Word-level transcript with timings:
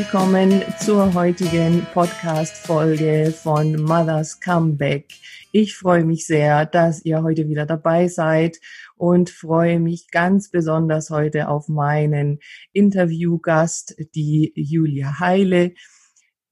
willkommen 0.00 0.62
zur 0.78 1.12
heutigen 1.12 1.86
Podcast-Folge 1.92 3.34
von 3.36 3.76
Mother's 3.82 4.40
Comeback. 4.40 5.12
Ich 5.52 5.76
freue 5.76 6.04
mich 6.06 6.26
sehr, 6.26 6.64
dass 6.64 7.04
ihr 7.04 7.22
heute 7.22 7.50
wieder 7.50 7.66
dabei 7.66 8.08
seid 8.08 8.60
und 8.96 9.28
freue 9.28 9.78
mich 9.78 10.10
ganz 10.10 10.50
besonders 10.50 11.10
heute 11.10 11.48
auf 11.48 11.68
meinen 11.68 12.38
Interviewgast, 12.72 13.94
die 14.14 14.54
Julia 14.56 15.20
Heile, 15.20 15.74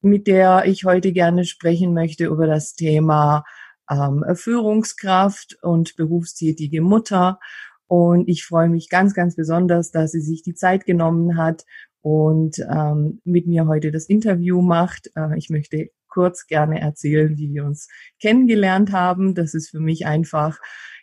mit 0.01 0.27
der 0.27 0.65
ich 0.65 0.85
heute 0.85 1.11
gerne 1.11 1.43
sprechen 1.43 1.95
möchte 1.95 2.25
über 2.27 2.45
das 2.45 2.75
Thema 2.75 3.45
ähm, 3.89 4.23
Führungskraft 4.35 5.57
und 5.63 5.95
berufstätige 5.95 6.81
Mutter. 6.81 7.39
Und 7.87 8.29
ich 8.29 8.45
freue 8.45 8.69
mich 8.69 8.89
ganz, 8.89 9.15
ganz 9.15 9.35
besonders, 9.35 9.89
dass 9.89 10.11
sie 10.11 10.21
sich 10.21 10.43
die 10.43 10.53
Zeit 10.53 10.85
genommen 10.85 11.35
hat 11.35 11.65
und 12.01 12.59
ähm, 12.59 13.21
mit 13.23 13.47
mir 13.47 13.67
heute 13.67 13.91
das 13.91 14.05
Interview 14.05 14.61
macht. 14.61 15.09
Äh, 15.15 15.37
ich 15.37 15.49
möchte 15.49 15.89
kurz 16.07 16.47
gerne 16.47 16.81
erzählen, 16.81 17.37
wie 17.37 17.53
wir 17.53 17.65
uns 17.65 17.87
kennengelernt 18.21 18.91
haben. 18.91 19.35
Das 19.35 19.53
ist 19.53 19.69
für 19.69 19.79
mich 19.79 20.05
einfach 20.05 20.57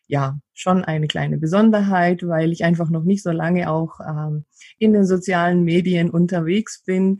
ja 0.08 0.38
schon 0.54 0.84
eine 0.84 1.06
kleine 1.06 1.38
Besonderheit, 1.38 2.26
weil 2.26 2.52
ich 2.52 2.64
einfach 2.64 2.90
noch 2.90 3.04
nicht 3.04 3.22
so 3.22 3.30
lange 3.30 3.70
auch 3.70 4.00
ähm, 4.00 4.44
in 4.78 4.92
den 4.92 5.04
sozialen 5.04 5.64
Medien 5.64 6.10
unterwegs 6.10 6.82
bin 6.84 7.18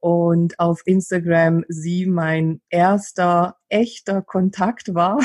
und 0.00 0.58
auf 0.58 0.82
Instagram 0.84 1.64
sie 1.68 2.06
mein 2.06 2.60
erster 2.70 3.56
echter 3.68 4.22
Kontakt 4.22 4.94
war. 4.94 5.18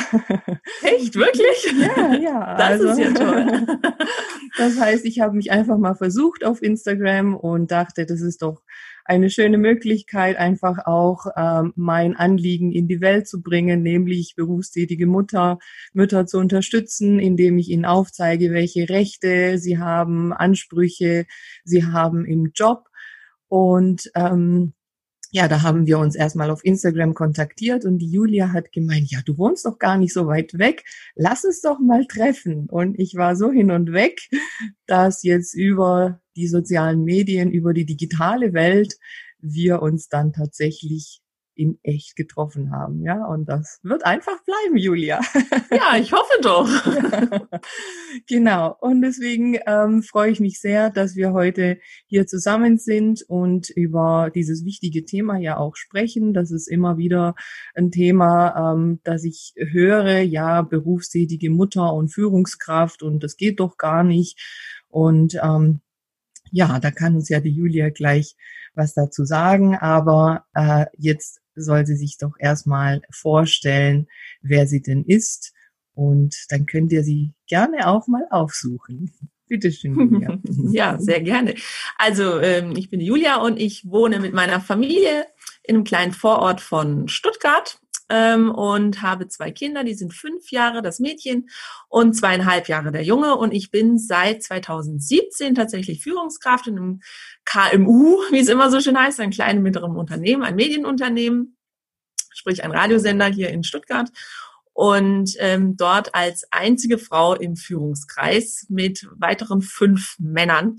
Echt, 0.82 1.16
wirklich? 1.16 1.74
ja, 1.98 2.14
ja. 2.16 2.56
Das 2.58 2.82
also, 2.82 2.90
ist 2.90 3.00
ja 3.00 3.14
toll. 3.14 3.66
das 4.58 4.80
heißt, 4.80 5.06
ich 5.06 5.20
habe 5.20 5.36
mich 5.36 5.52
einfach 5.52 5.78
mal 5.78 5.96
versucht 5.96 6.44
auf 6.44 6.62
Instagram 6.62 7.36
und 7.36 7.72
dachte, 7.72 8.06
das 8.06 8.22
ist 8.22 8.42
doch 8.42 8.62
eine 9.06 9.30
schöne 9.30 9.58
Möglichkeit, 9.58 10.38
einfach 10.38 10.86
auch 10.86 11.26
ähm, 11.36 11.74
mein 11.76 12.16
Anliegen 12.16 12.72
in 12.72 12.88
die 12.88 13.02
Welt 13.02 13.28
zu 13.28 13.42
bringen, 13.42 13.82
nämlich 13.82 14.36
berufstätige 14.36 15.08
Mutter, 15.08 15.60
Mütter 15.94 16.26
zu 16.26 16.38
unterstützen, 16.38 17.20
indem 17.20 17.58
ich 17.58 17.70
ihnen 17.70 17.86
aufzeige, 17.86 18.52
welche 18.52 18.88
Rechte 18.90 19.58
sie 19.58 19.78
haben, 19.78 20.32
Ansprüche 20.32 21.26
sie 21.66 21.86
haben 21.86 22.26
im 22.26 22.52
Job 22.56 22.88
und 23.54 24.10
ähm, 24.16 24.74
ja, 25.30 25.48
da 25.48 25.62
haben 25.62 25.86
wir 25.86 26.00
uns 26.00 26.16
erstmal 26.16 26.50
auf 26.50 26.66
Instagram 26.66 27.14
kontaktiert 27.14 27.86
und 27.86 28.00
die 28.00 28.10
Julia 28.10 28.52
hat 28.52 28.72
gemeint, 28.72 29.12
ja, 29.12 29.20
du 29.24 29.38
wohnst 29.38 29.68
doch 29.68 29.78
gar 29.78 29.96
nicht 29.96 30.12
so 30.12 30.26
weit 30.26 30.58
weg, 30.58 30.84
lass 31.14 31.44
es 31.44 31.62
doch 31.62 31.78
mal 31.78 32.08
treffen. 32.08 32.68
Und 32.68 32.98
ich 32.98 33.14
war 33.14 33.36
so 33.36 33.52
hin 33.52 33.70
und 33.70 33.94
weg, 33.94 34.22
dass 34.88 35.22
jetzt 35.22 35.54
über 35.54 36.20
die 36.36 36.48
sozialen 36.48 37.04
Medien, 37.04 37.52
über 37.52 37.74
die 37.74 37.86
digitale 37.86 38.54
Welt 38.54 38.98
wir 39.38 39.84
uns 39.84 40.10
dann 40.10 40.34
tatsächlich 40.34 41.22
in 41.56 41.80
echt 41.84 42.16
getroffen 42.16 42.72
haben, 42.72 43.02
ja. 43.04 43.26
Und 43.26 43.48
das 43.48 43.80
wird 43.84 44.06
einfach 44.06 44.44
bleiben, 44.44 44.78
Julia. 44.78 45.20
Ja, 45.72 45.98
ich 45.98 46.14
hoffe 46.14 46.34
doch. 46.42 46.68
genau. 48.28 48.76
Und 48.80 49.02
deswegen 49.02 49.58
ähm, 49.66 50.04
freue 50.04 50.32
ich 50.32 50.40
mich 50.40 50.60
sehr, 50.60 50.90
dass 50.90 51.16
wir 51.16 51.34
heute 51.34 51.80
hier 52.08 52.28
zusammen 52.28 52.78
sind 52.78 53.24
und 53.28 53.70
über 53.70 54.32
dieses 54.34 54.66
wichtige 54.66 55.06
Thema 55.06 55.38
ja 55.38 55.58
auch 55.58 55.76
sprechen. 55.76 56.34
Das 56.34 56.52
ist 56.52 56.68
immer 56.68 56.98
wieder 56.98 57.36
ein 57.76 57.92
Thema, 57.92 58.74
ähm, 58.74 59.00
das 59.04 59.24
ich 59.24 59.54
höre, 59.58 60.20
ja, 60.20 60.62
berufstätige 60.62 61.50
Mutter 61.50 61.94
und 61.94 62.10
Führungskraft 62.10 63.04
und 63.04 63.24
das 63.24 63.38
geht 63.38 63.60
doch 63.60 63.78
gar 63.78 64.04
nicht. 64.04 64.40
Und 64.90 65.36
ähm, 65.42 65.82
ja, 66.52 66.80
da 66.80 66.92
kann 66.92 67.16
uns 67.16 67.30
ja 67.30 67.40
die 67.40 67.50
Julia 67.50 67.90
gleich 67.90 68.36
was 68.76 68.94
dazu 68.94 69.26
sagen. 69.26 69.76
Aber 69.76 70.46
äh, 70.54 70.86
jetzt 70.98 71.42
soll 71.56 71.86
sie 71.86 71.96
sich 71.96 72.18
doch 72.18 72.34
erstmal 72.40 73.02
vorstellen, 73.12 74.08
wer 74.42 74.68
sie 74.68 74.82
denn 74.82 75.04
ist. 75.04 75.54
Und 75.96 76.36
dann 76.50 76.66
könnt 76.66 76.92
ihr 76.92 77.04
sie 77.04 77.34
gerne 77.48 77.88
auch 77.88 78.08
mal 78.08 78.26
aufsuchen. 78.32 79.12
Bitte 79.48 79.72
schön, 79.72 79.94
Julia. 79.94 80.40
ja, 80.72 80.98
sehr 81.00 81.22
gerne. 81.22 81.54
Also 81.98 82.40
ähm, 82.40 82.76
ich 82.76 82.90
bin 82.90 83.02
Julia 83.02 83.36
und 83.42 83.60
ich 83.60 83.86
wohne 83.86 84.20
mit 84.20 84.34
meiner 84.34 84.60
Familie 84.60 85.28
in 85.64 85.76
einem 85.76 85.84
kleinen 85.84 86.14
Vorort 86.14 86.62
von 86.62 87.08
Stuttgart 87.08 87.80
ähm, 88.14 88.52
und 88.52 89.02
habe 89.02 89.28
zwei 89.28 89.52
Kinder, 89.52 89.84
die 89.84 89.96
sind 89.96 90.14
fünf 90.14 90.52
Jahre, 90.52 90.84
das 90.84 91.00
Mädchen 91.00 91.50
und 91.90 92.14
zweieinhalb 92.14 92.68
Jahre 92.68 92.92
der 92.92 93.04
Junge. 93.04 93.36
Und 93.36 93.54
ich 93.54 93.72
bin 93.72 93.98
seit 93.98 94.44
2017 94.44 95.56
tatsächlich 95.56 96.04
Führungskraft 96.04 96.68
in 96.68 96.78
einem 96.78 97.02
KMU, 97.44 98.20
wie 98.32 98.40
es 98.40 98.50
immer 98.50 98.70
so 98.70 98.80
schön 98.80 99.00
heißt, 99.00 99.20
ein 99.20 99.32
kleines 99.32 99.64
mittleren 99.64 99.96
Unternehmen, 99.96 100.44
ein 100.44 100.56
Medienunternehmen, 100.56 101.58
sprich 102.32 102.64
ein 102.64 102.72
Radiosender 102.72 103.26
hier 103.26 103.50
in 103.50 103.64
Stuttgart 103.64 104.10
und 104.74 105.34
ähm, 105.40 105.76
dort 105.76 106.14
als 106.14 106.46
einzige 106.52 107.00
Frau 107.00 107.34
im 107.34 107.56
Führungskreis 107.56 108.68
mit 108.70 109.08
weiteren 109.16 109.62
fünf 109.62 110.18
Männern. 110.20 110.78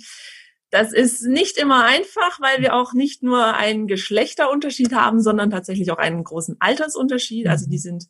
Das 0.74 0.92
ist 0.92 1.22
nicht 1.22 1.56
immer 1.56 1.84
einfach, 1.84 2.40
weil 2.40 2.60
wir 2.60 2.74
auch 2.74 2.94
nicht 2.94 3.22
nur 3.22 3.54
einen 3.54 3.86
Geschlechterunterschied 3.86 4.92
haben, 4.92 5.22
sondern 5.22 5.50
tatsächlich 5.50 5.92
auch 5.92 5.98
einen 5.98 6.24
großen 6.24 6.56
Altersunterschied. 6.58 7.46
Also 7.46 7.70
die 7.70 7.76
mhm. 7.76 7.82
sind, 7.82 8.08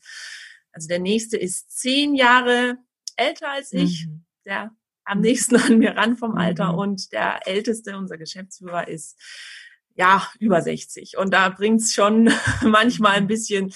also 0.72 0.88
der 0.88 0.98
nächste 0.98 1.36
ist 1.36 1.78
zehn 1.78 2.14
Jahre 2.14 2.78
älter 3.16 3.50
als 3.50 3.74
ich, 3.74 4.06
mhm. 4.06 4.24
der 4.46 4.70
am 5.04 5.20
nächsten 5.20 5.56
an 5.56 5.78
mir 5.78 5.94
ran 5.94 6.16
vom 6.16 6.36
Alter 6.36 6.72
mhm. 6.72 6.78
und 6.78 7.12
der 7.12 7.46
älteste, 7.46 7.98
unser 7.98 8.16
Geschäftsführer, 8.16 8.88
ist 8.88 9.20
ja 9.94 10.26
über 10.38 10.62
60. 10.62 11.18
Und 11.18 11.34
da 11.34 11.50
bringt's 11.50 11.92
schon 11.92 12.32
manchmal 12.62 13.16
ein 13.16 13.26
bisschen, 13.26 13.74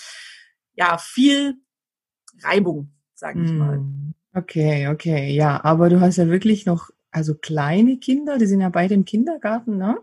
ja, 0.73 0.97
viel 0.97 1.57
Reibung, 2.43 2.95
sage 3.13 3.45
ich 3.45 3.51
mal. 3.51 3.85
Okay, 4.33 4.89
okay, 4.89 5.31
ja, 5.31 5.63
aber 5.63 5.91
du 5.91 6.01
hast 6.01 6.17
ja 6.17 6.29
wirklich 6.29 6.65
noch 6.65 6.89
also 7.11 7.35
kleine 7.35 7.99
Kinder, 7.99 8.39
die 8.39 8.47
sind 8.47 8.61
ja 8.61 8.69
beide 8.69 8.95
im 8.95 9.05
Kindergarten, 9.05 9.77
ne? 9.79 9.99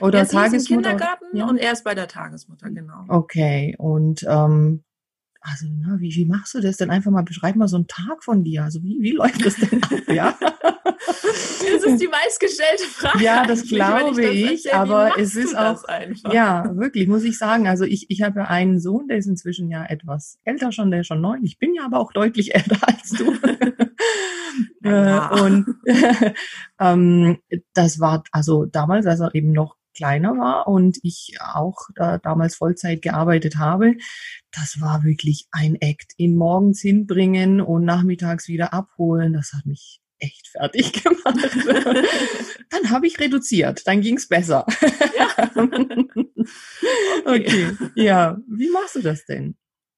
Oder 0.00 0.20
ja, 0.20 0.24
Tagesmutter? 0.24 0.74
Im 0.74 0.82
Kindergarten 0.82 1.36
ja? 1.36 1.48
und 1.48 1.58
er 1.58 1.72
ist 1.72 1.84
bei 1.84 1.94
der 1.94 2.08
Tagesmutter, 2.08 2.70
genau. 2.70 3.04
Okay, 3.08 3.76
und 3.78 4.24
ähm, 4.28 4.84
also 5.46 5.66
na, 5.70 6.00
wie, 6.00 6.14
wie 6.14 6.24
machst 6.24 6.54
du 6.54 6.60
das 6.60 6.78
denn? 6.78 6.90
Einfach 6.90 7.10
mal 7.10 7.22
beschreib 7.22 7.54
mal 7.54 7.68
so 7.68 7.76
einen 7.76 7.86
Tag 7.86 8.24
von 8.24 8.44
dir. 8.44 8.64
Also 8.64 8.82
wie, 8.82 8.98
wie 9.00 9.12
läuft 9.12 9.44
das 9.44 9.56
denn 9.56 9.82
ab? 9.82 9.90
Ja. 10.08 10.38
das 10.40 11.84
ist 11.84 12.00
die 12.00 12.08
meistgestellte 12.08 12.84
Frage. 12.84 13.22
Ja, 13.22 13.44
das 13.46 13.66
glaube 13.66 14.22
ich, 14.22 14.66
ich 14.66 14.74
aber 14.74 15.18
es 15.18 15.34
ist 15.34 15.56
auch 15.56 15.82
ja 16.32 16.70
wirklich 16.76 17.08
muss 17.08 17.24
ich 17.24 17.36
sagen. 17.36 17.68
Also 17.68 17.84
ich 17.84 18.06
ich 18.10 18.22
habe 18.22 18.40
ja 18.40 18.46
einen 18.46 18.80
Sohn, 18.80 19.08
der 19.08 19.18
ist 19.18 19.26
inzwischen 19.26 19.70
ja 19.70 19.84
etwas 19.84 20.38
älter 20.44 20.72
schon, 20.72 20.90
der 20.90 21.00
ist 21.00 21.08
schon 21.08 21.20
neun. 21.20 21.44
Ich 21.44 21.58
bin 21.58 21.74
ja 21.74 21.84
aber 21.84 21.98
auch 21.98 22.12
deutlich 22.12 22.54
älter 22.54 22.78
als 22.86 23.10
du. 23.10 23.34
Ja. 24.82 25.30
Äh, 25.30 25.40
und 25.42 25.66
ähm, 26.80 27.38
das 27.72 28.00
war 28.00 28.24
also 28.30 28.66
damals, 28.66 29.06
als 29.06 29.20
er 29.20 29.34
eben 29.34 29.52
noch 29.52 29.76
kleiner 29.94 30.36
war 30.36 30.68
und 30.68 30.98
ich 31.02 31.36
auch 31.40 31.88
da, 31.94 32.18
damals 32.18 32.56
Vollzeit 32.56 33.02
gearbeitet 33.02 33.56
habe, 33.56 33.94
das 34.52 34.80
war 34.80 35.04
wirklich 35.04 35.46
ein 35.50 35.76
Act. 35.80 36.12
Ihn 36.16 36.36
morgens 36.36 36.80
hinbringen 36.80 37.60
und 37.60 37.84
nachmittags 37.84 38.48
wieder 38.48 38.72
abholen, 38.72 39.32
das 39.32 39.52
hat 39.52 39.66
mich 39.66 40.00
echt 40.18 40.48
fertig 40.48 40.92
gemacht. 41.04 41.24
dann 42.70 42.90
habe 42.90 43.06
ich 43.06 43.18
reduziert, 43.18 43.86
dann 43.86 44.00
ging's 44.00 44.28
besser. 44.28 44.66
Ja. 45.16 45.50
okay. 47.24 47.68
okay. 47.70 47.76
Ja, 47.94 48.38
wie 48.48 48.70
machst 48.70 48.96
du 48.96 49.02
das 49.02 49.24
denn? 49.26 49.56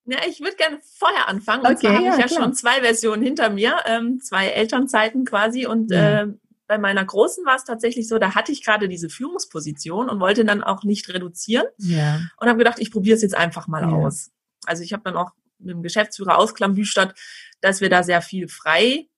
Ja, 0.09 0.19
ich 0.28 0.41
würde 0.41 0.57
gerne 0.57 0.78
vorher 0.97 1.28
anfangen. 1.28 1.67
Und 1.67 1.73
okay, 1.73 1.81
zwar 1.81 1.95
habe 1.95 2.05
ja, 2.05 2.13
ich 2.13 2.21
ja 2.21 2.27
klar. 2.27 2.43
schon 2.45 2.55
zwei 2.55 2.81
Versionen 2.81 3.23
hinter 3.23 3.51
mir, 3.51 3.77
ähm, 3.87 4.21
zwei 4.21 4.47
Elternzeiten 4.49 5.25
quasi. 5.25 5.66
Und 5.66 5.91
ja. 5.91 6.22
äh, 6.22 6.27
bei 6.66 6.78
meiner 6.78 7.04
Großen 7.04 7.45
war 7.45 7.57
es 7.57 7.65
tatsächlich 7.65 8.09
so, 8.09 8.18
da 8.18 8.34
hatte 8.34 8.53
ich 8.53 8.65
gerade 8.65 8.89
diese 8.89 9.09
Führungsposition 9.09 10.09
und 10.09 10.21
wollte 10.21 10.45
dann 10.45 10.63
auch 10.63 10.83
nicht 10.83 11.09
reduzieren. 11.09 11.66
Ja. 11.78 12.21
Und 12.39 12.48
habe 12.48 12.59
gedacht, 12.59 12.78
ich 12.78 12.91
probiere 12.91 13.16
es 13.16 13.22
jetzt 13.22 13.36
einfach 13.36 13.68
mal 13.68 13.83
ja. 13.83 13.89
aus. 13.89 14.30
Also 14.66 14.83
ich 14.83 14.92
habe 14.92 15.03
dann 15.04 15.16
auch 15.16 15.33
mit 15.59 15.71
dem 15.71 15.83
Geschäftsführer 15.83 16.39
ausklambüstert, 16.39 17.18
dass 17.60 17.80
wir 17.80 17.89
da 17.89 18.03
sehr 18.03 18.21
viel 18.21 18.48
frei 18.48 19.09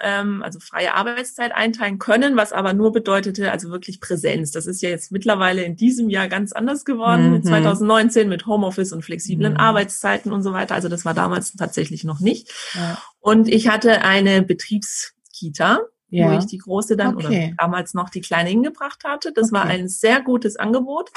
ähm, 0.00 0.42
also 0.42 0.58
freie 0.60 0.94
Arbeitszeit 0.94 1.52
einteilen 1.52 1.98
können, 1.98 2.36
was 2.36 2.52
aber 2.52 2.72
nur 2.72 2.92
bedeutete, 2.92 3.52
also 3.52 3.70
wirklich 3.70 4.00
Präsenz. 4.00 4.50
Das 4.50 4.66
ist 4.66 4.82
ja 4.82 4.88
jetzt 4.88 5.12
mittlerweile 5.12 5.62
in 5.62 5.76
diesem 5.76 6.10
Jahr 6.10 6.28
ganz 6.28 6.52
anders 6.52 6.84
geworden, 6.84 7.30
mhm. 7.30 7.44
2019 7.44 8.28
mit 8.28 8.46
Homeoffice 8.46 8.92
und 8.92 9.04
flexiblen 9.04 9.52
mhm. 9.52 9.58
Arbeitszeiten 9.58 10.32
und 10.32 10.42
so 10.42 10.52
weiter. 10.52 10.74
Also 10.74 10.88
das 10.88 11.04
war 11.04 11.14
damals 11.14 11.52
tatsächlich 11.52 12.04
noch 12.04 12.20
nicht. 12.20 12.52
Ja. 12.74 12.98
Und 13.20 13.48
ich 13.48 13.68
hatte 13.68 14.02
eine 14.02 14.42
Betriebskita, 14.42 15.80
ja. 16.18 16.30
wo 16.30 16.38
ich 16.38 16.46
die 16.46 16.58
große 16.58 16.96
dann 16.96 17.16
okay. 17.16 17.26
oder 17.26 17.54
damals 17.58 17.94
noch 17.94 18.10
die 18.10 18.20
kleine 18.20 18.50
hingebracht 18.50 19.04
hatte. 19.04 19.32
Das 19.32 19.50
okay. 19.50 19.54
war 19.54 19.64
ein 19.64 19.88
sehr 19.88 20.20
gutes 20.20 20.56
Angebot. 20.56 21.10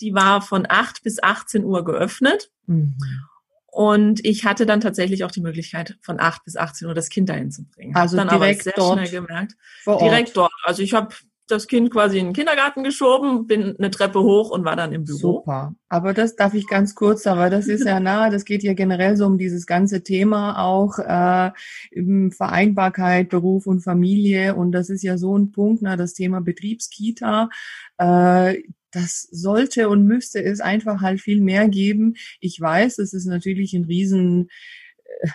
Die 0.00 0.14
war 0.14 0.42
von 0.42 0.66
8 0.68 1.02
bis 1.02 1.22
18 1.22 1.64
Uhr 1.64 1.84
geöffnet. 1.84 2.50
Mhm. 2.66 2.96
Und 3.66 4.24
ich 4.24 4.46
hatte 4.46 4.64
dann 4.64 4.80
tatsächlich 4.80 5.24
auch 5.24 5.30
die 5.30 5.42
Möglichkeit, 5.42 5.98
von 6.00 6.18
8 6.18 6.44
bis 6.44 6.56
18 6.56 6.88
Uhr 6.88 6.94
das 6.94 7.10
Kind 7.10 7.28
dahin 7.28 7.50
zu 7.50 7.64
bringen. 7.64 7.94
Also 7.94 8.16
dann 8.16 8.28
direkt 8.28 8.62
aber 8.62 8.64
sehr 8.64 8.72
dort 8.74 8.98
schnell 8.98 9.10
gemerkt. 9.10 9.54
Direkt 9.84 10.36
dort. 10.36 10.52
Also 10.64 10.82
ich 10.82 10.94
habe 10.94 11.14
das 11.48 11.66
Kind 11.66 11.90
quasi 11.90 12.18
in 12.18 12.26
den 12.26 12.32
Kindergarten 12.32 12.82
geschoben, 12.82 13.46
bin 13.46 13.76
eine 13.76 13.90
Treppe 13.90 14.22
hoch 14.22 14.50
und 14.50 14.64
war 14.64 14.76
dann 14.76 14.92
im 14.92 15.04
Büro. 15.04 15.18
Super. 15.38 15.74
Aber 15.88 16.14
das 16.14 16.36
darf 16.36 16.54
ich 16.54 16.66
ganz 16.66 16.94
kurz, 16.94 17.26
aber 17.26 17.50
das 17.50 17.66
ist 17.68 17.84
ja 17.84 18.00
nah, 18.00 18.30
das 18.30 18.44
geht 18.44 18.62
ja 18.62 18.74
generell 18.74 19.16
so 19.16 19.26
um 19.26 19.38
dieses 19.38 19.66
ganze 19.66 20.02
Thema 20.02 20.58
auch 20.64 20.98
äh, 20.98 21.50
Vereinbarkeit, 22.30 23.28
Beruf 23.28 23.66
und 23.66 23.80
Familie. 23.80 24.54
Und 24.54 24.72
das 24.72 24.90
ist 24.90 25.02
ja 25.02 25.18
so 25.18 25.36
ein 25.36 25.52
Punkt, 25.52 25.82
na, 25.82 25.96
das 25.96 26.14
Thema 26.14 26.40
Betriebskita. 26.40 27.48
Äh, 27.98 28.62
das 28.90 29.28
sollte 29.30 29.88
und 29.88 30.06
müsste 30.06 30.42
es 30.42 30.60
einfach 30.60 31.02
halt 31.02 31.20
viel 31.20 31.40
mehr 31.40 31.68
geben. 31.68 32.14
Ich 32.40 32.58
weiß, 32.60 32.98
es 32.98 33.12
ist 33.12 33.26
natürlich 33.26 33.74
ein 33.74 33.84
riesen 33.84 34.48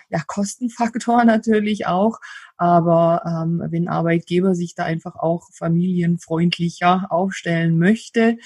ja, 0.08 0.20
Kostenfaktor 0.26 1.24
natürlich 1.24 1.86
auch. 1.86 2.18
Aber 2.56 3.22
ähm, 3.26 3.62
wenn 3.70 3.88
Arbeitgeber 3.88 4.54
sich 4.54 4.74
da 4.74 4.84
einfach 4.84 5.16
auch 5.16 5.48
familienfreundlicher 5.52 7.06
aufstellen 7.10 7.78
möchte, 7.78 8.36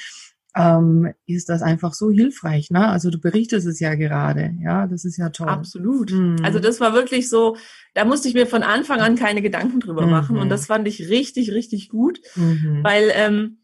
ähm, 0.56 1.12
ist 1.26 1.50
das 1.50 1.60
einfach 1.60 1.92
so 1.92 2.10
hilfreich. 2.10 2.70
Ne? 2.70 2.88
Also 2.88 3.10
du 3.10 3.20
berichtest 3.20 3.66
es 3.66 3.78
ja 3.78 3.94
gerade. 3.94 4.54
Ja, 4.62 4.86
das 4.86 5.04
ist 5.04 5.18
ja 5.18 5.28
toll. 5.28 5.48
Absolut. 5.48 6.12
Mhm. 6.12 6.36
Also 6.42 6.58
das 6.60 6.80
war 6.80 6.94
wirklich 6.94 7.28
so, 7.28 7.56
da 7.92 8.06
musste 8.06 8.28
ich 8.28 8.34
mir 8.34 8.46
von 8.46 8.62
Anfang 8.62 9.00
an 9.00 9.16
keine 9.16 9.42
Gedanken 9.42 9.80
drüber 9.80 10.06
machen. 10.06 10.38
Und 10.38 10.46
mhm. 10.46 10.50
das 10.50 10.66
fand 10.66 10.88
ich 10.88 11.10
richtig, 11.10 11.52
richtig 11.52 11.90
gut, 11.90 12.20
mhm. 12.36 12.80
weil 12.82 13.10
ähm, 13.12 13.58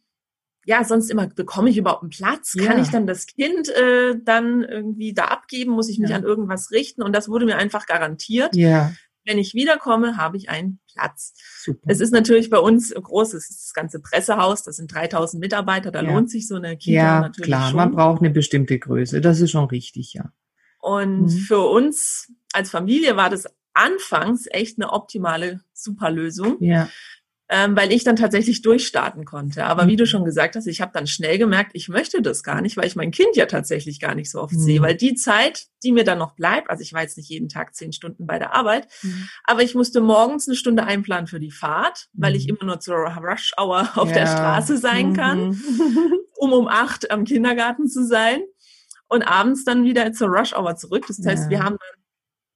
ja, 0.65 0.85
sonst 0.85 1.11
immer, 1.11 1.27
bekomme 1.27 1.71
ich 1.71 1.77
überhaupt 1.77 2.03
einen 2.03 2.11
Platz? 2.11 2.55
Ja. 2.55 2.67
Kann 2.67 2.81
ich 2.81 2.89
dann 2.89 3.07
das 3.07 3.27
Kind 3.27 3.69
äh, 3.69 4.15
dann 4.23 4.63
irgendwie 4.63 5.13
da 5.13 5.25
abgeben? 5.25 5.73
Muss 5.73 5.89
ich 5.89 5.99
mich 5.99 6.11
ja. 6.11 6.17
an 6.17 6.23
irgendwas 6.23 6.71
richten? 6.71 7.03
Und 7.03 7.15
das 7.15 7.29
wurde 7.29 7.47
mir 7.47 7.57
einfach 7.57 7.87
garantiert. 7.87 8.55
Ja. 8.55 8.93
Wenn 9.25 9.39
ich 9.39 9.55
wiederkomme, 9.55 10.17
habe 10.17 10.37
ich 10.37 10.49
einen 10.49 10.81
Platz. 10.93 11.35
Super. 11.63 11.81
Es 11.87 12.01
ist 12.01 12.13
natürlich 12.13 12.51
bei 12.51 12.59
uns 12.59 12.93
groß, 12.93 13.35
es 13.35 13.51
ist 13.51 13.67
das 13.67 13.73
ganze 13.73 14.01
Pressehaus, 14.01 14.65
das 14.65 14.77
sind 14.77 14.93
3000 14.93 15.41
Mitarbeiter, 15.41 15.93
da 15.93 16.01
lohnt 16.01 16.29
sich 16.29 16.49
so 16.49 16.57
eine 16.57 16.77
Kita 16.77 16.93
ja, 16.93 17.21
natürlich 17.21 17.47
klar, 17.47 17.69
schon. 17.69 17.77
man 17.77 17.93
braucht 17.93 18.21
eine 18.21 18.31
bestimmte 18.31 18.81
Größe, 18.81 19.21
das 19.21 19.41
ist 19.41 19.53
schon 19.53 19.67
richtig, 19.67 20.13
ja. 20.15 20.33
Und 20.81 21.23
mhm. 21.23 21.29
für 21.29 21.61
uns 21.61 22.33
als 22.53 22.71
Familie 22.71 23.17
war 23.17 23.31
das 23.31 23.47
anfangs 23.75 24.49
echt 24.51 24.79
eine 24.79 24.91
optimale 24.93 25.61
Superlösung. 25.73 26.57
Ja 26.61 26.89
ähm, 27.55 27.77
weil 27.77 27.93
ich 27.93 28.03
dann 28.03 28.17
tatsächlich 28.17 28.63
durchstarten 28.63 29.27
konnte. 29.27 29.67
Aber 29.67 29.87
wie 29.87 29.97
du 29.97 30.05
mhm. 30.05 30.09
schon 30.09 30.25
gesagt 30.25 30.57
hast, 30.57 30.67
ich 30.67 30.81
habe 30.81 30.93
dann 30.95 31.07
schnell 31.07 31.37
gemerkt, 31.37 31.73
ich 31.75 31.91
möchte 31.91 32.23
das 32.23 32.43
gar 32.43 32.63
nicht, 32.63 32.79
weil 32.79 32.87
ich 32.87 32.97
mein 32.97 33.11
Kind 33.11 33.37
ja 33.37 33.45
tatsächlich 33.45 34.01
gar 34.01 34.15
nicht 34.15 34.31
so 34.31 34.41
oft 34.41 34.55
mhm. 34.55 34.59
sehe. 34.59 34.81
Weil 34.81 34.97
die 34.97 35.15
Zeit, 35.17 35.67
die 35.83 35.93
mir 35.93 36.05
dann 36.05 36.17
noch 36.17 36.35
bleibt, 36.35 36.71
also 36.71 36.81
ich 36.81 36.95
war 36.95 37.03
jetzt 37.03 37.19
nicht 37.19 37.29
jeden 37.29 37.51
Tag 37.51 37.75
zehn 37.75 37.93
Stunden 37.93 38.27
bei 38.27 38.39
der 38.39 38.55
Arbeit, 38.55 38.89
mhm. 39.03 39.29
aber 39.45 39.63
ich 39.63 39.75
musste 39.75 40.01
morgens 40.01 40.49
eine 40.49 40.57
Stunde 40.57 40.85
einplanen 40.85 41.27
für 41.27 41.41
die 41.41 41.51
Fahrt, 41.51 42.09
weil 42.15 42.37
ich 42.37 42.47
mhm. 42.47 42.57
immer 42.57 42.65
nur 42.65 42.81
zur 42.81 42.97
Rush 42.97 43.53
Hour 43.61 43.87
auf 43.97 44.09
ja. 44.09 44.15
der 44.15 44.27
Straße 44.29 44.79
sein 44.79 45.13
kann, 45.13 45.51
mhm. 45.51 46.15
um 46.39 46.55
um 46.55 46.69
acht 46.69 47.11
am 47.11 47.25
Kindergarten 47.25 47.87
zu 47.87 48.07
sein 48.07 48.41
und 49.09 49.25
abends 49.25 49.65
dann 49.65 49.85
wieder 49.85 50.11
zur 50.15 50.29
Rush 50.29 50.55
Hour 50.55 50.77
zurück. 50.77 51.05
Das 51.07 51.19
heißt, 51.23 51.45
ja. 51.45 51.51
wir 51.51 51.63
haben 51.63 51.77
dann 51.79 52.03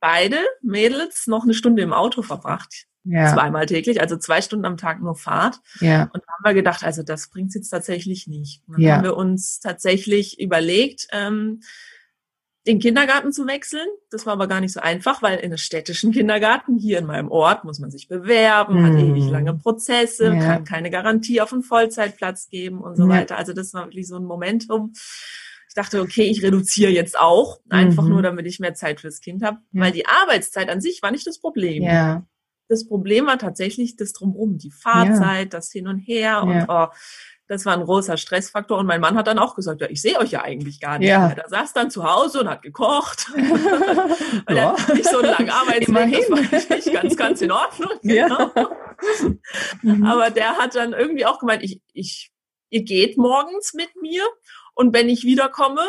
beide 0.01 0.39
Mädels 0.63 1.27
noch 1.27 1.45
eine 1.45 1.53
Stunde 1.53 1.83
im 1.83 1.93
Auto 1.93 2.23
verbracht 2.23 2.87
ja. 3.07 3.33
zweimal 3.33 3.67
täglich, 3.67 4.01
also 4.01 4.17
zwei 4.17 4.41
Stunden 4.43 4.65
am 4.65 4.77
Tag 4.77 5.01
nur 5.01 5.15
Fahrt. 5.15 5.61
Ja. 5.81 6.05
Und 6.13 6.23
da 6.25 6.33
haben 6.33 6.45
wir 6.45 6.55
gedacht, 6.55 6.85
also 6.85 7.03
das 7.03 7.29
bringt 7.29 7.55
jetzt 7.55 7.71
tatsächlich 7.71 8.27
nicht. 8.27 8.63
Und 8.67 8.75
dann 8.75 8.83
ja. 8.83 8.97
haben 8.97 9.05
wir 9.05 9.17
uns 9.17 9.61
tatsächlich 9.61 10.41
überlegt, 10.41 11.07
ähm, 11.13 11.61
den 12.67 12.81
Kindergarten 12.81 13.33
zu 13.33 13.47
wechseln. 13.47 13.87
Das 14.11 14.27
war 14.27 14.33
aber 14.33 14.49
gar 14.49 14.61
nicht 14.61 14.73
so 14.73 14.81
einfach, 14.81 15.23
weil 15.23 15.39
in 15.39 15.47
einem 15.47 15.59
städtischen 15.59 16.11
Kindergarten 16.11 16.79
hier 16.79 16.99
in 16.99 17.07
meinem 17.07 17.31
Ort 17.31 17.65
muss 17.65 17.79
man 17.79 17.93
sich 17.93 18.09
bewerben, 18.09 18.81
mhm. 18.81 18.87
hat 18.87 19.01
ewig 19.01 19.31
lange 19.31 19.55
Prozesse, 19.55 20.27
ja. 20.27 20.41
kann 20.41 20.65
keine 20.65 20.91
Garantie 20.91 21.41
auf 21.41 21.53
einen 21.53 21.63
Vollzeitplatz 21.63 22.49
geben 22.49 22.81
und 22.81 22.97
so 22.97 23.05
ja. 23.05 23.09
weiter. 23.11 23.37
Also 23.37 23.53
das 23.53 23.73
war 23.73 23.85
wirklich 23.85 24.09
so 24.09 24.17
ein 24.17 24.25
Momentum. 24.25 24.93
Ich 25.69 25.75
dachte, 25.75 26.01
okay, 26.01 26.25
ich 26.25 26.43
reduziere 26.43 26.91
jetzt 26.91 27.19
auch, 27.19 27.61
einfach 27.69 28.03
mhm. 28.03 28.11
nur, 28.11 28.23
damit 28.23 28.47
ich 28.47 28.59
mehr 28.59 28.75
Zeit 28.75 29.01
fürs 29.01 29.21
Kind 29.21 29.45
habe, 29.45 29.59
ja. 29.71 29.83
weil 29.83 29.93
die 29.93 30.07
Arbeitszeit 30.07 30.69
an 30.69 30.81
sich 30.81 31.03
war 31.03 31.13
nicht 31.13 31.27
das 31.27 31.39
Problem. 31.39 31.85
Ja 31.85 32.27
das 32.69 32.87
Problem 32.87 33.27
war 33.27 33.39
tatsächlich 33.39 33.97
das 33.97 34.13
Drumherum, 34.13 34.59
die 34.59 34.71
Fahrzeit, 34.71 35.53
ja. 35.53 35.59
das 35.59 35.71
Hin 35.71 35.89
und 35.89 35.99
Her 35.99 36.43
und 36.43 36.67
oh, 36.69 36.89
das 37.49 37.65
war 37.65 37.75
ein 37.75 37.85
großer 37.85 38.17
Stressfaktor. 38.17 38.79
Und 38.79 38.87
mein 38.87 39.01
Mann 39.01 39.17
hat 39.17 39.29
dann 39.29 39.39
auch 39.39 39.55
gesagt, 39.55 39.81
ja, 39.81 39.89
ich 39.89 40.03
sehe 40.03 40.19
euch 40.19 40.33
ja 40.33 40.43
eigentlich 40.43 40.81
gar 40.81 40.99
nicht 40.99 41.09
ja. 41.09 41.27
mehr. 41.27 41.37
Der 41.37 41.49
saß 41.49 41.73
dann 41.73 41.91
zu 41.91 42.05
Hause 42.05 42.41
und 42.41 42.49
hat 42.49 42.63
gekocht. 42.63 43.27
Weil 43.35 44.57
ja. 44.57 44.75
er 44.75 44.95
nicht 44.95 45.09
so 45.09 45.19
einen 45.19 45.31
langen 45.31 45.51
Arbeitsweg, 45.51 46.51
das 46.51 46.69
war 46.71 46.77
nicht 46.77 46.93
ganz, 46.93 47.17
ganz 47.17 47.41
in 47.43 47.53
Ordnung. 47.53 47.91
Genau. 48.03 48.51
Ja. 48.55 48.71
Mhm. 49.83 50.07
Aber 50.07 50.31
der 50.31 50.57
hat 50.57 50.75
dann 50.75 50.93
irgendwie 50.93 51.27
auch 51.27 51.39
gemeint, 51.39 51.63
ich, 51.63 51.83
ich, 51.93 52.33
ihr 52.71 52.83
geht 52.83 53.19
morgens 53.19 53.75
mit 53.75 53.91
mir 54.01 54.23
und 54.75 54.95
wenn 54.95 55.09
ich 55.09 55.25
wiederkomme, 55.25 55.85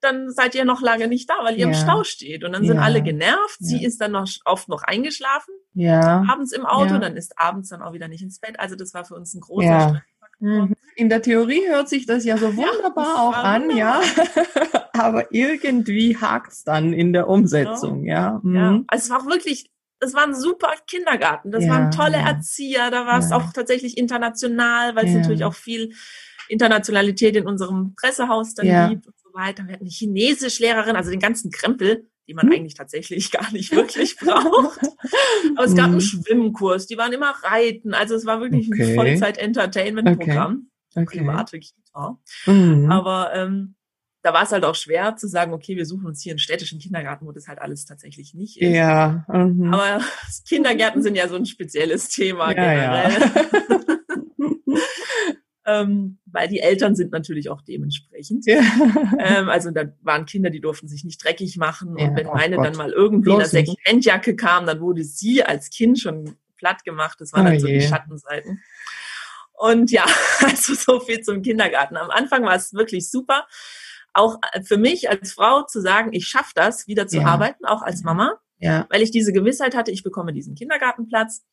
dann 0.00 0.30
seid 0.30 0.54
ihr 0.54 0.64
noch 0.64 0.80
lange 0.80 1.08
nicht 1.08 1.28
da, 1.28 1.34
weil 1.42 1.54
ihr 1.54 1.60
ja. 1.60 1.68
im 1.68 1.74
Stau 1.74 2.04
steht. 2.04 2.44
Und 2.44 2.52
dann 2.52 2.64
sind 2.64 2.76
ja. 2.76 2.82
alle 2.82 3.02
genervt. 3.02 3.56
Sie 3.58 3.84
ist 3.84 4.00
dann 4.00 4.12
noch 4.12 4.28
oft 4.44 4.68
noch 4.68 4.82
eingeschlafen, 4.82 5.54
ja. 5.74 6.24
abends 6.28 6.52
im 6.52 6.66
Auto, 6.66 6.98
dann 6.98 7.16
ist 7.16 7.38
abends 7.38 7.70
dann 7.70 7.82
auch 7.82 7.92
wieder 7.92 8.08
nicht 8.08 8.22
ins 8.22 8.38
Bett. 8.38 8.58
Also 8.60 8.76
das 8.76 8.94
war 8.94 9.04
für 9.04 9.14
uns 9.14 9.34
ein 9.34 9.40
großer 9.40 9.66
ja. 9.66 9.88
Stress. 9.88 10.02
Mhm. 10.40 10.74
In 10.94 11.08
der 11.08 11.22
Theorie 11.22 11.66
hört 11.68 11.88
sich 11.88 12.06
das 12.06 12.24
ja 12.24 12.36
so 12.36 12.56
wunderbar 12.56 13.22
auch 13.22 13.36
an, 13.36 13.76
ja. 13.76 14.00
Aber 14.92 15.32
irgendwie 15.32 16.16
hakt's 16.16 16.64
dann 16.64 16.92
in 16.92 17.12
der 17.12 17.28
Umsetzung, 17.28 18.04
ja. 18.04 18.40
Mhm. 18.42 18.56
ja. 18.56 18.80
Also 18.86 19.04
es 19.04 19.10
war 19.10 19.22
auch 19.22 19.26
wirklich, 19.26 19.70
es 20.00 20.14
war 20.14 20.24
ein 20.24 20.34
super 20.34 20.72
Kindergarten. 20.86 21.50
Das 21.50 21.68
waren 21.68 21.90
tolle 21.90 22.18
Erzieher. 22.18 22.90
Da 22.90 23.06
war 23.06 23.18
es 23.18 23.32
auch 23.32 23.52
tatsächlich 23.52 23.98
international, 23.98 24.94
weil 24.94 25.06
es 25.06 25.14
natürlich 25.14 25.44
auch 25.44 25.54
viel 25.54 25.92
Internationalität 26.48 27.36
in 27.36 27.46
unserem 27.46 27.94
Pressehaus 27.94 28.54
dann 28.54 28.90
gibt 28.90 29.06
weiter. 29.34 29.66
Wir 29.66 29.74
hatten 29.74 29.84
eine 29.84 29.90
Chinesischlehrerin, 29.90 30.96
also 30.96 31.10
den 31.10 31.20
ganzen 31.20 31.50
Krempel, 31.50 32.08
die 32.26 32.34
man 32.34 32.46
hm. 32.46 32.52
eigentlich 32.52 32.74
tatsächlich 32.74 33.30
gar 33.32 33.50
nicht 33.52 33.72
wirklich 33.72 34.16
braucht. 34.16 34.80
Aber 35.56 35.64
es 35.64 35.74
gab 35.74 35.86
einen 35.86 35.94
hm. 35.94 36.00
Schwimmkurs, 36.00 36.86
die 36.86 36.98
waren 36.98 37.12
immer 37.12 37.34
reiten. 37.42 37.94
Also 37.94 38.14
es 38.14 38.26
war 38.26 38.40
wirklich 38.40 38.68
okay. 38.68 38.90
ein 38.90 38.94
Vollzeit-Entertainment-Programm. 38.94 40.68
Okay. 40.94 41.02
okay. 41.02 41.18
Private 41.18 41.58
Kita. 41.58 42.18
Mhm. 42.46 42.90
Aber 42.90 43.34
ähm, 43.34 43.74
da 44.22 44.32
war 44.32 44.42
es 44.42 44.52
halt 44.52 44.64
auch 44.64 44.74
schwer 44.74 45.16
zu 45.16 45.28
sagen, 45.28 45.52
okay, 45.52 45.76
wir 45.76 45.86
suchen 45.86 46.06
uns 46.06 46.22
hier 46.22 46.32
einen 46.32 46.38
städtischen 46.38 46.78
Kindergarten, 46.78 47.26
wo 47.26 47.32
das 47.32 47.48
halt 47.48 47.60
alles 47.60 47.86
tatsächlich 47.86 48.34
nicht 48.34 48.60
ist. 48.60 48.74
Ja. 48.74 49.24
Mhm. 49.28 49.72
Aber 49.72 50.00
Kindergärten 50.48 51.02
sind 51.02 51.14
ja 51.14 51.28
so 51.28 51.36
ein 51.36 51.46
spezielles 51.46 52.08
Thema 52.08 52.52
ja, 52.52 52.54
generell. 52.54 53.20
Ja. 53.20 53.80
ähm, 55.68 56.18
weil 56.24 56.48
die 56.48 56.60
Eltern 56.60 56.96
sind 56.96 57.12
natürlich 57.12 57.50
auch 57.50 57.60
dementsprechend. 57.60 58.46
Ja. 58.46 58.60
Ähm, 59.20 59.48
also 59.48 59.70
da 59.70 59.84
waren 60.02 60.24
Kinder, 60.24 60.48
die 60.48 60.60
durften 60.60 60.88
sich 60.88 61.04
nicht 61.04 61.22
dreckig 61.22 61.56
machen. 61.56 61.90
Und 61.90 61.98
ja, 61.98 62.16
wenn 62.16 62.26
meine 62.26 62.58
oh 62.58 62.62
dann 62.62 62.76
mal 62.76 62.92
irgendwie 62.92 63.24
Bloß 63.24 63.34
in 63.34 63.38
der 63.38 63.48
Second-Hand-Jacke 63.48 64.36
kam, 64.36 64.64
dann 64.64 64.80
wurde 64.80 65.04
sie 65.04 65.42
als 65.42 65.70
Kind 65.70 65.98
schon 65.98 66.36
platt 66.56 66.84
gemacht. 66.84 67.20
Das 67.20 67.32
waren 67.32 67.46
oh 67.46 67.50
dann 67.50 67.60
so 67.60 67.66
je. 67.66 67.80
die 67.80 67.86
Schattenseiten. 67.86 68.62
Und 69.52 69.90
ja, 69.90 70.04
also 70.40 70.74
so 70.74 71.00
viel 71.00 71.20
zum 71.20 71.42
Kindergarten. 71.42 71.96
Am 71.96 72.10
Anfang 72.10 72.44
war 72.44 72.54
es 72.54 72.72
wirklich 72.72 73.10
super. 73.10 73.46
Auch 74.14 74.38
äh, 74.52 74.62
für 74.62 74.78
mich 74.78 75.10
als 75.10 75.32
Frau 75.32 75.62
zu 75.64 75.80
sagen, 75.80 76.10
ich 76.12 76.28
schaffe 76.28 76.52
das, 76.54 76.86
wieder 76.86 77.06
zu 77.08 77.18
ja. 77.18 77.24
arbeiten, 77.24 77.66
auch 77.66 77.82
als 77.82 78.02
Mama, 78.02 78.38
ja. 78.58 78.86
weil 78.90 79.02
ich 79.02 79.10
diese 79.10 79.32
Gewissheit 79.32 79.74
hatte, 79.74 79.90
ich 79.90 80.02
bekomme 80.02 80.32
diesen 80.32 80.54
Kindergartenplatz 80.54 81.44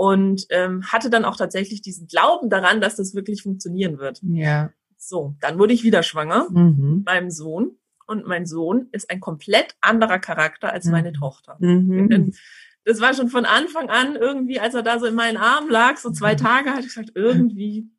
und 0.00 0.46
ähm, 0.48 0.82
hatte 0.90 1.10
dann 1.10 1.26
auch 1.26 1.36
tatsächlich 1.36 1.82
diesen 1.82 2.06
Glauben 2.06 2.48
daran, 2.48 2.80
dass 2.80 2.96
das 2.96 3.14
wirklich 3.14 3.42
funktionieren 3.42 3.98
wird. 3.98 4.22
Ja. 4.22 4.70
So, 4.96 5.34
dann 5.42 5.58
wurde 5.58 5.74
ich 5.74 5.84
wieder 5.84 6.02
schwanger 6.02 6.48
mhm. 6.48 7.02
meinem 7.04 7.30
Sohn 7.30 7.72
und 8.06 8.26
mein 8.26 8.46
Sohn 8.46 8.88
ist 8.92 9.10
ein 9.10 9.20
komplett 9.20 9.76
anderer 9.82 10.18
Charakter 10.18 10.72
als 10.72 10.86
mhm. 10.86 10.92
meine 10.92 11.12
Tochter. 11.12 11.58
Mhm. 11.58 12.32
Das 12.86 13.02
war 13.02 13.12
schon 13.12 13.28
von 13.28 13.44
Anfang 13.44 13.90
an 13.90 14.16
irgendwie, 14.16 14.58
als 14.58 14.74
er 14.74 14.82
da 14.82 14.98
so 14.98 15.04
in 15.04 15.14
meinen 15.14 15.36
Armen 15.36 15.68
lag, 15.68 15.98
so 15.98 16.10
zwei 16.10 16.32
mhm. 16.32 16.38
Tage, 16.38 16.70
hatte 16.70 16.86
ich 16.86 16.94
gesagt, 16.94 17.12
irgendwie 17.14 17.90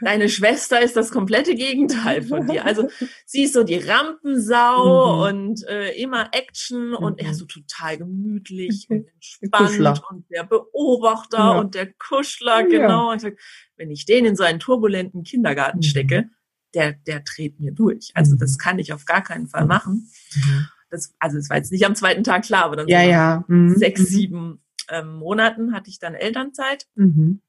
Deine 0.00 0.28
Schwester 0.28 0.80
ist 0.80 0.96
das 0.96 1.10
komplette 1.10 1.54
Gegenteil 1.54 2.22
von 2.22 2.46
dir. 2.46 2.64
Also 2.64 2.88
sie 3.24 3.44
ist 3.44 3.54
so 3.54 3.62
die 3.62 3.78
Rampensau 3.78 5.16
mhm. 5.16 5.22
und 5.22 5.68
äh, 5.68 5.92
immer 5.92 6.30
Action 6.32 6.90
mhm. 6.90 6.96
und 6.96 7.20
er 7.20 7.34
so 7.34 7.44
total 7.44 7.98
gemütlich 7.98 8.86
und 8.90 9.06
entspannt 9.08 10.02
und 10.10 10.28
der 10.30 10.44
Beobachter 10.44 11.38
ja. 11.38 11.58
und 11.58 11.74
der 11.74 11.92
Kuschler, 11.92 12.64
genau. 12.64 13.10
Ja. 13.10 13.16
Ich 13.16 13.22
sag, 13.22 13.38
wenn 13.76 13.90
ich 13.90 14.06
den 14.06 14.24
in 14.24 14.36
so 14.36 14.42
einen 14.42 14.60
turbulenten 14.60 15.22
Kindergarten 15.22 15.78
mhm. 15.78 15.82
stecke, 15.82 16.30
der, 16.74 16.92
der 16.92 17.20
dreht 17.20 17.60
mir 17.60 17.72
durch. 17.72 18.10
Also 18.14 18.36
das 18.36 18.54
mhm. 18.54 18.58
kann 18.58 18.78
ich 18.78 18.92
auf 18.92 19.04
gar 19.04 19.22
keinen 19.22 19.46
Fall 19.46 19.66
machen. 19.66 20.10
Mhm. 20.34 20.66
Das, 20.90 21.14
also 21.18 21.38
es 21.38 21.48
war 21.48 21.56
jetzt 21.56 21.72
nicht 21.72 21.86
am 21.86 21.94
zweiten 21.94 22.24
Tag 22.24 22.44
klar, 22.44 22.64
aber 22.64 22.76
dann 22.76 22.88
ja, 22.88 23.02
so 23.02 23.08
ja. 23.08 23.44
Mhm. 23.48 23.74
sechs, 23.76 24.06
sieben 24.06 24.62
ähm, 24.88 25.14
Monaten 25.14 25.72
hatte 25.72 25.90
ich 25.90 25.98
dann 25.98 26.14
Elternzeit. 26.14 26.86
Mhm 26.96 27.40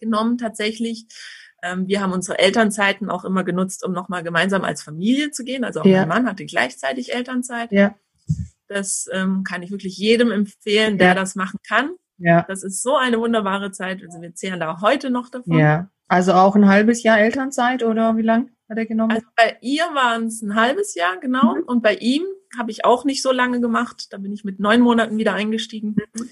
genommen 0.00 0.38
tatsächlich. 0.38 1.06
Ähm, 1.62 1.88
wir 1.88 2.00
haben 2.00 2.12
unsere 2.12 2.38
Elternzeiten 2.38 3.10
auch 3.10 3.24
immer 3.24 3.44
genutzt, 3.44 3.84
um 3.84 3.92
nochmal 3.92 4.22
gemeinsam 4.22 4.64
als 4.64 4.82
Familie 4.82 5.30
zu 5.30 5.44
gehen. 5.44 5.64
Also 5.64 5.80
auch 5.80 5.86
ja. 5.86 6.00
mein 6.00 6.08
Mann 6.08 6.26
hatte 6.26 6.44
gleichzeitig 6.44 7.14
Elternzeit. 7.14 7.72
Ja. 7.72 7.94
Das 8.66 9.08
ähm, 9.12 9.44
kann 9.44 9.62
ich 9.62 9.70
wirklich 9.70 9.96
jedem 9.96 10.30
empfehlen, 10.30 10.98
der 10.98 11.08
ja. 11.08 11.14
das 11.14 11.34
machen 11.34 11.58
kann. 11.66 11.92
Ja. 12.18 12.44
Das 12.48 12.62
ist 12.62 12.82
so 12.82 12.96
eine 12.96 13.18
wunderbare 13.18 13.72
Zeit. 13.72 14.02
Also 14.02 14.20
wir 14.20 14.34
zählen 14.34 14.60
da 14.60 14.80
heute 14.80 15.10
noch 15.10 15.30
davon. 15.30 15.58
Ja. 15.58 15.90
Also 16.08 16.32
auch 16.32 16.54
ein 16.54 16.68
halbes 16.68 17.02
Jahr 17.02 17.18
Elternzeit 17.18 17.82
oder 17.82 18.16
wie 18.16 18.22
lang 18.22 18.50
hat 18.68 18.78
er 18.78 18.86
genommen? 18.86 19.12
Also 19.12 19.26
bei 19.36 19.56
ihr 19.60 19.84
waren 19.94 20.26
es 20.26 20.42
ein 20.42 20.54
halbes 20.54 20.94
Jahr, 20.94 21.18
genau. 21.18 21.56
Mhm. 21.56 21.62
Und 21.64 21.82
bei 21.82 21.96
ihm 21.96 22.24
habe 22.58 22.70
ich 22.70 22.84
auch 22.84 23.04
nicht 23.04 23.22
so 23.22 23.32
lange 23.32 23.60
gemacht. 23.60 24.12
Da 24.12 24.18
bin 24.18 24.32
ich 24.32 24.44
mit 24.44 24.60
neun 24.60 24.80
Monaten 24.80 25.18
wieder 25.18 25.34
eingestiegen. 25.34 25.96
Mhm. 26.14 26.28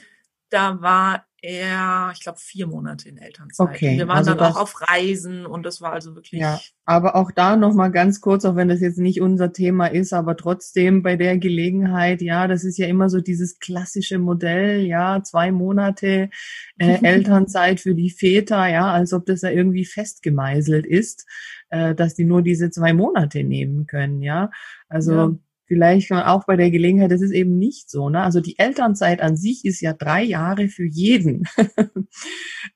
Da 0.50 0.80
war 0.80 1.26
er, 1.42 2.12
ich 2.14 2.20
glaube, 2.20 2.38
vier 2.38 2.68
Monate 2.68 3.08
in 3.08 3.18
Elternzeit. 3.18 3.68
Okay. 3.68 3.98
Wir 3.98 4.06
waren 4.06 4.18
also 4.18 4.34
dann 4.34 4.52
auch 4.52 4.60
auf 4.60 4.80
Reisen 4.80 5.44
und 5.44 5.66
das 5.66 5.80
war 5.80 5.92
also 5.92 6.14
wirklich. 6.14 6.40
Ja, 6.40 6.60
aber 6.84 7.16
auch 7.16 7.32
da 7.32 7.56
nochmal 7.56 7.90
ganz 7.90 8.20
kurz, 8.20 8.44
auch 8.44 8.54
wenn 8.54 8.68
das 8.68 8.80
jetzt 8.80 8.98
nicht 8.98 9.20
unser 9.20 9.52
Thema 9.52 9.88
ist, 9.88 10.12
aber 10.12 10.36
trotzdem 10.36 11.02
bei 11.02 11.16
der 11.16 11.38
Gelegenheit, 11.38 12.22
ja, 12.22 12.46
das 12.46 12.62
ist 12.62 12.78
ja 12.78 12.86
immer 12.86 13.10
so 13.10 13.20
dieses 13.20 13.58
klassische 13.58 14.20
Modell, 14.20 14.82
ja, 14.82 15.20
zwei 15.24 15.50
Monate 15.50 16.30
äh, 16.78 16.98
Elternzeit 17.02 17.80
für 17.80 17.96
die 17.96 18.10
Väter, 18.10 18.68
ja, 18.68 18.92
als 18.92 19.12
ob 19.12 19.26
das 19.26 19.42
ja 19.42 19.50
irgendwie 19.50 19.84
festgemeißelt 19.84 20.86
ist, 20.86 21.26
äh, 21.70 21.96
dass 21.96 22.14
die 22.14 22.24
nur 22.24 22.42
diese 22.42 22.70
zwei 22.70 22.92
Monate 22.92 23.42
nehmen 23.42 23.88
können, 23.88 24.22
ja. 24.22 24.50
Also 24.88 25.12
ja 25.12 25.34
vielleicht 25.72 26.12
auch 26.12 26.44
bei 26.44 26.56
der 26.56 26.70
Gelegenheit, 26.70 27.10
das 27.10 27.22
ist 27.22 27.30
eben 27.30 27.58
nicht 27.58 27.88
so. 27.88 28.10
Ne? 28.10 28.22
Also 28.22 28.40
die 28.40 28.58
Elternzeit 28.58 29.22
an 29.22 29.36
sich 29.38 29.64
ist 29.64 29.80
ja 29.80 29.94
drei 29.94 30.22
Jahre 30.22 30.68
für 30.68 30.84
jeden. 30.84 31.44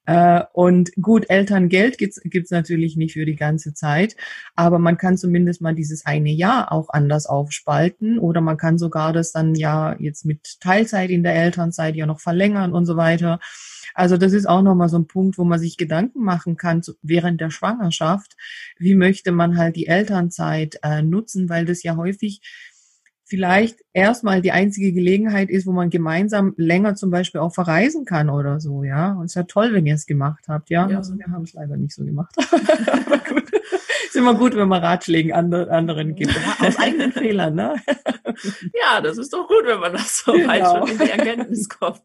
Äh, 0.07 0.45
und 0.53 0.93
gut, 1.01 1.29
Elterngeld 1.29 1.99
gibt's 1.99 2.21
gibt's 2.23 2.51
natürlich 2.51 2.97
nicht 2.97 3.15
für 3.15 3.27
die 3.27 3.35
ganze 3.35 3.75
Zeit, 3.75 4.17
aber 4.55 4.79
man 4.79 4.97
kann 4.97 5.17
zumindest 5.17 5.61
mal 5.61 5.75
dieses 5.75 6.07
eine 6.07 6.31
Jahr 6.31 6.73
auch 6.73 6.89
anders 6.91 7.27
aufspalten 7.27 8.19
oder 8.19 8.41
man 8.41 8.57
kann 8.57 8.79
sogar 8.79 9.13
das 9.13 9.33
dann 9.33 9.57
ja 9.57 9.97
jetzt 9.99 10.25
mit 10.25 10.61
Teilzeit 10.61 11.11
in 11.11 11.25
der 11.25 11.35
Elternzeit 11.35 11.97
ja 11.97 12.07
noch 12.07 12.21
verlängern 12.21 12.73
und 12.73 12.87
so 12.87 12.97
weiter. 12.97 13.41
Also 13.95 14.17
das 14.17 14.33
ist 14.33 14.47
auch 14.47 14.63
nochmal 14.63 14.91
so 14.91 14.99
ein 14.99 15.07
Punkt, 15.07 15.39
wo 15.39 15.45
man 15.45 15.59
sich 15.59 15.77
Gedanken 15.77 16.23
machen 16.23 16.57
kann 16.57 16.83
während 17.03 17.41
der 17.41 17.51
Schwangerschaft. 17.51 18.37
Wie 18.79 18.95
möchte 18.95 19.33
man 19.33 19.57
halt 19.57 19.75
die 19.75 19.87
Elternzeit 19.87 20.79
äh, 20.83 21.03
nutzen, 21.03 21.49
weil 21.49 21.65
das 21.65 21.83
ja 21.83 21.97
häufig 21.97 22.43
vielleicht 23.27 23.81
erstmal 23.93 24.41
die 24.41 24.53
einzige 24.53 24.93
Gelegenheit 24.93 25.51
ist, 25.51 25.67
wo 25.67 25.73
man 25.73 25.91
gemeinsam 25.91 26.55
länger 26.57 26.95
zum 26.95 27.11
Beispiel 27.11 27.41
auch 27.41 27.53
verreisen 27.53 28.05
kann 28.05 28.31
oder 28.31 28.61
so, 28.61 28.85
ja. 28.85 29.13
Und 29.13 29.27
es 29.27 29.33
ist 29.33 29.35
ja 29.35 29.43
toll, 29.43 29.73
wenn 29.73 29.85
ihr 29.85 29.95
es 29.95 30.07
gemacht 30.07 30.45
habt, 30.49 30.71
ja. 30.71 30.89
ja. 30.89 30.99
Also 30.99 31.19
wir 31.19 31.27
haben 31.27 31.43
es 31.43 31.53
leider 31.53 31.77
nicht 31.77 31.93
so 31.93 32.05
gemacht. 32.05 32.35
Aber 33.07 33.19
gut. 33.19 33.51
Ist 34.17 34.23
immer 34.23 34.35
gut, 34.35 34.57
wenn 34.57 34.69
man 34.69 34.83
Ratschlägen 34.83 35.33
anderen 35.33 36.15
gibt. 36.15 36.35
Ja, 36.35 36.67
aus 36.67 36.79
eigenen 36.79 37.13
Fehlern, 37.13 37.55
ne? 37.55 37.77
ja, 38.73 39.01
das 39.01 39.19
ist 39.19 39.33
doch 39.33 39.47
gut, 39.47 39.67
wenn 39.67 39.81
man 39.81 39.93
das 39.93 40.19
so 40.19 40.33
genau. 40.33 40.49
weit 40.49 40.67
schon 40.67 40.89
in 40.89 40.99
die 40.99 41.11
Erkenntnis 41.11 41.69
kommt. 41.69 42.03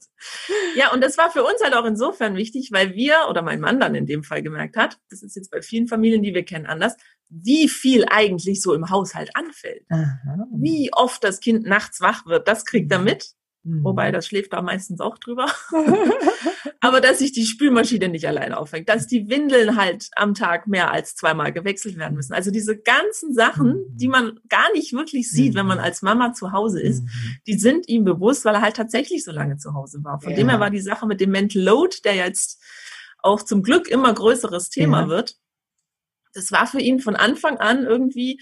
Ja, 0.76 0.92
und 0.94 1.02
das 1.02 1.18
war 1.18 1.32
für 1.32 1.44
uns 1.44 1.64
halt 1.64 1.74
auch 1.74 1.86
insofern 1.86 2.36
wichtig, 2.36 2.70
weil 2.72 2.94
wir 2.94 3.28
oder 3.30 3.42
mein 3.42 3.62
Mann 3.62 3.80
dann 3.80 3.96
in 3.96 4.06
dem 4.06 4.24
Fall 4.24 4.42
gemerkt 4.44 4.78
hat, 4.78 4.98
das 5.10 5.24
ist 5.24 5.36
jetzt 5.36 5.52
bei 5.52 5.62
vielen 5.62 5.88
Familien, 5.88 6.22
die 6.22 6.34
wir 6.34 6.44
kennen, 6.44 6.66
anders, 6.66 6.96
wie 7.30 7.70
viel 7.70 8.06
eigentlich 8.10 8.62
so 8.62 8.74
im 8.74 8.90
Haushalt 8.90 9.32
anfällt. 9.36 9.86
Aha. 9.90 10.48
Wie 10.54 10.92
oft 10.94 11.24
das 11.24 11.40
Kind 11.40 11.66
nachts 11.66 12.02
wach 12.02 12.26
wird, 12.26 12.48
das 12.48 12.66
kriegt 12.66 12.92
er 12.92 13.00
mhm. 13.00 13.06
mit. 13.06 13.32
Mhm. 13.64 13.84
Wobei, 13.84 14.12
das 14.12 14.26
schläft 14.26 14.54
da 14.54 14.62
meistens 14.62 15.02
auch 15.02 15.18
drüber. 15.18 15.46
Aber 16.80 17.00
dass 17.00 17.20
sich 17.20 17.32
die 17.32 17.46
Spülmaschine 17.46 18.10
nicht 18.10 18.28
alleine 18.28 18.58
aufhängt, 18.58 18.90
dass 18.90 19.06
die 19.06 19.30
Windeln 19.30 19.78
halt 19.78 20.10
am 20.16 20.34
Tag 20.34 20.68
mehr 20.68 20.92
als 20.92 21.16
zweimal 21.16 21.54
gewechselt 21.54 21.98
werden 21.98 22.16
müssen. 22.16 22.34
Also 22.34 22.50
diese 22.50 22.78
ganzen 22.78 23.34
Sachen, 23.34 23.68
mhm. 23.68 23.98
die 23.98 24.08
man 24.08 24.40
gar 24.50 24.72
nicht 24.74 24.94
wirklich 24.94 25.30
sieht, 25.30 25.54
mhm. 25.54 25.60
wenn 25.60 25.66
man 25.68 25.78
mhm. 25.78 25.84
als 25.84 26.02
Mama 26.02 26.34
zu 26.34 26.52
Hause 26.52 26.82
ist, 26.82 27.04
mhm. 27.04 27.10
die 27.46 27.58
sind 27.58 27.88
ihm 27.88 28.04
bewusst, 28.04 28.46
weil 28.46 28.56
er 28.56 28.62
halt 28.62 28.76
tatsächlich 28.76 29.24
so 29.24 29.32
lange 29.32 29.58
zu 29.58 29.74
Hause 29.74 30.04
war. 30.04 30.20
Von 30.20 30.32
ja. 30.32 30.38
dem 30.38 30.50
her 30.50 30.60
war 30.60 30.72
die 30.72 30.82
Sache 30.82 31.06
mit 31.06 31.22
dem 31.22 31.32
Mental 31.32 31.62
Load, 31.62 31.98
der 32.04 32.16
jetzt 32.16 32.60
auch 33.20 33.44
zum 33.44 33.62
Glück 33.62 33.88
immer 33.88 34.12
größeres 34.12 34.70
Thema 34.70 35.02
ja. 35.02 35.08
wird, 35.08 35.38
das 36.34 36.52
war 36.52 36.66
für 36.66 36.80
ihn 36.80 37.00
von 37.00 37.16
Anfang 37.16 37.58
an 37.58 37.86
irgendwie 37.86 38.42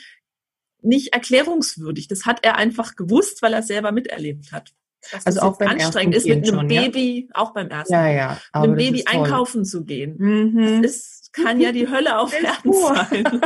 nicht 0.82 1.14
erklärungswürdig. 1.14 2.08
Das 2.08 2.26
hat 2.26 2.46
er 2.46 2.56
einfach 2.56 2.96
gewusst, 2.96 3.42
weil 3.42 3.54
er 3.54 3.64
selber 3.64 3.92
miterlebt 3.92 4.52
hat. 4.52 4.74
Dass 5.12 5.26
also 5.26 5.42
auch 5.42 5.58
beim 5.58 5.70
anstrengend 5.70 6.16
ist, 6.16 6.28
mit 6.28 6.38
einem 6.38 6.46
schon, 6.46 6.68
Baby, 6.68 7.28
ja? 7.30 7.42
auch 7.42 7.54
beim 7.54 7.70
ersten 7.70 7.94
ja, 7.94 8.10
ja, 8.10 8.38
mit 8.56 8.64
einem 8.64 8.76
Baby 8.76 9.06
einkaufen 9.06 9.66
zu 9.66 9.84
gehen. 9.84 10.16
Mhm. 10.18 10.82
Das 10.84 10.92
ist, 10.92 11.34
kann 11.34 11.60
ja 11.60 11.72
die 11.72 11.90
Hölle 11.90 12.20
auf 12.20 12.34
Erden 12.34 12.74
sein. 12.74 13.42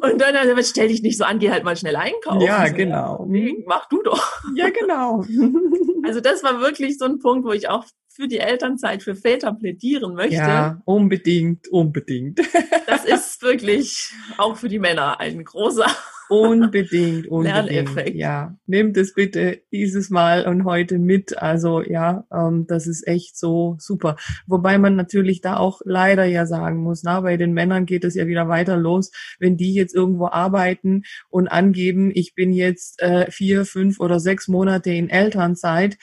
Und 0.00 0.20
dann, 0.20 0.34
dann 0.34 0.64
stell 0.64 0.88
dich 0.88 1.02
nicht 1.02 1.18
so 1.18 1.24
an, 1.24 1.38
geh 1.38 1.50
halt 1.50 1.64
mal 1.64 1.76
schnell 1.76 1.96
einkaufen. 1.96 2.40
Ja, 2.40 2.68
genau. 2.68 3.26
Nee, 3.28 3.64
mach 3.66 3.88
du 3.88 4.02
doch. 4.02 4.42
Ja, 4.54 4.70
genau. 4.70 5.24
Also 6.04 6.20
das 6.20 6.42
war 6.42 6.60
wirklich 6.60 6.96
so 6.96 7.04
ein 7.04 7.18
Punkt, 7.18 7.46
wo 7.46 7.52
ich 7.52 7.68
auch 7.68 7.84
für 8.08 8.28
die 8.28 8.38
Elternzeit 8.38 9.02
für 9.02 9.14
Väter 9.14 9.52
plädieren 9.52 10.14
möchte. 10.14 10.36
Ja, 10.36 10.80
unbedingt, 10.84 11.68
unbedingt. 11.68 12.40
Das 12.86 13.04
ist 13.04 13.42
wirklich 13.42 14.12
auch 14.38 14.56
für 14.56 14.68
die 14.68 14.78
Männer 14.78 15.20
ein 15.20 15.44
großer 15.44 15.86
Unbedingt, 16.28 17.26
unbedingt. 17.30 18.14
Ja, 18.14 18.56
nehmt 18.66 18.96
es 18.96 19.14
bitte 19.14 19.62
dieses 19.72 20.10
Mal 20.10 20.46
und 20.46 20.64
heute 20.64 20.98
mit. 20.98 21.38
Also 21.38 21.82
ja, 21.82 22.26
ähm, 22.32 22.66
das 22.68 22.86
ist 22.86 23.06
echt 23.06 23.36
so 23.36 23.76
super. 23.78 24.16
Wobei 24.46 24.78
man 24.78 24.96
natürlich 24.96 25.40
da 25.40 25.56
auch 25.56 25.80
leider 25.84 26.24
ja 26.24 26.46
sagen 26.46 26.78
muss, 26.78 27.02
na, 27.02 27.20
bei 27.20 27.36
den 27.36 27.52
Männern 27.52 27.86
geht 27.86 28.04
es 28.04 28.14
ja 28.14 28.26
wieder 28.26 28.48
weiter 28.48 28.76
los, 28.76 29.10
wenn 29.38 29.56
die 29.56 29.74
jetzt 29.74 29.94
irgendwo 29.94 30.26
arbeiten 30.26 31.02
und 31.30 31.48
angeben, 31.48 32.10
ich 32.14 32.34
bin 32.34 32.52
jetzt 32.52 33.00
äh, 33.00 33.30
vier, 33.30 33.64
fünf 33.64 34.00
oder 34.00 34.20
sechs 34.20 34.48
Monate 34.48 34.90
in 34.90 35.08
Elternzeit. 35.08 35.96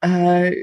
Äh, 0.00 0.54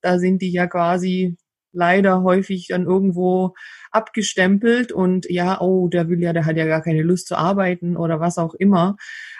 da 0.00 0.18
sind 0.18 0.42
die 0.42 0.52
ja 0.52 0.66
quasi 0.66 1.36
leider 1.78 2.22
häufig 2.22 2.66
dann 2.68 2.84
irgendwo 2.84 3.54
abgestempelt 3.92 4.92
und 4.92 5.30
ja, 5.30 5.60
oh, 5.60 5.88
der 5.88 6.08
will 6.08 6.20
ja, 6.20 6.32
der 6.32 6.44
hat 6.44 6.56
ja 6.56 6.66
gar 6.66 6.82
keine 6.82 7.02
Lust 7.02 7.28
zu 7.28 7.36
arbeiten 7.36 7.96
oder 7.96 8.20
was 8.20 8.36
auch 8.36 8.54
immer. 8.54 8.96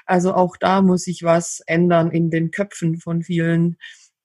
Also 0.07 0.33
auch 0.33 0.57
da 0.57 0.81
muss 0.81 1.03
sich 1.03 1.23
was 1.25 1.61
ändern 1.67 2.11
in 2.11 2.31
den 2.31 2.51
Köpfen 2.51 2.99
von 2.99 3.23
vielen 3.23 3.77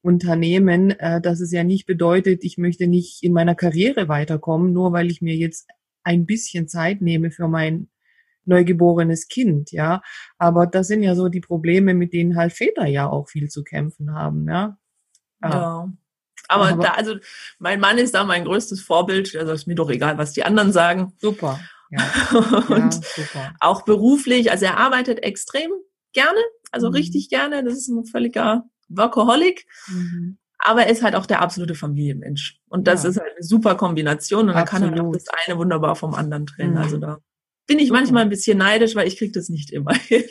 Unternehmen, 0.02 0.92
äh, 0.92 1.20
dass 1.22 1.42
es 1.42 1.52
ja 1.52 1.64
nicht 1.64 1.88
bedeutet, 1.88 2.44
ich 2.44 2.58
möchte 2.58 2.88
nicht 2.88 3.24
in 3.24 3.34
meiner 3.34 3.56
Karriere 3.56 4.08
weiterkommen, 4.08 4.74
nur 4.74 4.94
weil 4.94 5.10
ich 5.10 5.22
mir 5.22 5.36
jetzt 5.36 5.68
ein 6.04 6.26
bisschen 6.26 6.68
Zeit 6.68 7.02
nehme 7.02 7.32
für 7.32 7.48
mein 7.48 7.90
neugeborenes 8.46 9.28
Kind, 9.28 9.72
ja. 9.72 10.02
Aber 10.38 10.68
das 10.68 10.88
sind 10.88 11.02
ja 11.04 11.16
so 11.16 11.30
die 11.30 11.42
Probleme, 11.42 11.94
mit 11.94 12.14
denen 12.14 12.36
halt 12.36 12.54
Väter 12.54 12.86
ja 12.86 13.10
auch 13.10 13.30
viel 13.30 13.50
zu 13.50 13.64
kämpfen 13.64 14.14
haben, 14.14 14.48
ja. 14.48 14.78
Ja. 15.42 15.50
ja. 15.50 15.94
Aber, 16.48 16.70
Aber 16.70 16.84
da, 16.84 16.92
also 16.92 17.16
mein 17.60 17.80
Mann 17.80 17.98
ist 17.98 18.14
da 18.14 18.24
mein 18.24 18.46
größtes 18.46 18.82
Vorbild. 18.82 19.36
Also 19.36 19.54
ist 19.54 19.68
mir 19.68 19.76
doch 19.76 19.90
egal, 19.90 20.18
was 20.18 20.34
die 20.34 20.44
anderen 20.44 20.72
sagen. 20.72 21.14
Super. 21.20 21.60
Ja. 21.90 22.00
und 22.70 22.96
ja, 22.96 23.02
super. 23.16 23.54
auch 23.60 23.84
beruflich, 23.84 24.52
also 24.52 24.66
er 24.66 24.78
arbeitet 24.78 25.22
extrem 25.24 25.70
gerne, 26.12 26.40
also 26.72 26.90
mhm. 26.90 26.96
richtig 26.96 27.30
gerne. 27.30 27.64
Das 27.64 27.74
ist 27.74 27.88
ein 27.88 28.06
völliger 28.06 28.64
Workaholic. 28.90 29.66
Mhm. 29.88 30.38
Aber 30.60 30.84
er 30.84 30.92
ist 30.92 31.04
halt 31.04 31.16
auch 31.16 31.26
der 31.26 31.42
absolute 31.42 31.76
Familienmensch. 31.76 32.60
Und 32.70 32.88
das 32.88 33.04
ja. 33.04 33.10
ist 33.10 33.20
halt 33.20 33.32
eine 33.36 33.44
super 33.44 33.76
Kombination. 33.76 34.48
Und 34.48 34.56
da 34.56 34.64
kann 34.64 34.82
er 34.82 34.92
das 35.12 35.26
eine 35.46 35.58
wunderbar 35.58 35.96
vom 35.96 36.14
anderen 36.14 36.46
trennen. 36.46 36.78
Also 36.78 36.98
mhm. 36.98 37.04
Also 37.04 37.18
da 37.18 37.24
bin 37.68 37.80
ich 37.80 37.92
manchmal 37.92 38.24
ein 38.24 38.30
bisschen 38.30 38.58
neidisch, 38.58 38.96
weil 38.96 39.08
ich 39.08 39.18
kriege 39.18 39.34
das 39.34 39.50
nicht 39.50 39.72
immer 39.72 39.94
hin. 40.08 40.24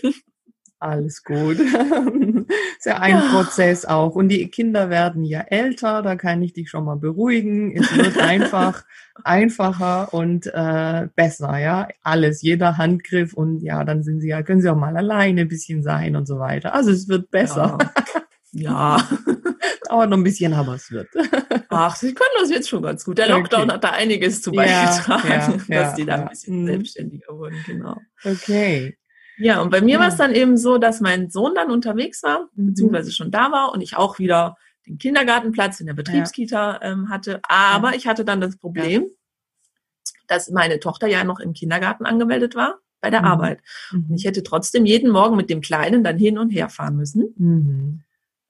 Alles 0.83 1.23
gut. 1.23 1.61
ist 2.79 2.87
ja 2.87 2.97
ein 2.99 3.15
ja. 3.15 3.31
Prozess 3.31 3.85
auch. 3.85 4.17
Und 4.17 4.31
die 4.31 4.49
Kinder 4.49 4.91
werden 4.91 5.23
ja 5.23 5.43
älter, 5.43 6.03
da 6.03 6.17
kann 6.17 6.43
ich 6.43 6.55
dich 6.55 6.71
schon 6.71 6.85
mal 6.85 6.97
beruhigen. 6.97 7.77
Es 7.77 7.97
wird 7.97 8.19
einfach 8.19 8.85
einfacher 9.25 10.12
und 10.12 10.49
äh, 10.53 11.07
besser, 11.15 11.57
ja. 11.59 11.87
Alles, 12.03 12.43
jeder 12.43 12.79
Handgriff 12.79 13.33
und 13.33 13.61
ja, 13.61 13.85
dann 13.85 14.03
sind 14.03 14.23
sie 14.23 14.31
ja, 14.31 14.43
können 14.43 14.61
sie 14.61 14.69
auch 14.69 14.77
mal 14.77 14.97
alleine 14.97 15.43
ein 15.43 15.49
bisschen 15.49 15.85
sein 15.85 16.17
und 16.17 16.27
so 16.27 16.41
weiter. 16.41 16.75
Also 16.75 16.91
es 16.91 17.09
wird 17.09 17.31
besser. 17.31 17.79
Ja. 18.51 18.99
ja. 18.99 19.09
Dauert 19.89 20.11
noch 20.11 20.17
ein 20.17 20.25
bisschen, 20.25 20.53
aber 20.53 20.75
es 20.75 20.91
wird. 20.91 21.11
Ach, 21.69 21.95
sie 21.95 22.12
können 22.12 22.29
das 22.41 22.51
jetzt 22.51 22.69
schon 22.69 22.83
ganz 22.83 23.05
gut. 23.05 23.19
Der 23.19 23.29
Lockdown 23.29 23.65
okay. 23.65 23.73
hat 23.75 23.85
da 23.85 23.91
einiges 23.91 24.43
zu 24.43 24.51
beigetragen, 24.51 25.62
ja, 25.69 25.83
dass 25.83 25.95
die 25.95 26.07
da 26.07 26.17
ein 26.17 26.29
bisschen 26.29 26.62
mhm. 26.62 26.67
selbstständiger 26.67 27.39
wurden, 27.39 27.62
genau. 27.67 27.99
Okay. 28.25 28.97
Ja, 29.43 29.61
und 29.61 29.71
bei 29.71 29.81
mir 29.81 29.95
ja. 29.95 30.01
war 30.01 30.09
es 30.09 30.17
dann 30.17 30.33
eben 30.35 30.57
so, 30.57 30.79
dass 30.79 31.01
mein 31.01 31.31
Sohn 31.31 31.55
dann 31.55 31.71
unterwegs 31.71 32.23
war, 32.23 32.49
mhm. 32.55 32.69
beziehungsweise 32.69 33.13
schon 33.13 33.31
da 33.31 33.51
war 33.51 33.73
und 33.73 33.81
ich 33.81 33.97
auch 33.97 34.19
wieder 34.19 34.57
den 34.87 34.99
Kindergartenplatz 34.99 35.81
in 35.81 35.87
der 35.87 35.95
Betriebskita 35.95 36.73
ja. 36.73 36.83
ähm, 36.83 37.09
hatte. 37.09 37.41
Aber 37.43 37.91
ja. 37.91 37.97
ich 37.97 38.07
hatte 38.07 38.25
dann 38.25 38.41
das 38.41 38.57
Problem, 38.57 39.07
dass 40.29 40.51
meine 40.51 40.81
Tochter 40.81 41.07
ja 41.07 41.25
noch 41.25 41.41
im 41.41 41.53
Kindergarten 41.53 42.07
angemeldet 42.07 42.55
war 42.55 42.79
bei 43.01 43.11
der 43.11 43.21
mhm. 43.21 43.27
Arbeit. 43.27 43.61
Und 43.93 44.11
mhm. 44.11 44.15
ich 44.15 44.25
hätte 44.25 44.43
trotzdem 44.43 44.87
jeden 44.87 45.11
Morgen 45.11 45.37
mit 45.37 45.51
dem 45.51 45.61
Kleinen 45.61 46.05
dann 46.05 46.19
hin 46.19 46.39
und 46.39 46.51
her 46.51 46.69
fahren 46.69 46.97
müssen. 46.97 47.35
Mhm. 47.37 48.01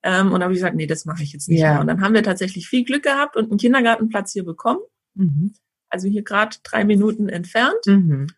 Ähm, 0.02 0.32
und 0.32 0.40
da 0.40 0.44
habe 0.44 0.52
ich 0.52 0.58
gesagt, 0.58 0.76
nee, 0.76 0.86
das 0.86 1.04
mache 1.04 1.22
ich 1.22 1.32
jetzt 1.32 1.48
nicht 1.48 1.60
mehr. 1.60 1.80
Und 1.80 1.86
dann 1.86 2.00
haben 2.00 2.14
wir 2.14 2.22
tatsächlich 2.22 2.68
viel 2.68 2.84
Glück 2.84 3.02
gehabt 3.02 3.36
und 3.36 3.50
einen 3.50 3.58
Kindergartenplatz 3.58 4.32
hier 4.32 4.44
bekommen. 4.44 4.80
Mhm. 5.14 5.54
Also 5.88 6.08
hier 6.08 6.22
gerade 6.22 6.56
drei 6.62 6.84
Minuten 6.84 7.28
entfernt. 7.28 7.86
Mhm. 7.86 8.28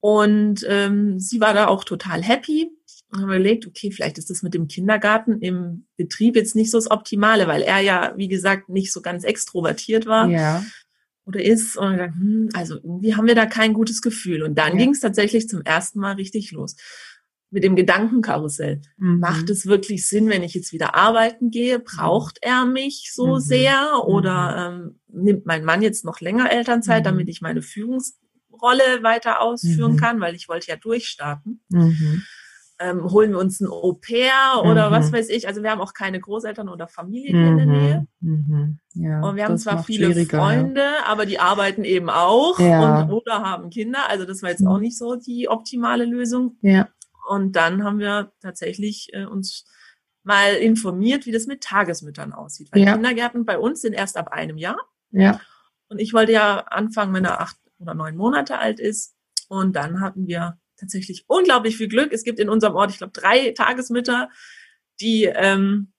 Und 0.00 0.64
ähm, 0.68 1.18
sie 1.18 1.40
war 1.40 1.52
da 1.54 1.66
auch 1.68 1.84
total 1.84 2.22
happy. 2.22 2.70
haben 3.12 3.20
wir 3.28 3.36
überlegt, 3.36 3.66
okay, 3.66 3.90
vielleicht 3.90 4.18
ist 4.18 4.30
das 4.30 4.42
mit 4.42 4.54
dem 4.54 4.66
Kindergarten 4.68 5.40
im 5.40 5.86
Betrieb 5.96 6.36
jetzt 6.36 6.54
nicht 6.54 6.70
so 6.70 6.78
das 6.78 6.90
Optimale, 6.90 7.46
weil 7.48 7.62
er 7.62 7.80
ja, 7.80 8.14
wie 8.16 8.28
gesagt, 8.28 8.68
nicht 8.68 8.92
so 8.92 9.02
ganz 9.02 9.24
extrovertiert 9.24 10.06
war. 10.06 10.28
Ja. 10.28 10.64
Oder 11.26 11.42
ist. 11.44 11.76
Und 11.76 11.98
dann, 11.98 12.14
hm, 12.14 12.48
also 12.54 12.76
irgendwie 12.76 13.14
haben 13.16 13.26
wir 13.26 13.34
da 13.34 13.46
kein 13.46 13.72
gutes 13.74 14.00
Gefühl. 14.00 14.42
Und 14.42 14.56
dann 14.56 14.72
Ja. 14.72 14.78
ging 14.78 14.90
es 14.90 15.00
tatsächlich 15.00 15.48
zum 15.48 15.60
ersten 15.62 15.98
Mal 16.00 16.12
richtig 16.14 16.52
los. 16.52 16.76
Mit 17.52 17.64
dem 17.64 17.74
Gedankenkarussell. 17.74 18.80
Mhm. 18.96 19.18
Macht 19.18 19.50
es 19.50 19.66
wirklich 19.66 20.06
Sinn, 20.06 20.28
wenn 20.28 20.44
ich 20.44 20.54
jetzt 20.54 20.72
wieder 20.72 20.94
arbeiten 20.94 21.50
gehe? 21.50 21.80
Braucht 21.80 22.38
er 22.42 22.64
mich 22.64 23.10
so 23.12 23.34
Mhm. 23.36 23.40
sehr? 23.40 24.04
Oder 24.06 24.70
ähm, 24.72 25.00
nimmt 25.08 25.46
mein 25.46 25.64
Mann 25.64 25.82
jetzt 25.82 26.04
noch 26.04 26.20
länger 26.20 26.50
Elternzeit, 26.52 27.00
Mhm. 27.00 27.04
damit 27.04 27.28
ich 27.28 27.40
meine 27.40 27.60
Führungsrolle 28.60 29.02
weiter 29.02 29.40
ausführen 29.40 29.92
Mhm. 29.92 29.96
kann? 29.96 30.20
Weil 30.20 30.34
ich 30.34 30.48
wollte 30.48 30.68
ja 30.68 30.76
durchstarten 30.76 31.62
Mhm. 31.68 32.22
ähm, 32.82 33.10
holen 33.10 33.32
wir 33.32 33.38
uns 33.38 33.60
ein 33.60 33.68
Au-pair 33.68 34.62
oder 34.62 34.88
Mhm. 34.88 34.92
was 34.94 35.12
weiß 35.12 35.28
ich. 35.28 35.46
Also 35.46 35.62
wir 35.62 35.70
haben 35.70 35.82
auch 35.82 35.92
keine 35.92 36.18
Großeltern 36.18 36.68
oder 36.68 36.88
Familie 36.88 37.30
hier 37.36 37.46
in 37.48 37.56
der 37.58 37.66
Nähe. 37.66 38.06
Mhm. 38.20 38.78
Mhm. 38.94 39.04
Ja, 39.04 39.20
Und 39.20 39.36
wir 39.36 39.44
haben 39.44 39.58
zwar 39.58 39.82
viele 39.84 40.06
schwieriger, 40.06 40.38
ja. 40.38 40.44
Freunde, 40.44 40.86
aber 41.06 41.26
die 41.26 41.38
arbeiten 41.38 41.84
eben 41.84 42.08
auch 42.08 42.58
Ja. 42.58 43.02
und 43.02 43.10
oder 43.10 43.42
haben 43.42 43.68
Kinder. 43.70 44.08
Also 44.08 44.24
das 44.24 44.42
war 44.42 44.48
jetzt 44.50 44.62
Mhm. 44.62 44.68
auch 44.68 44.78
nicht 44.78 44.96
so 44.96 45.16
die 45.16 45.48
optimale 45.48 46.06
Lösung. 46.06 46.56
Ja. 46.62 46.88
Und 47.28 47.54
dann 47.54 47.84
haben 47.84 47.98
wir 47.98 48.32
tatsächlich 48.40 49.08
äh, 49.12 49.24
uns 49.26 49.66
mal 50.22 50.54
informiert, 50.54 51.26
wie 51.26 51.32
das 51.32 51.46
mit 51.46 51.62
Tagesmüttern 51.62 52.32
aussieht. 52.32 52.68
Weil. 52.72 52.84
Kindergärten 52.86 53.44
bei 53.44 53.58
uns 53.58 53.82
sind 53.82 53.92
erst 53.92 54.16
ab 54.16 54.28
einem 54.28 54.56
Jahr. 54.58 54.78
Ja. 55.10 55.38
Und 55.88 55.98
ich 55.98 56.12
wollte 56.14 56.32
ja 56.32 56.60
anfangen, 56.68 57.12
wenn 57.14 57.24
er 57.24 57.40
acht 57.40 57.56
oder 57.80 57.94
neun 57.94 58.16
Monate 58.16 58.58
alt 58.58 58.78
ist. 58.78 59.14
Und 59.48 59.74
dann 59.74 60.00
hatten 60.00 60.26
wir 60.26 60.58
tatsächlich 60.76 61.24
unglaublich 61.26 61.76
viel 61.76 61.88
Glück. 61.88 62.12
Es 62.12 62.24
gibt 62.24 62.38
in 62.38 62.48
unserem 62.48 62.74
Ort, 62.74 62.90
ich 62.90 62.98
glaube, 62.98 63.12
drei 63.12 63.50
Tagesmütter, 63.52 64.28
die 65.00 65.24
ähm, 65.24 65.92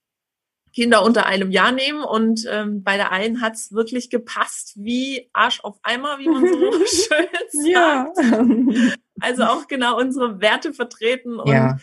Kinder 0.73 1.03
unter 1.03 1.25
einem 1.25 1.51
Jahr 1.51 1.71
nehmen. 1.71 2.03
Und 2.03 2.45
ähm, 2.49 2.83
bei 2.83 2.97
der 2.97 3.11
einen 3.11 3.41
hat's 3.41 3.71
wirklich 3.71 4.09
gepasst, 4.09 4.73
wie 4.75 5.29
Arsch 5.33 5.59
auf 5.61 5.79
Eimer, 5.83 6.19
wie 6.19 6.29
man 6.29 6.47
so 6.47 6.71
schön 6.85 7.73
sagt. 7.73 8.17
Ja. 8.17 8.95
Also 9.19 9.43
auch 9.43 9.67
genau 9.67 9.99
unsere 9.99 10.41
Werte 10.41 10.73
vertreten 10.73 11.39
und 11.39 11.51
ja. 11.51 11.77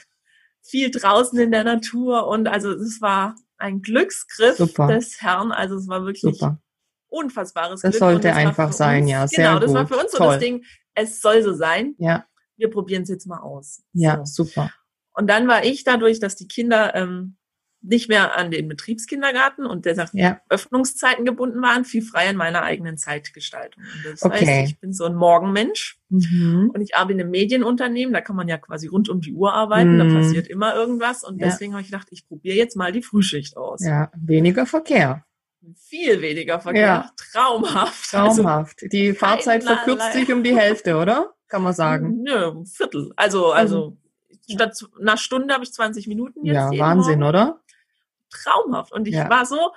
viel 0.62 0.90
draußen 0.90 1.38
in 1.38 1.50
der 1.50 1.64
Natur. 1.64 2.26
Und 2.26 2.48
also 2.48 2.72
es 2.72 3.00
war 3.00 3.36
ein 3.58 3.82
Glücksgriff 3.82 4.56
Super. 4.56 4.88
des 4.88 5.20
Herrn. 5.20 5.52
Also 5.52 5.76
es 5.76 5.88
war 5.88 6.04
wirklich 6.04 6.20
Super. 6.20 6.60
Unfassbares 7.08 7.80
Das 7.82 7.90
Glück. 7.92 7.98
sollte 8.00 8.28
das 8.28 8.36
war 8.36 8.42
einfach 8.46 8.72
sein, 8.72 9.02
uns, 9.02 9.10
ja, 9.10 9.26
sehr 9.28 9.46
Genau, 9.48 9.58
das 9.58 9.72
war 9.74 9.84
gut. 9.84 9.94
für 9.94 10.00
uns 10.02 10.12
so 10.12 10.18
Toll. 10.18 10.28
das 10.34 10.38
Ding, 10.40 10.64
es 10.94 11.20
soll 11.20 11.42
so 11.42 11.52
sein. 11.54 11.94
Ja. 11.98 12.24
Wir 12.56 12.70
probieren 12.70 13.02
es 13.04 13.08
jetzt 13.08 13.26
mal 13.26 13.38
aus. 13.40 13.82
Ja, 13.92 14.24
So. 14.26 14.44
super. 14.44 14.72
Und 15.12 15.28
dann 15.28 15.48
war 15.48 15.64
ich 15.64 15.84
dadurch, 15.84 16.20
dass 16.20 16.36
die 16.36 16.46
Kinder 16.48 16.94
ähm, 16.94 17.36
nicht 17.80 18.08
mehr 18.08 18.36
an 18.36 18.50
den 18.50 18.66
Betriebskindergarten 18.68 19.64
und 19.64 19.84
der 19.84 20.08
Ja. 20.12 20.40
Öffnungszeiten 20.48 21.24
gebunden 21.24 21.62
waren, 21.62 21.84
viel 21.84 22.02
freier 22.02 22.30
in 22.30 22.36
meiner 22.36 22.62
eigenen 22.62 22.96
Zeitgestaltung. 22.98 23.84
Und 23.84 24.04
das 24.12 24.22
Okay. 24.24 24.44
heißt, 24.46 24.70
ich 24.72 24.80
bin 24.80 24.92
so 24.92 25.04
ein 25.04 25.14
Morgenmensch 25.14 25.96
Mhm. 26.08 26.72
und 26.74 26.80
ich 26.80 26.96
arbeite 26.96 27.12
in 27.14 27.20
einem 27.20 27.30
Medienunternehmen, 27.30 28.12
da 28.12 28.20
kann 28.20 28.34
man 28.34 28.48
ja 28.48 28.58
quasi 28.58 28.88
rund 28.88 29.08
um 29.08 29.20
die 29.20 29.32
Uhr 29.32 29.54
arbeiten, 29.54 29.94
Mhm. 29.94 29.98
da 29.98 30.04
passiert 30.20 30.48
immer 30.48 30.74
irgendwas. 30.74 31.22
Und 31.22 31.38
Ja. 31.40 31.46
deswegen 31.46 31.72
habe 31.74 31.82
ich 31.82 31.88
gedacht, 31.90 32.08
ich 32.10 32.26
probiere 32.26 32.56
jetzt 32.56 32.76
mal 32.76 32.90
die 32.90 33.02
Frühschicht 33.02 33.56
aus. 33.56 33.84
Ja, 33.84 34.10
weniger 34.16 34.66
Verkehr. 34.66 35.24
Viel 35.76 36.20
weniger 36.22 36.60
Verkehr. 36.60 36.80
Ja. 36.86 37.12
Traumhaft. 37.32 38.14
Also, 38.14 38.42
Traumhaft. 38.42 38.80
Die 38.92 39.12
Fahrzeit 39.12 39.64
verkürzt 39.64 40.12
sich 40.12 40.32
um 40.32 40.42
die 40.42 40.56
Hälfte, 40.56 40.96
oder? 40.96 41.34
Kann 41.48 41.62
man 41.62 41.72
sagen. 41.74 42.22
Nö, 42.22 42.50
ein 42.52 42.66
Viertel. 42.66 43.12
Also, 43.16 43.52
also 43.52 43.96
statt 44.50 44.76
einer 45.00 45.16
Stunde 45.16 45.54
habe 45.54 45.64
ich 45.64 45.72
20 45.72 46.06
Minuten 46.06 46.44
jetzt. 46.44 46.54
Ja, 46.54 46.70
Wahnsinn, 46.78 47.20
Morgen. 47.20 47.28
oder? 47.28 47.60
Traumhaft. 48.30 48.92
Und 48.92 49.08
ich 49.08 49.14
Ja. 49.14 49.28
war 49.30 49.46
so 49.46 49.72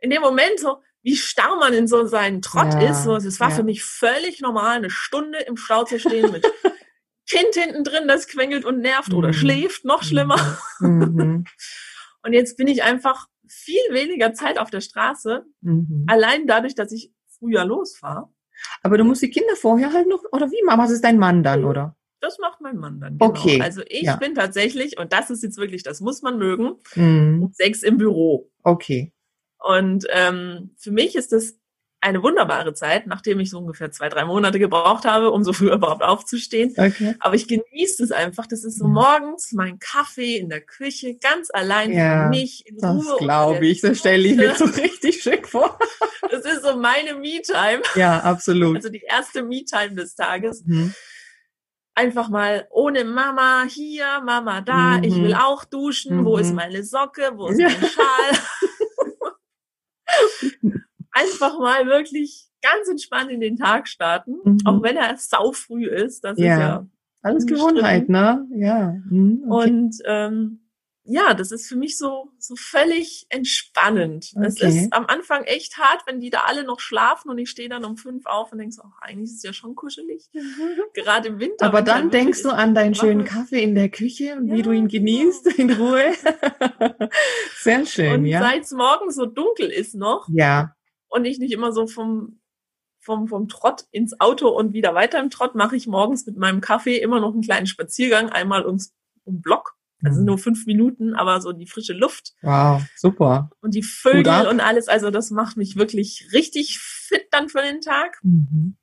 in 0.00 0.10
dem 0.10 0.22
Moment 0.22 0.58
so, 0.60 0.78
wie 1.02 1.16
starr 1.16 1.56
man 1.56 1.72
in 1.72 1.86
so 1.86 2.06
seinen 2.06 2.42
Trott 2.42 2.74
Ja, 2.74 2.90
ist. 2.90 3.04
So, 3.04 3.16
es 3.16 3.40
war 3.40 3.50
für 3.50 3.62
mich 3.62 3.84
völlig 3.84 4.40
normal, 4.40 4.76
eine 4.76 4.90
Stunde 4.90 5.38
im 5.40 5.56
Stau 5.56 5.84
zu 5.84 5.98
stehen 5.98 6.30
mit 6.32 6.44
Kind 7.30 7.54
hinten 7.54 7.84
drin, 7.84 8.08
das 8.08 8.26
quengelt 8.26 8.64
und 8.64 8.80
nervt 8.80 9.12
oder 9.12 9.28
Mhm. 9.28 9.32
schläft, 9.34 9.84
noch 9.84 10.02
schlimmer. 10.02 10.58
Mhm. 10.80 11.44
Und 12.24 12.32
jetzt 12.32 12.56
bin 12.56 12.66
ich 12.66 12.82
einfach 12.82 13.26
viel 13.48 13.80
weniger 13.90 14.32
Zeit 14.32 14.58
auf 14.58 14.70
der 14.70 14.80
Straße, 14.80 15.44
Mhm. 15.60 16.04
allein 16.08 16.46
dadurch, 16.46 16.74
dass 16.74 16.92
ich 16.92 17.12
früher 17.38 17.64
losfahre. 17.64 18.28
Aber 18.82 18.98
du 18.98 19.04
musst 19.04 19.22
die 19.22 19.30
Kinder 19.30 19.54
vorher 19.56 19.92
halt 19.92 20.08
noch, 20.08 20.22
oder 20.32 20.50
wie? 20.50 20.62
Mama, 20.64 20.82
das 20.84 20.92
ist 20.92 21.04
dein 21.04 21.18
Mann 21.18 21.42
dann, 21.42 21.64
oder? 21.64 21.96
Das 22.20 22.38
macht 22.40 22.60
mein 22.60 22.76
Mann 22.78 22.98
dann. 23.00 23.16
Genau. 23.18 23.30
Okay, 23.30 23.60
Also 23.62 23.82
ich 23.86 24.02
ja. 24.02 24.16
bin 24.16 24.34
tatsächlich, 24.34 24.98
und 24.98 25.12
das 25.12 25.30
ist 25.30 25.44
jetzt 25.44 25.56
wirklich, 25.58 25.84
das 25.84 26.00
muss 26.00 26.22
man 26.22 26.36
mögen, 26.38 26.72
Mhm. 26.96 27.42
um 27.44 27.52
sechs 27.52 27.82
im 27.84 27.96
Büro. 27.96 28.50
Okay. 28.64 29.12
Und 29.60 30.06
ähm, 30.10 30.70
für 30.76 30.90
mich 30.90 31.14
ist 31.14 31.30
das 31.32 31.58
eine 32.00 32.22
wunderbare 32.22 32.74
Zeit, 32.74 33.06
nachdem 33.08 33.40
ich 33.40 33.50
so 33.50 33.58
ungefähr 33.58 33.90
zwei, 33.90 34.08
drei 34.08 34.24
Monate 34.24 34.58
gebraucht 34.60 35.04
habe, 35.04 35.30
um 35.32 35.42
so 35.42 35.52
früh 35.52 35.68
überhaupt 35.72 36.02
aufzustehen. 36.02 36.72
Okay. 36.76 37.16
Aber 37.20 37.34
ich 37.34 37.48
genieße 37.48 38.04
es 38.04 38.12
einfach. 38.12 38.46
Das 38.46 38.62
ist 38.64 38.78
so 38.78 38.86
Mhm. 38.86 38.94
morgens 38.94 39.52
mein 39.52 39.78
Kaffee 39.80 40.36
in 40.36 40.48
der 40.48 40.60
Küche, 40.60 41.16
ganz 41.16 41.48
allein 41.52 41.92
Ja, 41.92 42.24
für 42.24 42.28
mich 42.30 42.66
in 42.66 42.78
Das 42.78 42.94
Ruhe. 42.94 43.12
unter 43.14 43.24
glaube 43.24 43.66
ich. 43.66 43.80
Das 43.80 43.98
stelle 43.98 44.28
ich 44.28 44.36
mir 44.36 44.54
so 44.54 44.64
richtig 44.66 45.22
schick 45.22 45.48
vor. 45.48 45.78
Das 46.30 46.44
ist 46.44 46.62
so 46.62 46.76
meine 46.76 47.14
Me-Time. 47.14 47.80
Ja, 47.94 48.18
absolut. 48.20 48.76
Also 48.76 48.90
die 48.90 49.00
erste 49.02 49.42
Me-Time 49.42 49.94
des 49.94 50.14
Tages. 50.14 50.62
Mhm. 50.66 50.92
Einfach 51.94 52.28
mal 52.28 52.68
ohne 52.70 53.02
Mama 53.04 53.64
hier, 53.66 54.20
Mama 54.24 54.60
da. 54.60 54.98
Mhm. 54.98 55.04
Ich 55.04 55.14
will 55.16 55.34
auch 55.34 55.64
duschen. 55.64 56.24
Wo 56.26 56.34
Mhm. 56.36 56.42
ist 56.42 56.54
meine 56.54 56.84
Socke? 56.84 57.32
Wo 57.34 57.48
ist 57.48 57.58
mein 57.58 57.70
Schal? 57.70 58.38
Einfach 61.20 61.58
mal 61.58 61.86
wirklich 61.86 62.46
ganz 62.62 62.88
entspannt 62.88 63.30
in 63.30 63.40
den 63.40 63.56
Tag 63.56 63.88
starten. 63.88 64.36
Mhm. 64.44 64.58
Auch 64.64 64.82
wenn 64.82 64.96
er 64.96 65.16
sau 65.16 65.52
früh 65.52 65.86
ist. 65.86 66.24
Das 66.24 66.38
Ja. 66.38 66.52
ist 66.54 66.60
ja 66.60 66.86
Alles. 67.22 67.46
Gewohnheit, 67.46 68.08
ne? 68.08 68.46
Ja. 68.54 68.94
Mhm. 69.10 69.44
Okay. 69.48 69.70
Und 69.70 69.96
ähm, 70.04 70.64
ja, 71.10 71.32
das 71.32 71.52
ist 71.52 71.66
für 71.68 71.76
mich 71.76 71.96
so, 71.96 72.32
so 72.38 72.54
völlig 72.54 73.24
entspannend. 73.30 74.30
Es 74.44 74.56
Okay. 74.60 74.68
ist 74.68 74.92
am 74.92 75.06
Anfang 75.06 75.44
echt 75.44 75.78
hart, 75.78 76.02
wenn 76.06 76.20
die 76.20 76.28
da 76.28 76.40
alle 76.46 76.64
noch 76.64 76.80
schlafen 76.80 77.30
und 77.30 77.38
ich 77.38 77.48
stehe 77.48 77.70
dann 77.70 77.84
um 77.86 77.96
fünf 77.96 78.26
auf 78.26 78.52
und 78.52 78.58
denke 78.58 78.74
so, 78.74 78.82
ach, 78.84 79.00
eigentlich 79.00 79.30
ist 79.30 79.36
es 79.38 79.42
ja 79.42 79.54
schon 79.54 79.74
kuschelig. 79.74 80.28
Gerade 80.94 81.28
im 81.28 81.38
Winter. 81.40 81.64
Aber 81.64 81.80
dann 81.80 82.10
denkst 82.10 82.42
du 82.42 82.50
an 82.50 82.74
deinen 82.74 82.94
schönen. 82.94 83.24
Kaffee 83.24 83.62
in 83.62 83.74
der 83.74 83.88
Küche 83.88 84.34
und 84.36 84.50
wie 84.52 84.58
Ja, 84.58 84.62
du 84.64 84.72
ihn 84.72 84.88
genau. 84.88 85.04
genießt 85.04 85.46
in 85.58 85.72
Ruhe. 85.72 86.12
Sehr 87.60 87.86
schön, 87.86 88.12
Und 88.20 88.26
ja. 88.26 88.40
seit 88.40 88.62
es 88.64 88.72
morgens 88.72 89.16
so 89.16 89.26
dunkel 89.26 89.68
ist 89.70 89.94
noch 89.94 90.28
Ja, 90.30 90.74
und 91.08 91.24
ich 91.24 91.38
nicht 91.38 91.52
immer 91.52 91.72
so 91.72 91.86
vom, 91.86 92.40
vom, 93.00 93.28
vom 93.28 93.48
Trott 93.48 93.84
ins 93.90 94.20
Auto 94.20 94.48
und 94.48 94.72
wieder 94.72 94.94
weiter 94.94 95.18
im 95.20 95.30
Trott, 95.30 95.54
mache 95.54 95.76
ich 95.76 95.86
morgens 95.86 96.26
mit 96.26 96.36
meinem 96.36 96.60
Kaffee 96.60 96.98
immer 96.98 97.20
noch 97.20 97.32
einen 97.32 97.42
kleinen 97.42 97.66
Spaziergang, 97.66 98.28
einmal 98.28 98.66
ums 98.66 98.94
um 99.24 99.40
Block. 99.40 99.74
Also 100.04 100.20
Mhm. 100.20 100.26
nur 100.26 100.38
fünf 100.38 100.66
Minuten, 100.66 101.14
aber 101.14 101.40
so 101.40 101.52
die 101.52 101.66
frische 101.66 101.92
Luft 101.92 102.34
wow, 102.42 102.80
super. 102.96 103.50
und 103.60 103.74
die 103.74 103.82
Vögel 103.82 104.46
und 104.46 104.60
alles. 104.60 104.86
Also 104.86 105.10
das 105.10 105.30
macht 105.30 105.56
mich 105.56 105.74
wirklich 105.76 106.28
richtig 106.32 106.78
fit 106.78 107.26
dann 107.32 107.48
für 107.48 107.62
den 107.62 107.80
Tag. 107.80 108.20
Mhm. 108.22 108.76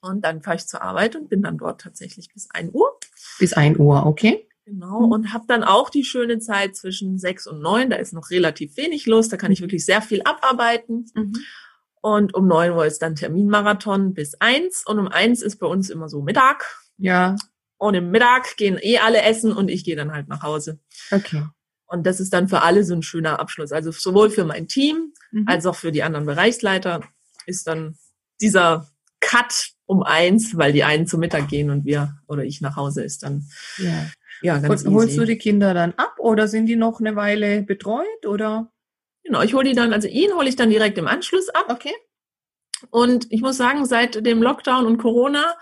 Und 0.00 0.24
dann 0.24 0.42
fahre 0.42 0.56
ich 0.56 0.66
zur 0.66 0.80
Arbeit 0.80 1.16
und 1.16 1.28
bin 1.28 1.42
dann 1.42 1.58
dort 1.58 1.82
tatsächlich 1.82 2.28
bis 2.32 2.48
1 2.50 2.72
Uhr. 2.72 2.98
Bis 3.38 3.52
ein 3.52 3.78
Uhr, 3.78 4.06
okay? 4.06 4.48
Genau. 4.64 5.00
Mhm. 5.06 5.12
Und 5.12 5.32
habe 5.32 5.44
dann 5.46 5.62
auch 5.64 5.90
die 5.90 6.04
schöne 6.04 6.38
Zeit 6.38 6.74
zwischen 6.76 7.18
sechs 7.18 7.46
und 7.46 7.60
neun. 7.60 7.90
Da 7.90 7.96
ist 7.96 8.12
noch 8.12 8.30
relativ 8.30 8.76
wenig 8.76 9.06
los. 9.06 9.28
Da 9.28 9.36
kann 9.36 9.52
ich 9.52 9.60
wirklich 9.60 9.84
sehr 9.84 10.00
viel 10.02 10.22
abarbeiten. 10.24 11.06
Und 12.00 12.34
um 12.34 12.46
neun 12.46 12.72
Uhr 12.72 12.84
ist 12.86 13.00
dann 13.02 13.14
Terminmarathon 13.16 14.14
bis 14.14 14.34
eins. 14.40 14.82
Und 14.86 14.98
um 14.98 15.08
eins 15.08 15.42
ist 15.42 15.56
bei 15.58 15.66
uns 15.66 15.90
immer 15.90 16.08
so 16.08 16.22
Mittag. 16.22 16.64
Ja, 16.96 17.36
Und 17.76 17.94
im 17.94 18.10
Mittag 18.10 18.56
gehen 18.56 18.78
eh 18.80 18.98
alle 18.98 19.22
essen 19.22 19.52
und 19.52 19.68
ich 19.68 19.84
gehe 19.84 19.96
dann 19.96 20.12
halt 20.12 20.28
nach 20.28 20.42
Hause. 20.42 20.78
okay. 21.10 21.44
Und 21.86 22.06
das 22.06 22.18
ist 22.18 22.32
dann 22.32 22.48
für 22.48 22.62
alle 22.62 22.82
so 22.82 22.94
ein 22.94 23.02
schöner 23.02 23.38
Abschluss. 23.40 23.70
Also 23.70 23.92
sowohl 23.92 24.30
für 24.30 24.44
mein 24.44 24.66
Team 24.68 25.12
Mhm. 25.32 25.48
als 25.48 25.66
auch 25.66 25.74
für 25.76 25.90
die 25.92 26.02
anderen 26.02 26.26
Bereichsleiter 26.26 27.02
ist 27.46 27.66
dann 27.66 27.96
dieser 28.40 28.88
Cut 29.20 29.70
um 29.86 30.02
eins, 30.02 30.56
weil 30.56 30.72
die 30.72 30.84
einen 30.84 31.06
zu 31.06 31.18
Mittag 31.18 31.48
gehen 31.48 31.70
und 31.70 31.84
wir 31.84 32.16
oder 32.28 32.44
ich 32.44 32.60
nach 32.60 32.76
Hause 32.76 33.02
ist 33.04 33.22
dann 33.24 33.44
ja. 33.78 34.06
Ja 34.42 34.58
ganz 34.58 34.84
Und 34.84 34.94
holst 34.94 35.10
easy. 35.10 35.20
du 35.20 35.26
die 35.26 35.38
Kinder 35.38 35.74
dann 35.74 35.92
ab 35.96 36.14
oder 36.18 36.48
sind 36.48 36.66
die 36.66 36.76
noch 36.76 37.00
eine 37.00 37.16
Weile 37.16 37.62
betreut 37.62 38.26
oder? 38.26 38.70
genau, 39.24 39.40
ich 39.42 39.54
hole 39.54 39.64
die 39.64 39.74
dann, 39.74 39.92
also 39.94 40.06
ihn 40.06 40.32
hole 40.34 40.48
ich 40.48 40.56
dann 40.56 40.68
direkt 40.70 40.98
im 40.98 41.06
Anschluss 41.06 41.48
ab. 41.48 41.66
Okay. 41.70 41.94
Und 42.90 43.26
ich 43.32 43.40
muss 43.40 43.56
sagen, 43.56 43.86
seit 43.86 44.26
dem 44.26 44.42
Lockdown 44.42 44.84
und 44.84 44.98
Corona 44.98 45.56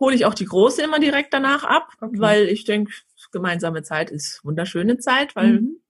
hole 0.00 0.14
ich 0.14 0.24
auch 0.24 0.32
die 0.34 0.46
Große 0.46 0.82
immer 0.82 0.98
direkt 0.98 1.34
danach 1.34 1.64
ab, 1.64 1.92
Okay. 2.00 2.18
weil 2.18 2.48
ich 2.48 2.64
denke, 2.64 2.92
gemeinsame 3.30 3.82
Zeit 3.82 4.10
ist 4.10 4.42
wunderschöne 4.44 4.96
Zeit, 4.98 5.36
weil 5.36 5.60
Mhm. 5.60 5.80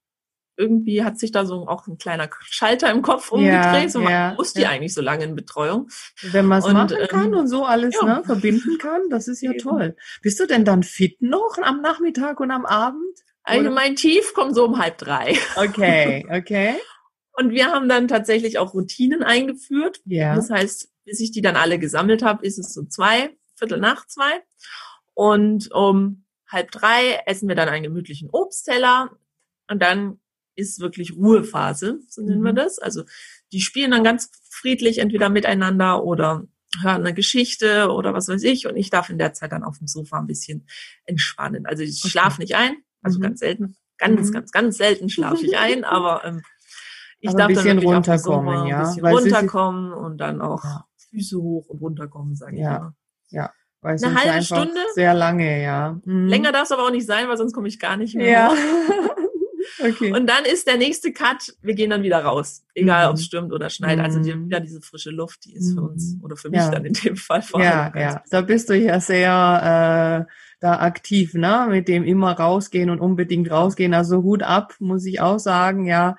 Irgendwie 0.59 1.05
hat 1.05 1.19
sich 1.19 1.31
da 1.31 1.47
so 1.47 1.69
auch 1.69 1.87
ein 1.87 1.99
kleiner 1.99 2.29
Schalter 2.41 2.91
im 2.91 3.01
Kopf 3.01 3.31
umgedreht. 3.31 3.85
Ja, 3.85 3.89
so, 3.89 4.01
man 4.01 4.13
ja, 4.13 4.35
muss 4.37 4.55
ja. 4.55 4.61
die 4.61 4.67
eigentlich 4.67 4.93
so 4.93 5.01
lange 5.01 5.25
in 5.25 5.37
Betreuung. 5.37 5.89
Wenn 6.21 6.47
man 6.47 6.59
es 6.59 6.67
machen 6.67 6.97
ähm, 7.01 7.09
kann 7.09 7.35
und 7.35 7.47
so 7.47 7.65
alles 7.65 7.95
ja. 7.95 8.19
ne, 8.19 8.25
verbinden 8.25 8.77
kann, 8.79 9.03
das 9.09 9.29
ist 9.29 9.41
ja 9.41 9.53
Eben. 9.53 9.61
toll. 9.61 9.97
Bist 10.21 10.41
du 10.41 10.47
denn 10.47 10.65
dann 10.65 10.83
fit 10.83 11.23
noch 11.23 11.57
am 11.63 11.81
Nachmittag 11.81 12.41
und 12.41 12.51
am 12.51 12.67
Abend? 12.67 13.01
Also 13.45 13.61
Oder- 13.61 13.71
mein 13.71 13.95
Tief 13.95 14.35
kommt 14.35 14.55
so 14.57 14.65
um 14.65 14.79
halb 14.79 14.99
drei. 14.99 15.39
Okay, 15.57 16.27
okay. 16.31 16.75
Und 17.33 17.51
wir 17.51 17.69
haben 17.69 17.89
dann 17.89 18.09
tatsächlich 18.09 18.59
auch 18.59 18.75
Routinen 18.75 19.23
eingeführt. 19.23 20.01
Ja. 20.07 20.35
Das 20.35 20.51
heißt, 20.51 20.91
bis 21.05 21.21
ich 21.21 21.31
die 21.31 21.41
dann 21.41 21.55
alle 21.55 21.79
gesammelt 21.79 22.25
habe, 22.25 22.45
ist 22.45 22.59
es 22.59 22.75
so 22.75 22.85
zwei, 22.85 23.31
Viertel 23.55 23.79
nach 23.79 24.07
zwei. 24.09 24.43
Und 25.15 25.71
um 25.73 26.25
halb 26.49 26.73
drei 26.73 27.23
essen 27.27 27.49
wir 27.49 27.55
dann 27.55 27.69
einen 27.69 27.85
gemütlichen 27.85 28.29
Obstteller. 28.33 29.11
Und 29.71 29.81
dann 29.83 30.19
ist 30.59 30.81
wirklich 30.81 31.15
Ruhephase, 31.17 32.01
so 32.09 32.23
nennen 32.23 32.43
wir 32.43 32.53
Mhm. 32.53 32.57
das. 32.57 32.79
Also 32.79 33.05
die 33.53 33.61
spielen 33.61 33.91
dann 33.93 34.05
ganz 34.05 34.31
friedlich 34.51 34.99
entweder 34.99 35.29
miteinander 35.29 36.03
oder 36.05 36.45
hören 36.83 37.01
eine 37.03 37.15
Geschichte 37.15 37.91
oder 37.91 38.13
was 38.13 38.29
weiß 38.29 38.43
ich. 38.43 38.67
Und 38.67 38.77
ich 38.77 38.91
darf 38.91 39.09
in 39.09 39.19
der 39.19 39.33
Zeit 39.33 39.53
dann 39.53 39.65
auf 39.65 39.79
dem 39.79 39.87
Sofa 39.87 40.19
ein 40.19 40.27
bisschen 40.27 40.67
entspannen. 41.05 41.65
Also 41.67 41.83
ich 41.83 42.01
Okay. 42.03 42.11
schlafe 42.11 42.41
nicht 42.41 42.57
ein, 42.57 42.77
also 43.03 43.19
Mhm. 43.19 43.23
ganz 43.23 43.41
selten. 43.41 43.77
Ganz, 43.97 44.29
Mhm. 44.29 44.33
ganz, 44.35 44.53
ganz 44.53 44.77
selten 44.77 45.09
schlafe 45.09 45.45
ich 45.47 45.57
ein, 45.57 45.85
aber 45.85 46.25
ähm, 46.25 46.43
ich 47.21 47.31
Aber 47.31 47.39
darf 47.39 47.49
ein 47.49 47.55
dann 47.55 47.65
bisschen 47.65 47.81
dem 47.81 47.89
runterkommen, 47.89 48.55
Sofa 48.59 48.69
ja, 48.69 48.79
ein 48.81 48.85
bisschen 48.87 49.03
weil 49.03 49.15
runterkommen 49.15 49.93
und 49.93 50.19
dann 50.19 50.41
auch 50.43 50.63
Ja. 50.65 50.85
Füße 51.11 51.39
hoch 51.39 51.67
und 51.69 51.81
runterkommen, 51.81 52.37
sage 52.37 52.57
ich 52.57 52.63
Ja. 52.63 52.77
immer. 52.77 52.95
Weil 53.81 53.95
es 53.95 54.03
Eine 54.03 54.15
halbe 54.17 54.45
Stunde? 54.45 54.81
Sehr 54.95 55.15
lange, 55.15 55.63
ja. 55.63 56.01
Mhm. 56.05 56.27
Länger 56.27 56.51
darf 56.51 56.65
es 56.65 56.73
aber 56.73 56.85
auch 56.85 56.91
nicht 56.91 57.07
sein, 57.07 57.29
weil 57.29 57.37
sonst 57.37 57.53
komme 57.53 57.69
ich 57.69 57.79
gar 57.79 57.97
nicht 57.97 58.17
mehr 58.17 58.29
Ja. 58.29 58.55
okay. 59.81 60.13
Und 60.13 60.27
dann 60.27 60.45
ist 60.45 60.67
der 60.67 60.77
nächste 60.77 61.13
Cut, 61.13 61.55
wir 61.63 61.75
gehen 61.75 61.91
dann 61.91 62.03
wieder 62.03 62.23
raus. 62.25 62.65
Egal, 62.75 63.05
Mhm. 63.07 63.11
ob 63.11 63.17
es 63.17 63.25
stürmt 63.25 63.53
oder 63.53 63.71
schneit. 63.71 63.99
Also 64.01 64.21
die, 64.21 64.35
Mhm. 64.35 64.47
wieder 64.47 64.61
diese 64.61 64.81
frische 64.81 65.11
Luft, 65.11 65.45
die 65.45 65.55
ist 65.55 65.75
für 65.75 65.83
uns 65.83 66.15
Mhm. 66.15 66.25
oder 66.25 66.37
für 66.37 66.51
mich 66.51 66.61
Ja. 66.61 66.71
dann 66.71 66.85
in 66.85 66.93
dem 66.93 67.17
Fall 67.17 67.43
vor 67.43 67.63
ja, 67.63 67.85
allem 67.85 67.93
ganz 67.93 68.15
ja. 68.15 68.23
Da 68.31 68.41
bist 68.43 68.69
du 68.71 68.77
ja 68.77 69.01
sehr 69.01 70.27
äh, 70.29 70.33
da 70.61 70.79
aktiv, 70.81 71.35
ne? 71.35 71.67
Mit 71.71 71.87
dem 71.89 72.05
immer 72.05 72.33
rausgehen 72.33 72.91
und 72.91 73.01
unbedingt 73.01 73.51
rausgehen. 73.51 73.95
Also 73.95 74.23
Hut 74.23 74.43
ab, 74.43 74.75
muss 74.81 75.05
ich 75.07 75.21
auch 75.21 75.39
sagen, 75.39 75.85
ja. 75.87 76.17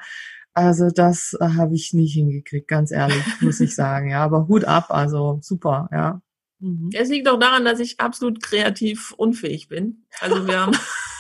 Also 0.54 0.90
das 0.90 1.38
äh, 1.40 1.46
habe 1.58 1.76
ich 1.76 1.94
nicht 1.94 2.14
hingekriegt, 2.14 2.68
ganz 2.68 2.92
ehrlich, 2.92 3.24
muss 3.42 3.60
ich 3.60 3.76
sagen. 3.76 4.10
Ja, 4.12 4.24
aber 4.24 4.48
Hut 4.48 4.66
ab, 4.66 4.88
also 4.90 5.40
super, 5.42 5.90
ja. 5.92 6.22
Mhm. 6.60 6.90
Es 6.94 7.08
liegt 7.10 7.30
auch 7.30 7.40
daran, 7.40 7.64
dass 7.64 7.80
ich 7.80 8.00
absolut 8.02 8.42
kreativ 8.44 9.14
unfähig 9.16 9.70
bin. 9.70 10.06
Also 10.20 10.46
wir 10.48 10.60
haben, 10.60 10.72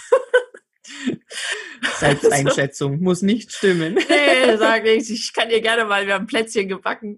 Selbsteinschätzung 1.99 2.99
muss 3.01 3.21
nicht 3.21 3.51
stimmen. 3.53 3.95
nee, 4.09 4.57
sage 4.57 4.91
ich, 4.91 5.09
ich 5.12 5.33
kann 5.33 5.49
dir 5.49 5.62
gerne 5.62 5.85
mal, 5.85 6.07
wir 6.07 6.15
haben 6.15 6.27
Plätzchen 6.27 6.67
gebacken. 6.67 7.17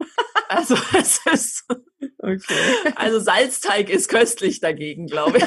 Also 0.49 0.75
es 0.97 1.19
ist, 1.31 1.65
Okay. 2.17 2.93
also 2.95 3.19
Salzteig 3.19 3.89
ist 3.89 4.09
köstlich 4.09 4.59
dagegen, 4.59 5.07
glaube 5.07 5.37
ich. 5.39 5.43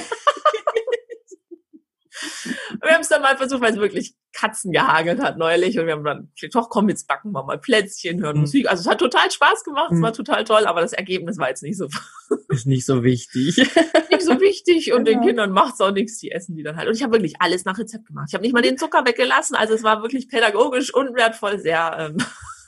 Wir 2.84 2.92
haben 2.94 3.00
es 3.00 3.08
dann 3.08 3.22
mal 3.22 3.36
versucht, 3.36 3.60
weil 3.62 3.72
es 3.72 3.78
wirklich 3.78 4.14
Katzen 4.32 4.72
gehagelt 4.72 5.20
hat 5.22 5.38
neulich 5.38 5.78
und 5.78 5.86
wir 5.86 5.92
haben 5.94 6.04
dann 6.04 6.30
doch 6.52 6.68
komm, 6.68 6.88
jetzt 6.88 7.06
backen 7.06 7.32
wir 7.32 7.42
mal 7.44 7.58
Plätzchen, 7.58 8.20
hören 8.22 8.36
Mhm. 8.36 8.40
Musik. 8.42 8.68
Also 8.68 8.82
es 8.82 8.88
hat 8.88 8.98
total 8.98 9.30
Spaß 9.30 9.64
gemacht, 9.64 9.90
es 9.92 9.98
Mhm. 9.98 10.02
war 10.02 10.12
total 10.12 10.44
toll, 10.44 10.66
aber 10.66 10.80
das 10.80 10.92
Ergebnis 10.92 11.38
war 11.38 11.48
jetzt 11.48 11.62
nicht 11.62 11.76
so 11.78 11.88
Ist 12.48 12.66
nicht 12.66 12.84
so 12.86 13.02
wichtig. 13.02 13.56
nicht 14.10 14.22
so 14.22 14.40
wichtig 14.40 14.92
und 14.92 15.04
den 15.06 15.14
Genau. 15.14 15.26
Kindern 15.26 15.50
macht's 15.52 15.80
auch 15.80 15.92
nichts, 15.92 16.18
die 16.18 16.30
essen 16.30 16.56
die 16.56 16.62
dann 16.62 16.76
halt. 16.76 16.88
Und 16.88 16.94
ich 16.96 17.02
habe 17.02 17.12
wirklich 17.12 17.34
alles 17.40 17.64
nach 17.64 17.78
Rezept 17.78 18.06
gemacht. 18.06 18.26
Ich 18.28 18.34
habe 18.34 18.42
nicht 18.42 18.52
mal 18.52 18.62
den 18.62 18.76
Zucker 18.78 19.04
weggelassen, 19.06 19.56
also 19.56 19.74
es 19.74 19.82
war 19.82 20.02
wirklich 20.02 20.28
pädagogisch 20.28 20.92
und 20.94 21.14
wertvoll 21.16 21.58
sehr. 21.58 21.96
Ähm 21.98 22.16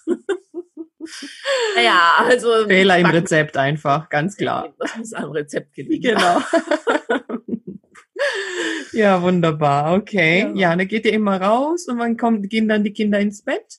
naja, 1.77 2.15
also 2.19 2.67
Fehler 2.67 2.99
im 2.99 3.07
Rezept 3.07 3.57
einfach, 3.57 4.09
ganz 4.09 4.37
klar. 4.37 4.75
Das 4.79 4.97
muss 4.97 5.13
am 5.13 5.31
Rezept 5.31 5.75
gelegen. 5.75 6.03
Genau. 6.03 6.43
Ja, 8.97 9.23
wunderbar. 9.23 9.95
Okay. 9.95 10.41
Ja. 10.41 10.53
Ja, 10.55 10.77
dann 10.77 10.89
geht 10.89 11.05
ihr 11.05 11.13
immer 11.13 11.41
raus 11.41 11.87
und 11.89 11.99
wann 11.99 12.17
kommt, 12.17 12.49
gehen 12.51 12.69
dann 12.69 12.85
die 12.85 12.93
Kinder 12.93 13.19
ins 13.21 13.43
Bett? 13.43 13.79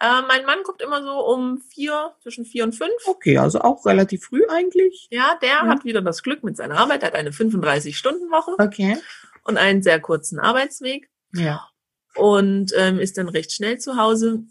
Äh, 0.00 0.22
mein 0.28 0.44
Mann 0.46 0.62
kommt 0.62 0.80
immer 0.80 1.02
so 1.02 1.26
um 1.26 1.58
vier, 1.58 2.14
zwischen 2.22 2.44
vier 2.44 2.62
und 2.64 2.72
fünf. 2.72 2.92
Okay, 3.06 3.36
also 3.38 3.60
auch 3.60 3.84
relativ 3.84 4.24
früh 4.24 4.44
eigentlich. 4.48 5.08
Ja, 5.10 5.36
der 5.42 5.48
Ja. 5.48 5.66
hat 5.66 5.84
wieder 5.84 6.02
das 6.02 6.22
Glück 6.22 6.44
mit 6.44 6.56
seiner 6.56 6.78
Arbeit, 6.78 7.02
hat 7.02 7.14
eine 7.14 7.32
35-Stunden-Woche 7.32 8.52
Okay. 8.58 8.96
und 9.42 9.56
einen 9.56 9.82
sehr 9.82 9.98
kurzen 10.00 10.38
Arbeitsweg 10.38 11.10
Ja. 11.34 11.68
und 12.14 12.72
ähm, 12.76 13.00
ist 13.00 13.18
dann 13.18 13.28
recht 13.28 13.52
schnell 13.52 13.78
zu 13.78 13.96
Hause. 13.96 14.44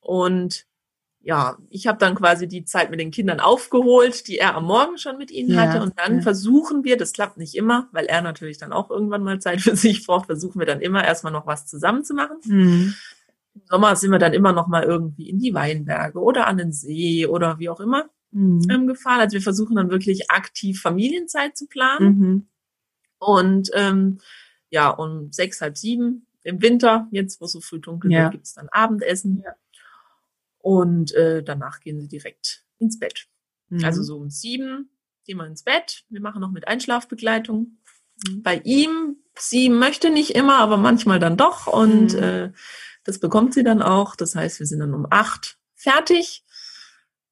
Und 0.00 0.66
ja, 1.24 1.56
ich 1.70 1.86
habe 1.86 1.98
dann 1.98 2.14
quasi 2.16 2.48
die 2.48 2.64
Zeit 2.64 2.90
mit 2.90 2.98
den 2.98 3.10
Kindern 3.12 3.38
aufgeholt, 3.40 4.26
die 4.26 4.38
er 4.38 4.56
am 4.56 4.64
Morgen 4.64 4.98
schon 4.98 5.18
mit 5.18 5.30
ihnen 5.30 5.50
Ja, 5.50 5.60
hatte. 5.62 5.82
Und 5.82 5.98
dann 5.98 6.16
ja. 6.16 6.20
versuchen 6.22 6.82
wir, 6.84 6.96
das 6.96 7.12
klappt 7.12 7.36
nicht 7.36 7.54
immer, 7.54 7.88
weil 7.92 8.06
er 8.06 8.22
natürlich 8.22 8.58
dann 8.58 8.72
auch 8.72 8.90
irgendwann 8.90 9.22
mal 9.22 9.38
Zeit 9.40 9.60
für 9.62 9.76
sich 9.76 10.04
braucht, 10.06 10.26
versuchen 10.26 10.58
wir 10.58 10.66
dann 10.66 10.80
immer 10.80 11.04
erstmal 11.04 11.32
noch 11.32 11.46
was 11.46 11.66
zusammen 11.66 12.04
zu 12.04 12.14
machen. 12.14 12.38
Hm. 12.44 12.94
Im 13.54 13.60
Sommer 13.68 13.94
sind 13.96 14.10
wir 14.10 14.18
dann 14.18 14.32
immer 14.32 14.52
noch 14.52 14.66
mal 14.66 14.82
irgendwie 14.82 15.28
in 15.28 15.38
die 15.38 15.54
Weinberge 15.54 16.18
oder 16.18 16.46
an 16.46 16.56
den 16.58 16.72
See 16.72 17.26
oder 17.26 17.58
wie 17.58 17.68
auch 17.68 17.80
immer 17.80 18.06
Hm. 18.32 18.62
ähm, 18.70 18.86
gefahren. 18.86 19.20
Also 19.20 19.34
wir 19.34 19.42
versuchen 19.42 19.76
dann 19.76 19.90
wirklich 19.90 20.30
aktiv 20.30 20.80
Familienzeit 20.80 21.56
zu 21.56 21.66
planen. 21.66 22.18
Mhm. 22.18 22.46
Und 23.18 23.70
ähm, 23.74 24.18
ja, 24.70 24.88
um 24.88 25.30
sechs, 25.32 25.60
halb 25.60 25.76
sieben 25.76 26.26
im 26.42 26.60
Winter, 26.62 27.06
jetzt 27.10 27.40
wo 27.40 27.44
es 27.44 27.52
so 27.52 27.60
früh 27.60 27.78
dunkel 27.78 28.10
Ja. 28.10 28.22
wird, 28.24 28.32
gibt's 28.32 28.54
dann 28.54 28.68
Abendessen. 28.70 29.42
Ja. 29.44 29.52
Und 30.62 31.12
äh, 31.12 31.42
danach 31.42 31.80
gehen 31.80 32.00
sie 32.00 32.08
direkt 32.08 32.64
ins 32.78 32.98
Bett. 32.98 33.26
Mhm. 33.68 33.84
Also 33.84 34.02
so 34.02 34.16
um 34.16 34.30
sieben 34.30 34.88
gehen 35.26 35.36
wir 35.36 35.46
ins 35.46 35.62
Bett. 35.64 36.04
Wir 36.08 36.20
machen 36.20 36.40
noch 36.40 36.50
mit 36.50 36.66
Einschlafbegleitung. 36.66 37.78
Mhm. 38.26 38.42
Bei 38.42 38.60
ihm, 38.64 39.16
sie 39.38 39.68
möchte 39.68 40.08
nicht 40.10 40.30
immer, 40.30 40.58
aber 40.58 40.76
manchmal 40.76 41.18
dann 41.18 41.36
doch. 41.36 41.66
Und 41.66 42.14
Mhm. 42.14 42.22
äh, 42.22 42.52
das 43.04 43.18
bekommt 43.18 43.54
sie 43.54 43.64
dann 43.64 43.82
auch. 43.82 44.16
Das 44.16 44.34
heißt, 44.34 44.58
wir 44.60 44.66
sind 44.66 44.78
dann 44.80 44.94
um 44.94 45.06
acht 45.10 45.58
fertig, 45.74 46.44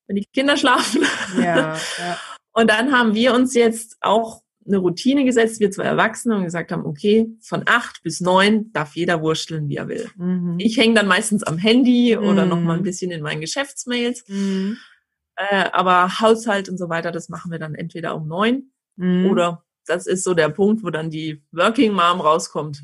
wenn 0.07 0.17
die 0.17 0.27
Kinder 0.33 0.57
schlafen. 0.57 1.03
ja, 1.39 1.77
ja. 1.99 2.19
Und 2.53 2.69
dann 2.69 2.93
haben 2.93 3.15
wir 3.15 3.33
uns 3.35 3.55
jetzt 3.55 3.97
auch 4.01 4.43
eine 4.67 4.77
Routine 4.79 5.25
gesetzt, 5.25 5.59
wir 5.61 5.71
zwei 5.71 5.85
Erwachsene, 5.85 6.37
und 6.37 6.45
gesagt 6.45 6.71
haben, 6.71 6.85
okay, 6.85 7.29
von 7.41 7.63
acht 7.67 8.03
bis 8.03 8.21
neun 8.21 8.71
darf 8.73 8.95
jeder 8.95 9.21
wursteln, 9.23 9.69
wie 9.69 9.77
er 9.77 9.89
will. 9.89 10.09
Mhm. 10.17 10.57
Ich 10.59 10.77
hänge 10.77 10.95
dann 10.95 11.07
meistens 11.09 11.43
am 11.43 11.57
Handy 11.59 12.17
oder 12.17 12.45
Mhm. 12.45 12.49
noch 12.51 12.61
mal 12.61 12.77
ein 12.77 12.83
bisschen 12.83 13.11
in 13.11 13.23
meinen 13.23 13.41
Geschäftsmails. 13.41 14.25
Mhm. 14.29 14.77
Äh, 15.37 15.65
aber 15.73 16.21
Haushalt 16.21 16.69
und 16.69 16.77
so 16.77 16.89
weiter, 16.91 17.11
das 17.11 17.29
machen 17.31 17.51
wir 17.51 17.59
dann 17.59 17.75
entweder 17.75 18.15
um 18.15 18.29
neun 18.29 18.71
Mhm. 18.97 19.27
oder 19.31 19.65
das 19.87 20.07
ist 20.07 20.23
so 20.25 20.35
der 20.35 20.51
Punkt, 20.51 20.85
wo 20.85 20.91
dann 20.91 21.09
die 21.11 21.43
Working 21.53 21.93
Mom 21.93 22.21
rauskommt. 22.21 22.83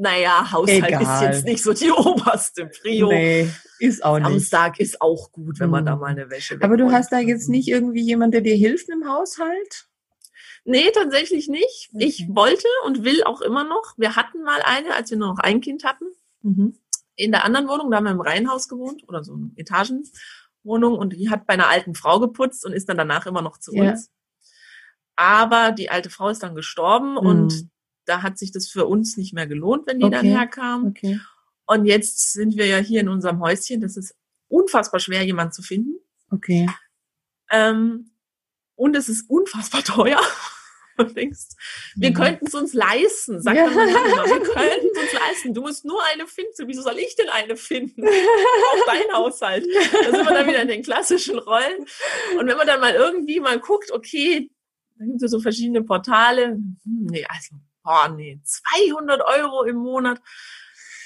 Naja, 0.00 0.52
Haushalt 0.52 0.84
Egal. 0.86 1.02
ist 1.02 1.20
jetzt 1.22 1.44
nicht 1.44 1.62
so 1.62 1.72
die 1.72 1.90
oberste 1.90 2.66
Prio. 2.66 3.08
Nee, 3.08 3.48
ist 3.80 4.04
auch 4.04 4.18
nicht. 4.18 4.26
Samstag 4.28 4.78
ist 4.78 5.00
auch 5.02 5.32
gut, 5.32 5.58
wenn 5.58 5.70
man 5.70 5.84
da 5.84 5.96
Mhm. 5.96 6.00
mal 6.00 6.06
eine 6.06 6.30
Wäsche 6.30 6.56
Aber 6.60 6.76
du 6.76 6.92
hast 6.92 7.10
da 7.10 7.18
jetzt 7.18 7.48
nicht 7.48 7.66
irgendwie 7.66 8.02
jemand, 8.02 8.32
der 8.32 8.42
dir 8.42 8.54
hilft 8.54 8.88
im 8.90 9.08
Haushalt? 9.08 9.88
Nee, 10.68 10.90
tatsächlich 10.92 11.48
nicht. 11.48 11.90
Ich 11.98 12.22
Okay. 12.24 12.28
wollte 12.34 12.68
und 12.84 13.02
will 13.04 13.22
auch 13.24 13.40
immer 13.40 13.64
noch. 13.64 13.94
Wir 13.96 14.16
hatten 14.16 14.42
mal 14.42 14.60
eine, 14.62 14.94
als 14.94 15.10
wir 15.10 15.16
nur 15.18 15.28
noch 15.28 15.38
ein 15.38 15.60
Kind 15.62 15.82
hatten, 15.84 16.04
Mhm. 16.42 16.76
in 17.16 17.32
der 17.32 17.44
anderen 17.44 17.68
Wohnung, 17.68 17.90
da 17.90 17.96
haben 17.96 18.04
wir 18.04 18.10
im 18.12 18.20
Reihenhaus 18.20 18.68
gewohnt 18.68 19.02
oder 19.08 19.24
so 19.24 19.32
eine 19.34 19.50
Etagenwohnung 19.56 20.94
und 20.98 21.14
die 21.14 21.30
hat 21.30 21.46
bei 21.46 21.54
einer 21.54 21.68
alten 21.68 21.94
Frau 21.94 22.20
geputzt 22.20 22.64
und 22.66 22.72
ist 22.74 22.88
dann 22.88 22.98
danach 22.98 23.26
immer 23.26 23.40
noch 23.42 23.58
zu 23.58 23.74
Ja. 23.74 23.90
uns. 23.92 24.10
Aber 25.16 25.72
die 25.72 25.90
alte 25.90 26.10
Frau 26.10 26.28
ist 26.28 26.42
dann 26.42 26.54
gestorben 26.54 27.16
und 27.16 27.52
Mhm. 27.54 27.70
da 28.04 28.22
hat 28.22 28.38
sich 28.38 28.52
das 28.52 28.68
für 28.68 28.86
uns 28.86 29.16
nicht 29.16 29.32
mehr 29.32 29.46
gelohnt, 29.46 29.86
wenn 29.86 29.98
die 29.98 30.10
dann 30.10 30.26
Okay. 30.26 30.30
herkam. 30.36 30.86
Okay. 30.88 31.18
Und 31.66 31.86
jetzt 31.86 32.32
sind 32.32 32.56
wir 32.56 32.66
ja 32.66 32.76
hier 32.78 33.00
in 33.00 33.08
unserem 33.08 33.40
Häuschen. 33.40 33.80
Das 33.80 33.96
ist 33.96 34.14
unfassbar 34.48 35.00
schwer, 35.00 35.24
jemanden 35.24 35.52
zu 35.52 35.62
finden. 35.62 35.98
Okay. 36.30 36.68
Ähm, 37.50 38.10
und 38.76 38.94
es 38.96 39.08
ist 39.08 39.28
unfassbar 39.28 39.82
teuer. 39.82 40.20
Und 41.08 41.16
denkst, 41.16 41.40
wir 41.96 42.10
Mhm. 42.10 42.14
könnten 42.14 42.46
es 42.46 42.54
uns 42.54 42.74
leisten, 42.74 43.40
sagt 43.40 43.56
Ja. 43.56 43.66
Mann 43.66 43.88
immer, 43.88 44.24
wir 44.26 44.40
könnten 44.54 44.88
es 44.94 44.98
uns 45.02 45.12
leisten. 45.12 45.54
Du 45.54 45.60
musst 45.62 45.84
nur 45.84 46.00
eine 46.12 46.26
finden. 46.26 46.66
Wieso 46.66 46.82
soll 46.82 46.98
ich 46.98 47.14
denn 47.16 47.28
eine 47.28 47.56
finden? 47.56 48.04
Auch 48.08 48.86
dein 48.86 49.12
Haushalt. 49.14 49.66
Da 49.92 50.10
sind 50.10 50.26
wir 50.26 50.34
dann 50.34 50.46
wieder 50.48 50.62
in 50.62 50.68
den 50.68 50.82
klassischen 50.82 51.38
Rollen. 51.38 51.86
Und 52.38 52.46
wenn 52.46 52.56
man 52.56 52.66
dann 52.66 52.80
mal 52.80 52.94
irgendwie 52.94 53.40
mal 53.40 53.58
guckt, 53.60 53.92
okay, 53.92 54.50
da 54.98 55.04
gibt 55.06 55.22
es 55.22 55.30
so 55.30 55.40
verschiedene 55.40 55.82
Portale. 55.84 56.46
Hm, 56.56 56.74
nee, 56.84 57.24
also, 57.28 57.54
oh 57.84 58.12
nee, 58.16 58.40
200 58.44 59.20
Euro 59.22 59.62
im 59.64 59.76
Monat. 59.76 60.20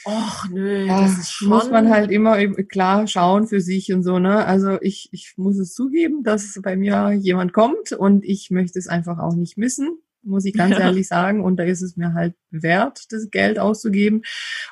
Och, 0.05 0.49
nö, 0.51 0.87
Ja, 0.87 1.03
das 1.03 1.19
ist 1.19 1.33
schon. 1.33 1.49
muss 1.49 1.71
man 1.71 1.89
halt 1.91 2.11
immer 2.11 2.37
klar 2.65 3.07
schauen 3.07 3.47
für 3.47 3.61
sich 3.61 3.93
und 3.93 4.03
so, 4.03 4.19
ne? 4.19 4.45
Also 4.45 4.79
ich, 4.81 5.09
ich 5.13 5.35
muss 5.37 5.59
es 5.59 5.75
zugeben, 5.75 6.23
dass 6.25 6.59
bei 6.63 6.77
mir 6.77 7.13
jemand 7.13 7.53
kommt 7.53 7.93
und 7.93 8.25
ich 8.25 8.51
möchte 8.51 8.79
es 8.79 8.89
einfach 8.89 9.19
auch 9.19 9.35
nicht 9.35 9.57
missen. 9.57 9.99
muss 10.25 10.45
ich 10.45 10.55
ganz 10.55 10.73
ja. 10.73 10.81
ehrlich 10.81 11.09
sagen. 11.09 11.43
Und 11.43 11.57
da 11.57 11.65
ist 11.65 11.83
es 11.83 11.97
mir 11.97 12.15
halt 12.15 12.35
wert, 12.51 13.07
das 13.11 13.31
Geld 13.31 13.59
auszugeben. 13.59 14.23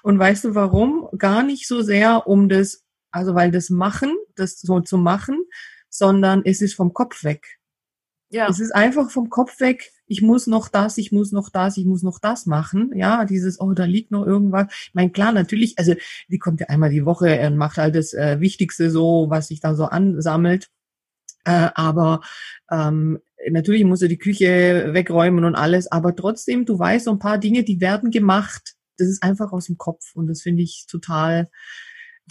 Und 0.02 0.18
weißt 0.18 0.44
du 0.44 0.54
warum? 0.54 1.08
Gar 1.18 1.42
nicht 1.42 1.66
so 1.66 1.82
sehr 1.82 2.26
um 2.26 2.48
das, 2.48 2.84
also 3.10 3.34
weil 3.34 3.50
das 3.50 3.70
Machen, 3.70 4.14
das 4.36 4.60
so 4.60 4.80
zu 4.80 4.96
machen, 4.96 5.38
sondern 5.88 6.42
es 6.44 6.62
ist 6.62 6.74
vom 6.74 6.92
Kopf 6.92 7.24
weg. 7.24 7.58
Ja. 8.30 8.48
Es 8.48 8.60
ist 8.60 8.72
einfach 8.72 9.10
vom 9.10 9.28
Kopf 9.28 9.58
weg, 9.58 9.90
ich 10.06 10.22
muss 10.22 10.46
noch 10.46 10.68
das, 10.68 10.98
ich 10.98 11.10
muss 11.10 11.32
noch 11.32 11.50
das, 11.50 11.76
ich 11.76 11.84
muss 11.84 12.02
noch 12.02 12.20
das 12.20 12.46
machen. 12.46 12.92
Ja, 12.94 13.24
dieses, 13.24 13.60
oh, 13.60 13.72
da 13.72 13.84
liegt 13.84 14.12
noch 14.12 14.24
irgendwas. 14.24 14.66
Ich 14.70 14.94
meine, 14.94 15.10
klar, 15.10 15.32
natürlich, 15.32 15.78
also 15.78 15.94
die 16.28 16.38
kommt 16.38 16.60
ja 16.60 16.68
einmal 16.68 16.90
die 16.90 17.04
Woche 17.04 17.40
und 17.46 17.56
macht 17.56 17.76
halt 17.76 17.96
das 17.96 18.14
äh, 18.14 18.40
Wichtigste 18.40 18.90
so, 18.90 19.26
was 19.30 19.48
sich 19.48 19.60
da 19.60 19.74
so 19.74 19.84
ansammelt. 19.84 20.68
Äh, 21.44 21.70
aber 21.74 22.20
ähm, 22.70 23.18
natürlich 23.50 23.84
muss 23.84 24.02
er 24.02 24.08
die 24.08 24.18
Küche 24.18 24.90
wegräumen 24.92 25.44
und 25.44 25.56
alles, 25.56 25.90
aber 25.90 26.14
trotzdem, 26.14 26.66
du 26.66 26.78
weißt, 26.78 27.06
so 27.06 27.12
ein 27.12 27.18
paar 27.18 27.38
Dinge, 27.38 27.64
die 27.64 27.80
werden 27.80 28.10
gemacht. 28.10 28.74
Das 28.98 29.08
ist 29.08 29.22
einfach 29.22 29.52
aus 29.52 29.66
dem 29.66 29.78
Kopf 29.78 30.14
und 30.14 30.28
das 30.28 30.42
finde 30.42 30.62
ich 30.62 30.86
total 30.88 31.48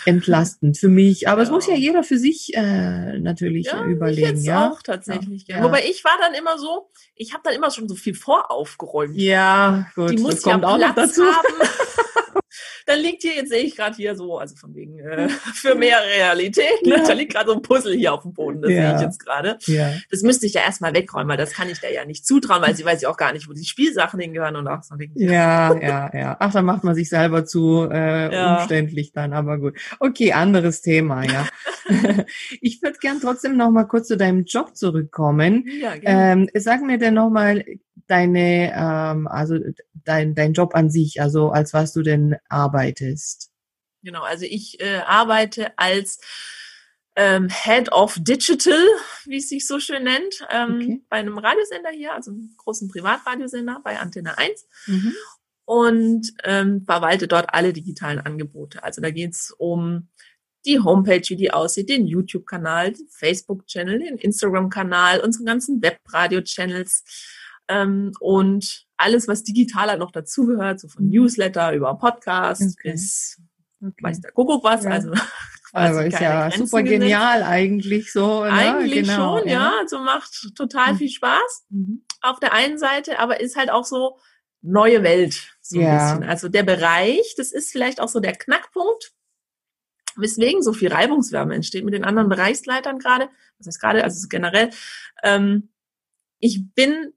entlastend 0.06 0.78
für 0.78 0.90
mich. 0.90 1.28
Aber 1.28 1.42
ja. 1.42 1.44
es 1.44 1.52
muss 1.52 1.68
ja 1.68 1.76
jeder 1.76 2.04
für 2.04 2.18
sich 2.18 2.52
äh, 2.54 3.20
natürlich 3.20 3.68
ja, 3.68 3.84
überlegen. 3.86 4.38
Ich 4.38 4.46
ja, 4.46 4.70
auch 4.70 4.82
tatsächlich. 4.82 5.48
Ja. 5.48 5.64
Wobei 5.64 5.84
ich 5.90 6.04
war 6.04 6.18
dann 6.20 6.34
immer 6.34 6.58
so, 6.58 6.90
ich 7.16 7.34
habe 7.34 7.44
dann 7.44 7.54
immer 7.54 7.72
schon 7.72 7.88
so 7.88 7.96
viel 7.96 8.16
voraufgeräumt. 8.16 9.16
Ja, 9.16 9.88
gut. 9.96 10.12
Die 10.12 10.18
muss 10.18 10.36
das 10.36 10.44
kommt 10.44 10.64
ja 10.64 10.70
auch 10.70 10.78
noch 10.78 10.96
dazu. 10.96 11.24
Haben. 11.24 11.70
dann 12.86 13.00
liegt 13.00 13.22
hier, 13.22 13.36
jetzt 13.36 13.50
sehe 13.50 13.64
ich 13.64 13.76
gerade 13.76 13.96
hier 13.96 14.16
so, 14.16 14.38
also 14.38 14.56
von 14.56 14.76
wegen 14.76 15.00
äh, 15.00 15.30
für 15.54 15.76
mehr 15.76 15.98
Realität, 16.18 16.86
ne? 16.86 16.98
ja. 16.98 17.04
da 17.04 17.14
liegt 17.14 17.34
gerade 17.34 17.50
so 17.50 17.56
ein 17.56 17.62
Puzzle 17.62 17.96
hier 17.96 18.14
auf 18.14 18.24
dem 18.24 18.34
Boden, 18.34 18.62
das 18.62 18.72
ja. 18.72 18.90
sehe 18.90 18.96
ich 18.96 19.02
jetzt 19.02 19.20
gerade. 19.20 19.58
Ja. 19.66 19.94
Das 20.10 20.22
müsste 20.22 20.46
ich 20.46 20.54
ja 20.54 20.62
erstmal 20.62 20.94
wegräumen, 20.94 21.30
weil 21.30 21.38
das 21.38 21.52
kann 21.52 21.70
ich 21.70 21.80
da 21.80 21.90
ja 21.90 22.06
nicht 22.06 22.26
zutrauen, 22.26 22.62
weil 22.62 22.76
sie 22.76 22.86
weiß 22.86 23.02
ja 23.02 23.10
auch 23.10 23.18
gar 23.18 23.34
nicht, 23.34 23.48
wo 23.48 23.54
die 23.54 23.66
Spielsachen 23.66 24.20
hingehören 24.20 24.56
und 24.56 24.68
auch 24.68 24.84
so. 24.84 24.96
Ja, 25.16 25.74
ja, 25.76 26.12
ja. 26.14 26.38
Ach, 26.40 26.52
da 26.52 26.62
macht 26.62 26.84
man 26.84 26.96
sich 26.96 27.10
selber 27.10 27.46
zu 27.46 27.88
äh, 27.90 28.58
umständlich 28.58 29.12
dann, 29.12 29.34
aber 29.34 29.58
gut. 29.58 29.78
Okay, 30.00 30.34
anderes 30.34 30.82
Thema, 30.82 31.24
ja. 31.24 31.48
ich 32.62 32.82
würde 32.82 32.98
gern 33.00 33.20
trotzdem 33.22 33.58
noch 33.58 33.72
mal 33.72 33.86
kurz 33.86 34.08
zu 34.08 34.18
deinem 34.18 34.46
Job 34.46 34.76
zurückkommen. 34.76 35.66
Ja, 35.82 35.96
gerne. 35.96 36.44
Ähm, 36.44 36.50
sag 36.56 36.82
mir 36.82 36.98
denn 36.98 37.16
noch 37.16 37.30
mal, 37.30 37.64
deine, 38.10 38.74
ähm, 38.76 39.28
also 39.28 39.56
dein, 39.94 40.36
dein 40.36 40.54
Job 40.54 40.76
an 40.76 40.90
sich, 40.90 41.22
also 41.22 41.50
als 41.50 41.74
was 41.74 41.94
du 41.94 42.02
denn 42.02 42.36
arbeitest? 42.50 43.52
Genau, 44.04 44.24
also 44.24 44.46
ich 44.46 44.80
äh, 44.82 45.02
arbeite 45.06 45.78
als 45.78 46.20
ähm, 47.16 47.50
Head 47.50 47.92
of 47.92 48.18
Digital, 48.22 48.86
wie 49.26 49.38
es 49.38 49.50
sich 49.50 49.68
so 49.68 49.80
schön 49.80 50.04
nennt, 50.04 50.48
ähm, 50.50 50.76
okay. 50.76 51.02
bei 51.10 51.18
einem 51.18 51.38
Radiosender 51.38 51.90
hier, 51.90 52.14
also 52.14 52.32
einem 52.32 52.54
großen 52.58 52.88
Privatradiosender 52.90 53.82
bei 53.84 54.00
Antenne 54.00 54.38
1. 54.38 54.68
Mhm. 54.88 55.14
Und 55.66 56.34
ähm, 56.46 56.84
verwalte 56.86 57.28
dort 57.28 57.54
alle 57.54 57.74
digitalen 57.74 58.20
Angebote. 58.20 58.84
Also 58.84 59.02
da 59.02 59.12
geht 59.12 59.34
es 59.34 59.54
um 59.56 60.08
die 60.66 60.80
Homepage, 60.80 61.22
wie 61.28 61.36
die 61.36 61.52
aussieht, 61.52 61.90
den 61.90 62.08
YouTube-Kanal, 62.08 62.94
den 62.94 63.08
Facebook-Channel, 63.10 64.00
den 64.00 64.18
Instagram-Kanal, 64.18 65.20
unsere 65.20 65.46
ganzen 65.46 65.82
Web-Radio-Channels, 65.82 67.04
ähm, 67.70 68.12
und 68.20 68.86
alles, 68.98 69.28
was 69.28 69.44
digital 69.44 69.90
halt 69.90 70.00
noch 70.00 70.12
dazugehört, 70.12 70.80
so 70.80 70.88
von 70.90 71.06
mhm. 71.06 71.12
Newsletter 71.12 71.74
über 71.74 71.96
Podcast 71.98 72.62
okay. 72.62 72.92
bis 72.92 73.42
okay. 73.82 74.04
weiß 74.04 74.22
der 74.22 74.32
Kuckuck 74.32 74.64
was, 74.64 74.84
ja. 74.84 74.92
also 74.92 75.14
aber 75.72 76.06
ist 76.06 76.20
ja 76.20 76.50
Grenzen 76.50 76.66
super 76.66 76.84
genial 76.84 77.38
gesetzt. 77.38 77.52
eigentlich 77.52 78.12
so. 78.12 78.44
Ne? 78.44 78.52
Eigentlich 78.52 79.08
genau, 79.08 79.38
schon, 79.38 79.48
ja. 79.48 79.54
ja. 79.54 79.74
Also 79.80 80.00
macht 80.00 80.52
total 80.56 80.94
mhm. 80.94 80.98
viel 80.98 81.10
Spaß 81.10 81.66
mhm. 81.70 82.04
auf 82.22 82.40
der 82.40 82.54
einen 82.54 82.78
Seite, 82.78 83.20
aber 83.20 83.40
ist 83.40 83.56
halt 83.56 83.70
auch 83.70 83.86
so 83.86 84.18
neue 84.62 85.04
Welt 85.04 85.56
so 85.62 85.80
ja. 85.80 85.92
ein 85.92 86.20
bisschen. 86.20 86.30
Also 86.30 86.50
der 86.50 86.64
Bereich, 86.64 87.36
das 87.38 87.52
ist 87.52 87.72
vielleicht 87.72 88.02
auch 88.02 88.10
so 88.10 88.20
der 88.20 88.34
Knackpunkt, 88.34 89.14
weswegen 90.18 90.62
so 90.64 90.74
viel 90.74 90.92
Reibungswärme 90.92 91.56
entsteht 91.56 91.86
mit 91.86 91.94
den 91.94 92.04
anderen 92.04 92.30
Bereichsleitern 92.30 93.00
gerade. 93.00 93.30
Das 93.60 93.68
heißt 93.68 93.80
gerade, 93.80 94.04
also 94.04 94.28
generell. 94.28 94.72
Ähm, 95.24 95.70
ich 96.40 96.74
bin 96.74 97.14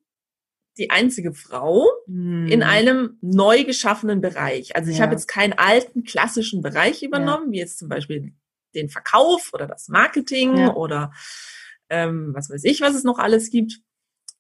die 0.79 0.91
einzige 0.91 1.35
Frau 1.35 1.87
hm. 2.07 2.47
in 2.47 2.63
einem 2.63 3.19
neu 3.21 3.65
geschaffenen 3.65 4.21
Bereich. 4.21 4.75
Also 4.77 4.91
ich 4.91 4.99
ja. 4.99 5.05
habe 5.05 5.13
jetzt 5.13 5.29
keinen 5.29 5.53
alten 5.53 6.05
klassischen 6.05 6.63
Bereich 6.63 7.03
übernommen, 7.03 7.47
ja. 7.49 7.53
wie 7.53 7.59
jetzt 7.59 7.79
zum 7.79 7.89
Beispiel 7.89 8.33
den 8.75 8.89
Verkauf 8.89 9.51
oder 9.53 9.67
das 9.67 9.89
Marketing 9.89 10.57
ja. 10.57 10.75
oder 10.75 11.13
ähm, 11.91 12.33
was 12.35 12.49
weiß 12.49 12.65
ich, 12.65 12.81
was 12.81 12.95
es 12.95 13.05
noch 13.05 13.19
alles 13.19 13.51
gibt, 13.51 13.81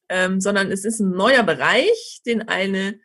ähm, 0.08 0.40
sondern 0.40 0.70
es 0.70 0.84
ist 0.84 1.00
ein 1.00 1.10
neuer 1.10 1.42
Bereich, 1.42 2.22
den 2.24 2.48
eine 2.48 2.98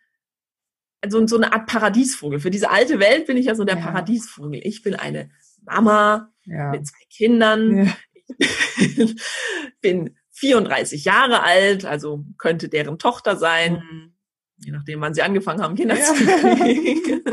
also 1.01 1.25
so 1.27 1.35
eine 1.37 1.53
Art 1.53 1.67
Paradiesvogel. 1.67 2.39
Für 2.39 2.49
diese 2.49 2.71
alte 2.71 2.99
Welt 2.99 3.27
bin 3.27 3.37
ich 3.37 3.45
ja 3.45 3.55
so 3.55 3.63
der 3.63 3.75
Paradiesvogel. 3.75 4.61
Ich 4.63 4.81
bin 4.81 4.95
eine 4.95 5.29
Mama 5.63 6.33
mit 6.43 6.87
zwei 6.87 7.05
Kindern. 7.09 7.93
Ich 8.37 9.15
bin 9.81 10.17
34 10.37 11.03
Jahre 11.03 11.41
alt, 11.43 11.85
also 11.85 12.23
könnte 12.37 12.69
deren 12.69 12.99
Tochter 12.99 13.37
sein, 13.37 13.73
mhm. 13.73 14.13
je 14.57 14.71
nachdem, 14.71 15.01
wann 15.01 15.13
sie 15.13 15.23
angefangen 15.23 15.61
haben, 15.61 15.75
Kinder 15.75 15.97
ja. 15.97 16.05
zu 16.05 16.13
kriegen. 16.13 17.23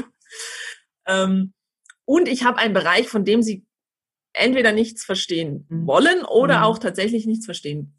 ähm, 1.06 1.52
und 2.06 2.28
ich 2.28 2.44
habe 2.44 2.58
einen 2.58 2.74
Bereich, 2.74 3.08
von 3.08 3.24
dem 3.24 3.42
sie 3.42 3.66
entweder 4.32 4.72
nichts 4.72 5.04
verstehen 5.04 5.66
mhm. 5.68 5.86
wollen 5.86 6.24
oder 6.24 6.58
mhm. 6.58 6.64
auch 6.64 6.78
tatsächlich 6.78 7.26
nichts 7.26 7.44
verstehen 7.44 7.94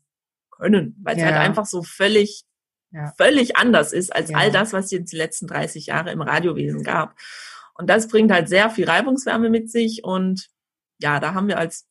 können, 0.52 1.00
weil 1.02 1.18
ja. 1.18 1.26
es 1.26 1.32
halt 1.32 1.42
einfach 1.42 1.66
so 1.66 1.84
völlig, 1.84 2.44
ja. 2.92 3.14
völlig 3.18 3.58
anders 3.58 3.94
ist 3.94 4.14
als 4.14 4.34
all 4.34 4.52
das, 4.52 4.74
was 4.74 4.92
jetzt 4.92 5.12
die 5.12 5.18
letzten 5.18 5.48
30 5.48 5.88
Jahre 5.88 6.12
im 6.12 6.22
Radiowesen 6.22 6.84
gab. 6.84 7.16
Und 7.78 7.90
das 7.90 8.08
bringt 8.08 8.32
halt 8.32 8.50
sehr 8.50 8.70
viel 8.70 8.86
Reibungswärme 8.86 9.50
mit 9.50 9.70
sich 9.70 10.04
und 10.04 10.48
ja, 11.00 11.20
da 11.20 11.34
haben 11.34 11.48
wir 11.48 11.60
als 11.60 11.88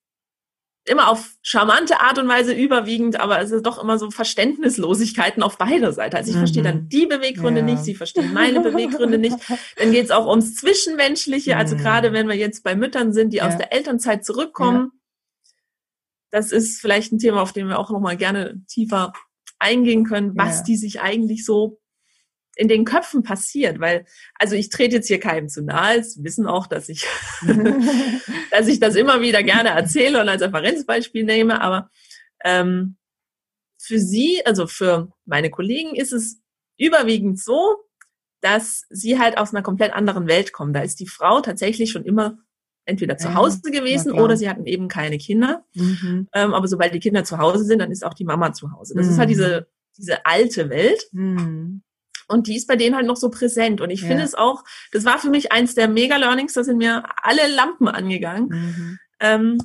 immer 0.87 1.09
auf 1.09 1.35
charmante 1.43 2.01
Art 2.01 2.19
und 2.19 2.29
Weise 2.29 2.53
überwiegend, 2.53 3.19
aber 3.19 3.41
es 3.41 3.51
ist 3.51 3.65
doch 3.65 3.83
immer 3.83 3.99
so 3.99 4.11
Verständnislosigkeiten 4.11 5.43
auf 5.43 5.57
beider 5.57 5.93
Seiten. 5.93 6.17
Also 6.17 6.31
ich 6.31 6.37
mhm. 6.37 6.41
verstehe 6.41 6.63
dann 6.63 6.89
die 6.89 7.07
Beweggründe 7.07 7.61
ja. 7.61 7.67
nicht, 7.67 7.85
sie 7.85 7.95
verstehen 7.95 8.33
meine 8.35 8.61
Beweggründe 8.63 9.19
nicht. 9.19 9.37
Dann 9.77 9.93
geht 9.93 10.05
es 10.05 10.11
auch 10.11 10.27
ums 10.27 10.55
Zwischenmenschliche, 10.57 11.57
also 11.57 11.75
mhm. 11.75 11.81
gerade 11.81 12.13
wenn 12.13 12.29
wir 12.29 12.37
jetzt 12.37 12.63
bei 12.63 12.77
Müttern 12.77 13.13
sind, 13.13 13.33
die 13.33 13.39
ja. 13.39 13.49
aus 13.49 13.57
der 13.57 13.73
Elternzeit 13.73 14.25
zurückkommen. 14.25 14.91
Ja. 14.93 15.01
Das 16.31 16.53
ist 16.53 16.81
vielleicht 16.81 17.13
ein 17.13 17.19
Thema, 17.19 17.41
auf 17.41 17.53
dem 17.53 17.69
wir 17.69 17.79
auch 17.79 17.91
nochmal 17.91 18.17
gerne 18.17 18.61
tiefer 18.69 19.13
eingehen 19.59 20.05
können, 20.05 20.37
was 20.37 20.65
die 20.65 20.77
sich 20.77 21.01
eigentlich 21.01 21.45
so 21.45 21.81
in 22.57 22.69
den 22.69 22.85
Köpfen 22.85 23.23
passiert, 23.23 23.81
weil, 23.81 24.07
also 24.39 24.55
ich 24.55 24.69
trete 24.69 24.97
jetzt 24.97 25.09
hier 25.09 25.21
keinem 25.21 25.49
zu 25.49 25.63
nahe, 25.63 25.99
es 25.99 26.23
wissen 26.23 26.47
auch, 26.47 26.67
dass 26.67 26.89
ich, 26.89 27.05
dass 28.51 28.69
ich 28.69 28.81
das 28.81 28.95
immer 28.95 29.21
wieder 29.21 29.43
gerne 29.43 29.71
erzähle 29.71 30.21
und 30.21 30.29
als 30.29 30.43
Referenzbeispiel 30.43 31.25
nehme, 31.25 31.61
aber 31.61 31.91
ähm, 32.45 32.97
für 33.79 33.99
sie, 33.99 34.41
also 34.45 34.67
für 34.67 35.13
meine 35.25 35.51
Kollegen 35.51 35.95
ist 35.95 36.13
es 36.13 36.41
überwiegend 36.79 37.41
so, 37.41 37.77
dass 38.41 38.85
sie 38.91 39.19
halt 39.19 39.39
aus 39.39 39.55
einer 39.55 39.63
komplett 39.63 39.93
anderen 39.93 40.27
Welt 40.27 40.53
kommen. 40.53 40.75
Da 40.75 40.81
ist 40.81 41.01
die 41.01 41.07
Frau 41.07 41.41
tatsächlich 41.41 41.91
schon 41.91 42.05
immer 42.05 42.39
entweder 42.87 43.17
zu 43.17 43.35
Hause 43.35 43.63
gewesen 43.71 44.13
oder 44.13 44.37
sie 44.37 44.49
hatten 44.49 44.67
eben 44.67 44.89
keine 44.89 45.17
Kinder. 45.17 45.65
Mhm. 45.75 46.29
Ähm, 46.35 46.53
aber 46.53 46.69
sobald 46.69 46.93
die 46.93 47.01
Kinder 47.01 47.25
zu 47.25 47.39
Hause 47.39 47.65
sind, 47.65 47.79
dann 47.79 47.91
ist 47.91 48.05
auch 48.05 48.13
die 48.13 48.25
Mama 48.25 48.53
zu 48.53 48.73
Hause. 48.73 48.95
Das 48.95 49.07
mhm. 49.07 49.13
ist 49.13 49.19
halt 49.19 49.29
mhm. 49.29 49.33
diese, 49.33 49.67
diese 49.97 50.27
alte 50.27 50.69
Welt. 50.69 51.07
Mhm. 51.13 51.83
Und 52.29 52.47
die 52.47 52.57
ist 52.57 52.67
bei 52.67 52.77
denen 52.77 52.97
halt 52.97 53.07
noch 53.07 53.17
so 53.17 53.31
präsent. 53.31 53.81
Und 53.81 53.91
ich 53.91 54.03
ja. 54.03 54.09
finde 54.09 54.25
es 54.25 54.35
auch, 54.35 54.65
das 54.93 55.05
war 55.05 55.19
für 55.19 55.31
mich 55.31 55.53
eins 55.53 55.75
der 55.75 55.89
Mega-Learnings, 55.89 56.53
da 56.53 56.65
sind 56.65 56.79
mir 56.79 57.05
alle 57.23 57.47
Lampen 57.49 57.89
angegangen. 57.89 58.49
Mhm. 58.49 58.99
Ähm, 59.21 59.59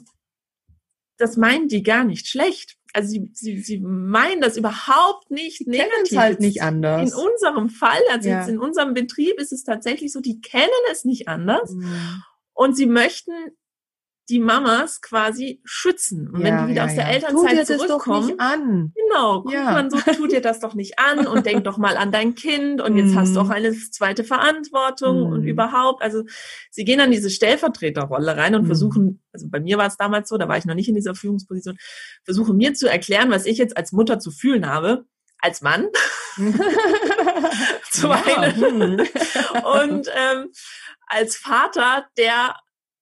das 1.17 1.37
meinen 1.37 1.67
die 1.67 1.83
gar 1.83 2.03
nicht 2.03 2.27
schlecht. 2.27 2.77
Also 2.93 3.09
sie, 3.09 3.29
sie, 3.33 3.59
sie 3.59 3.79
meinen 3.79 4.41
das 4.41 4.57
überhaupt 4.57 5.29
nicht 5.29 5.59
die 5.59 5.69
negativ. 5.69 6.11
Es 6.11 6.17
halt 6.17 6.39
nicht 6.39 6.63
anders. 6.63 7.11
In 7.11 7.15
unserem 7.15 7.69
Fall, 7.69 8.01
also 8.09 8.29
ja. 8.29 8.39
jetzt 8.39 8.49
in 8.49 8.57
unserem 8.57 8.93
Betrieb 8.93 9.39
ist 9.39 9.51
es 9.51 9.63
tatsächlich 9.63 10.11
so, 10.11 10.21
die 10.21 10.41
kennen 10.41 10.69
es 10.91 11.05
nicht 11.05 11.27
anders. 11.27 11.71
Mhm. 11.71 12.23
Und 12.53 12.75
sie 12.75 12.87
möchten 12.87 13.31
die 14.29 14.39
Mamas 14.39 15.01
quasi 15.01 15.59
schützen. 15.65 16.29
Und 16.29 16.41
ja, 16.41 16.45
wenn 16.45 16.57
die 16.59 16.71
wieder 16.71 16.81
ja, 16.83 16.85
aus 16.85 16.95
der 16.95 17.05
ja. 17.05 17.09
Elternzeit 17.09 17.49
tu 17.49 17.55
dir 17.55 17.65
zurückkommen, 17.65 17.97
das 17.97 18.05
doch 18.05 18.27
nicht 18.27 18.39
an. 18.39 18.93
genau, 18.95 19.41
guckt 19.41 19.55
man 19.55 19.89
so, 19.89 19.97
tu 19.97 20.27
dir 20.27 20.41
das 20.41 20.59
doch 20.59 20.75
nicht 20.75 20.99
an 20.99 21.25
und 21.25 21.45
denk 21.45 21.63
doch 21.63 21.77
mal 21.77 21.97
an 21.97 22.11
dein 22.11 22.35
Kind 22.35 22.81
und 22.81 22.95
jetzt 22.95 23.15
hast 23.15 23.35
du 23.35 23.39
auch 23.39 23.45
mhm. 23.49 23.51
eine 23.51 23.71
zweite 23.73 24.23
Verantwortung 24.23 25.29
mm. 25.29 25.33
und 25.33 25.43
überhaupt. 25.43 26.03
Also 26.03 26.23
sie 26.69 26.85
gehen 26.85 26.99
an 26.99 27.11
diese 27.11 27.29
Stellvertreterrolle 27.29 28.37
rein 28.37 28.55
und 28.55 28.63
mm. 28.63 28.67
versuchen, 28.67 29.23
also 29.33 29.47
bei 29.49 29.59
mir 29.59 29.77
war 29.77 29.87
es 29.87 29.97
damals 29.97 30.29
so, 30.29 30.37
da 30.37 30.47
war 30.47 30.57
ich 30.57 30.65
noch 30.65 30.75
nicht 30.75 30.89
in 30.89 30.95
dieser 30.95 31.15
Führungsposition, 31.15 31.77
versuchen 32.23 32.55
mir 32.55 32.73
zu 32.75 32.87
erklären, 32.87 33.31
was 33.31 33.45
ich 33.45 33.57
jetzt 33.57 33.77
als 33.77 33.91
Mutter 33.91 34.19
zu 34.19 34.31
fühlen 34.31 34.67
habe, 34.67 35.05
als 35.39 35.61
Mann. 35.61 35.87
Zum 37.91 38.11
einen. 38.11 38.99
und 39.01 40.07
ähm, 40.15 40.51
als 41.07 41.35
Vater, 41.35 42.05
der 42.17 42.55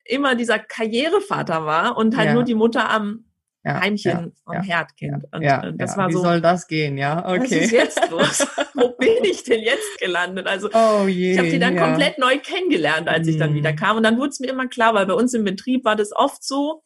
immer 0.07 0.35
dieser 0.35 0.59
Karrierevater 0.59 1.65
war 1.65 1.97
und 1.97 2.15
halt 2.17 2.27
ja. 2.27 2.33
nur 2.33 2.43
die 2.43 2.55
Mutter 2.55 2.89
am 2.89 3.25
ja, 3.67 3.81
Heimchen 3.81 4.33
und 4.45 4.61
Herd 4.61 4.95
kennt. 4.95 5.25
Und, 5.33 5.43
und 5.43 5.77
das 5.77 5.97
war 5.97 6.07
Wie 6.07 6.13
so. 6.13 6.19
Wie 6.19 6.23
soll 6.23 6.41
das 6.41 6.67
gehen, 6.67 6.97
ja? 6.97 7.27
Okay. 7.27 7.41
Was 7.41 7.51
ist 7.51 7.71
jetzt 7.71 8.09
los? 8.09 8.47
Wo 8.73 8.89
bin 8.93 9.23
ich 9.23 9.43
denn 9.43 9.61
jetzt 9.61 9.99
gelandet? 9.99 10.47
Also 10.47 10.69
oh 10.73 11.07
je, 11.07 11.33
ich 11.33 11.37
habe 11.37 11.49
die 11.49 11.59
dann 11.59 11.75
komplett 11.75 12.17
neu 12.17 12.37
kennengelernt, 12.39 13.09
als 13.09 13.27
ich 13.27 13.37
dann 13.37 13.53
wieder 13.53 13.73
mhm. 13.73 13.75
kam. 13.75 13.97
Und 13.97 14.03
dann 14.03 14.17
wurde 14.17 14.29
es 14.29 14.39
mir 14.39 14.47
immer 14.49 14.67
klar, 14.67 14.93
weil 14.93 15.05
bei 15.05 15.13
uns 15.13 15.33
im 15.33 15.43
Betrieb 15.43 15.83
war 15.83 15.97
das 15.97 16.15
oft 16.15 16.43
so, 16.43 16.83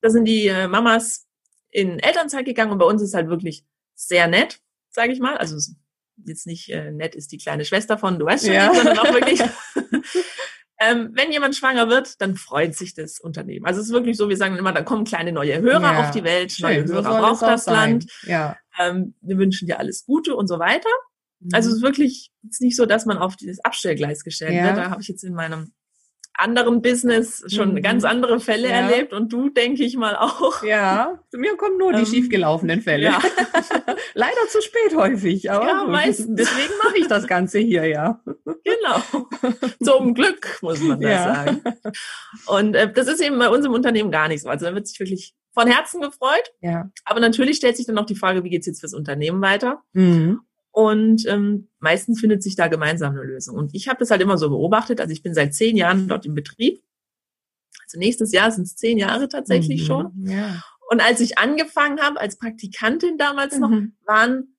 da 0.00 0.10
sind 0.10 0.24
die 0.24 0.48
äh, 0.48 0.66
Mamas 0.66 1.26
in 1.70 2.00
Elternzeit 2.00 2.44
gegangen 2.44 2.72
und 2.72 2.78
bei 2.78 2.86
uns 2.86 3.02
ist 3.02 3.14
halt 3.14 3.28
wirklich 3.28 3.64
sehr 3.94 4.26
nett, 4.26 4.58
sage 4.90 5.12
ich 5.12 5.20
mal. 5.20 5.36
Also 5.36 5.56
jetzt 6.24 6.46
nicht 6.46 6.68
äh, 6.70 6.90
nett 6.90 7.14
ist 7.14 7.30
die 7.30 7.38
kleine 7.38 7.64
Schwester 7.64 7.96
von, 7.96 8.18
du 8.18 8.26
weißt 8.26 8.46
schon, 8.46 8.54
ja. 8.54 8.74
sondern 8.74 8.98
auch 8.98 9.12
wirklich 9.12 9.40
Ähm, 10.78 11.10
wenn 11.14 11.32
jemand 11.32 11.56
schwanger 11.56 11.88
wird, 11.88 12.20
dann 12.20 12.36
freut 12.36 12.74
sich 12.74 12.94
das 12.94 13.18
Unternehmen. 13.18 13.64
Also 13.64 13.80
es 13.80 13.86
ist 13.86 13.92
wirklich 13.92 14.16
so, 14.16 14.28
wir 14.28 14.36
sagen 14.36 14.56
immer, 14.56 14.72
da 14.72 14.82
kommen 14.82 15.04
kleine 15.04 15.32
neue 15.32 15.60
Hörer 15.60 15.80
ja, 15.80 16.00
auf 16.00 16.10
die 16.10 16.22
Welt, 16.22 16.54
neue 16.60 16.86
schön, 16.86 16.88
Hörer 16.88 17.20
braucht 17.20 17.42
das 17.42 17.64
sein. 17.64 17.92
Land. 17.92 18.06
Ja. 18.24 18.56
Ähm, 18.78 19.14
wir 19.22 19.38
wünschen 19.38 19.66
dir 19.66 19.78
alles 19.78 20.04
Gute 20.04 20.36
und 20.36 20.48
so 20.48 20.58
weiter. 20.58 20.90
Mhm. 21.40 21.50
Also 21.52 21.70
es 21.70 21.76
ist 21.76 21.82
wirklich 21.82 22.30
es 22.44 22.56
ist 22.56 22.60
nicht 22.60 22.76
so, 22.76 22.86
dass 22.86 23.06
man 23.06 23.18
auf 23.18 23.36
dieses 23.36 23.64
Abstellgleis 23.64 24.22
gestellt 24.22 24.54
ja. 24.54 24.64
wird. 24.64 24.76
Da 24.76 24.90
habe 24.90 25.00
ich 25.00 25.08
jetzt 25.08 25.24
in 25.24 25.34
meinem 25.34 25.72
anderen 26.38 26.82
Business 26.82 27.44
schon 27.48 27.72
mhm. 27.74 27.82
ganz 27.82 28.04
andere 28.04 28.40
Fälle 28.40 28.68
ja. 28.68 28.76
erlebt 28.76 29.12
und 29.12 29.32
du, 29.32 29.48
denke 29.48 29.84
ich 29.84 29.96
mal, 29.96 30.16
auch. 30.16 30.62
Ja, 30.62 31.18
zu 31.30 31.38
mir 31.38 31.56
kommen 31.56 31.78
nur 31.78 31.92
die 31.92 32.00
ähm, 32.00 32.06
schiefgelaufenen 32.06 32.82
Fälle. 32.82 33.04
Ja. 33.04 33.20
Leider 34.14 34.48
zu 34.48 34.60
spät 34.62 34.96
häufig, 34.96 35.50
aber 35.50 35.66
ja, 35.66 35.84
meistens. 35.84 36.36
deswegen 36.36 36.72
mache 36.82 36.98
ich 36.98 37.06
das 37.06 37.26
Ganze 37.26 37.58
hier, 37.58 37.86
ja. 37.86 38.20
Genau. 38.44 39.26
Zum 39.82 40.14
Glück, 40.14 40.58
muss 40.62 40.80
man 40.80 41.00
das 41.00 41.10
ja. 41.10 41.34
sagen. 41.34 41.62
Und 42.46 42.74
äh, 42.74 42.92
das 42.92 43.08
ist 43.08 43.20
eben 43.20 43.38
bei 43.38 43.48
uns 43.48 43.64
im 43.64 43.72
Unternehmen 43.72 44.10
gar 44.10 44.28
nicht 44.28 44.42
so. 44.42 44.48
Also 44.48 44.66
da 44.66 44.74
wird 44.74 44.86
sich 44.86 44.98
wirklich 45.00 45.34
von 45.56 45.68
Herzen 45.68 46.02
gefreut. 46.02 46.52
Ja. 46.60 46.90
Aber 47.04 47.20
natürlich 47.20 47.56
stellt 47.56 47.76
sich 47.76 47.86
dann 47.86 47.94
noch 47.94 48.06
die 48.06 48.14
Frage, 48.14 48.44
wie 48.44 48.50
geht's 48.50 48.66
jetzt 48.66 48.80
fürs 48.80 48.94
Unternehmen 48.94 49.40
weiter? 49.40 49.82
Mhm. 49.94 50.40
Und 50.76 51.26
ähm, 51.26 51.70
meistens 51.78 52.20
findet 52.20 52.42
sich 52.42 52.54
da 52.54 52.68
gemeinsam 52.68 53.14
eine 53.14 53.22
Lösung. 53.22 53.56
Und 53.56 53.74
ich 53.74 53.88
habe 53.88 53.98
das 53.98 54.10
halt 54.10 54.20
immer 54.20 54.36
so 54.36 54.50
beobachtet. 54.50 55.00
Also 55.00 55.10
ich 55.10 55.22
bin 55.22 55.32
seit 55.32 55.54
zehn 55.54 55.74
Jahren 55.74 56.06
dort 56.06 56.26
im 56.26 56.34
Betrieb. 56.34 56.82
Also 57.82 57.98
nächstes 57.98 58.30
Jahr 58.30 58.50
sind 58.50 58.64
es 58.64 58.76
zehn 58.76 58.98
Jahre 58.98 59.30
tatsächlich 59.30 59.80
mhm, 59.80 59.86
schon. 59.86 60.12
Ja. 60.26 60.62
Und 60.90 61.00
als 61.00 61.20
ich 61.20 61.38
angefangen 61.38 62.02
habe, 62.02 62.20
als 62.20 62.36
Praktikantin 62.36 63.16
damals 63.16 63.54
mhm. 63.54 63.60
noch, 63.60 63.70
waren 64.04 64.54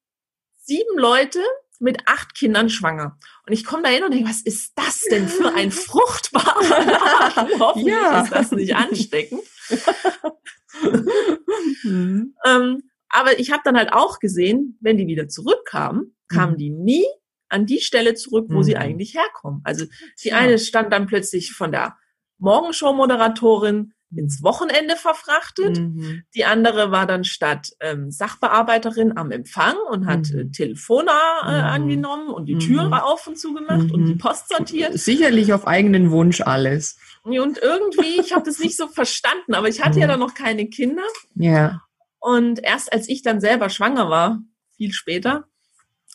sieben 0.63 0.97
Leute 0.97 1.39
mit 1.79 1.99
acht 2.07 2.33
Kindern 2.33 2.71
schwanger. 2.71 3.19
Und 3.45 3.53
ich 3.53 3.63
komme 3.63 3.83
da 3.83 3.89
hin 3.89 4.03
und 4.03 4.11
denke, 4.11 4.27
was 4.27 4.41
ist 4.41 4.73
das 4.75 5.03
denn 5.11 5.27
für 5.27 5.53
ein 5.53 5.69
fruchtbarer 5.71 6.83
Laden? 6.83 7.47
Hoffentlich 7.59 7.93
ja. 7.93 8.23
ist 8.23 8.31
das 8.31 8.51
nicht 8.53 8.75
ansteckend. 8.75 9.43
mhm. 11.83 12.33
ähm, 12.43 12.89
aber 13.17 13.39
ich 13.39 13.51
habe 13.51 13.61
dann 13.65 13.77
halt 13.77 13.91
auch 13.93 14.19
gesehen, 14.19 14.77
wenn 14.79 14.97
die 14.97 15.07
wieder 15.07 15.27
zurückkamen, 15.27 16.15
kamen 16.27 16.53
mhm. 16.53 16.57
die 16.57 16.69
nie 16.69 17.05
an 17.49 17.65
die 17.65 17.79
Stelle 17.79 18.13
zurück, 18.13 18.47
wo 18.49 18.57
mhm. 18.57 18.63
sie 18.63 18.77
eigentlich 18.77 19.15
herkommen. 19.15 19.61
Also 19.63 19.85
die 20.23 20.29
ja. 20.29 20.37
eine 20.37 20.59
stand 20.59 20.93
dann 20.93 21.07
plötzlich 21.07 21.53
von 21.53 21.71
der 21.71 21.97
Morgenshow-Moderatorin 22.39 23.93
ins 24.15 24.41
Wochenende 24.41 24.95
verfrachtet. 24.95 25.79
Mhm. 25.79 26.23
Die 26.33 26.45
andere 26.45 26.91
war 26.91 27.05
dann 27.05 27.23
statt 27.23 27.71
ähm, 27.81 28.09
Sachbearbeiterin 28.09 29.17
am 29.17 29.31
Empfang 29.31 29.75
und 29.89 30.05
hat 30.05 30.29
mhm. 30.31 30.39
äh, 30.39 30.51
Telefona 30.51 31.11
äh, 31.43 31.47
mhm. 31.47 31.67
angenommen 31.67 32.29
und 32.29 32.45
die 32.45 32.57
Türen 32.57 32.87
mhm. 32.87 32.93
auf 32.93 33.27
und 33.27 33.37
zugemacht 33.37 33.91
und 33.91 34.05
die 34.05 34.13
mhm. 34.13 34.17
Post 34.17 34.49
sortiert. 34.49 34.97
Sicherlich 34.97 35.51
auf 35.51 35.67
eigenen 35.67 36.11
Wunsch 36.11 36.41
alles. 36.41 36.97
Und 37.23 37.57
irgendwie, 37.57 38.21
ich 38.21 38.33
habe 38.33 38.45
das 38.45 38.59
nicht 38.59 38.77
so 38.77 38.87
verstanden, 38.87 39.53
aber 39.53 39.67
ich 39.67 39.83
hatte 39.83 39.99
ja 39.99 40.07
dann 40.07 40.21
noch 40.21 40.33
keine 40.33 40.67
Kinder. 40.67 41.03
Ja. 41.35 41.81
Und 42.19 42.63
erst 42.63 42.91
als 42.91 43.07
ich 43.09 43.21
dann 43.21 43.39
selber 43.39 43.69
schwanger 43.69 44.09
war, 44.09 44.41
viel 44.75 44.91
später, 44.91 45.47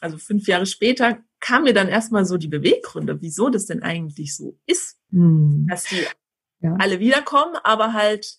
also 0.00 0.18
fünf 0.18 0.46
Jahre 0.46 0.66
später, 0.66 1.18
kam 1.40 1.64
mir 1.64 1.74
dann 1.74 1.88
erstmal 1.88 2.24
so 2.24 2.36
die 2.36 2.48
Beweggründe, 2.48 3.20
wieso 3.20 3.50
das 3.50 3.66
denn 3.66 3.82
eigentlich 3.82 4.36
so 4.36 4.58
ist, 4.66 4.98
hm. 5.10 5.66
dass 5.68 5.84
die 5.84 6.04
ja. 6.60 6.76
alle 6.78 7.00
wiederkommen, 7.00 7.56
aber 7.62 7.92
halt 7.92 8.38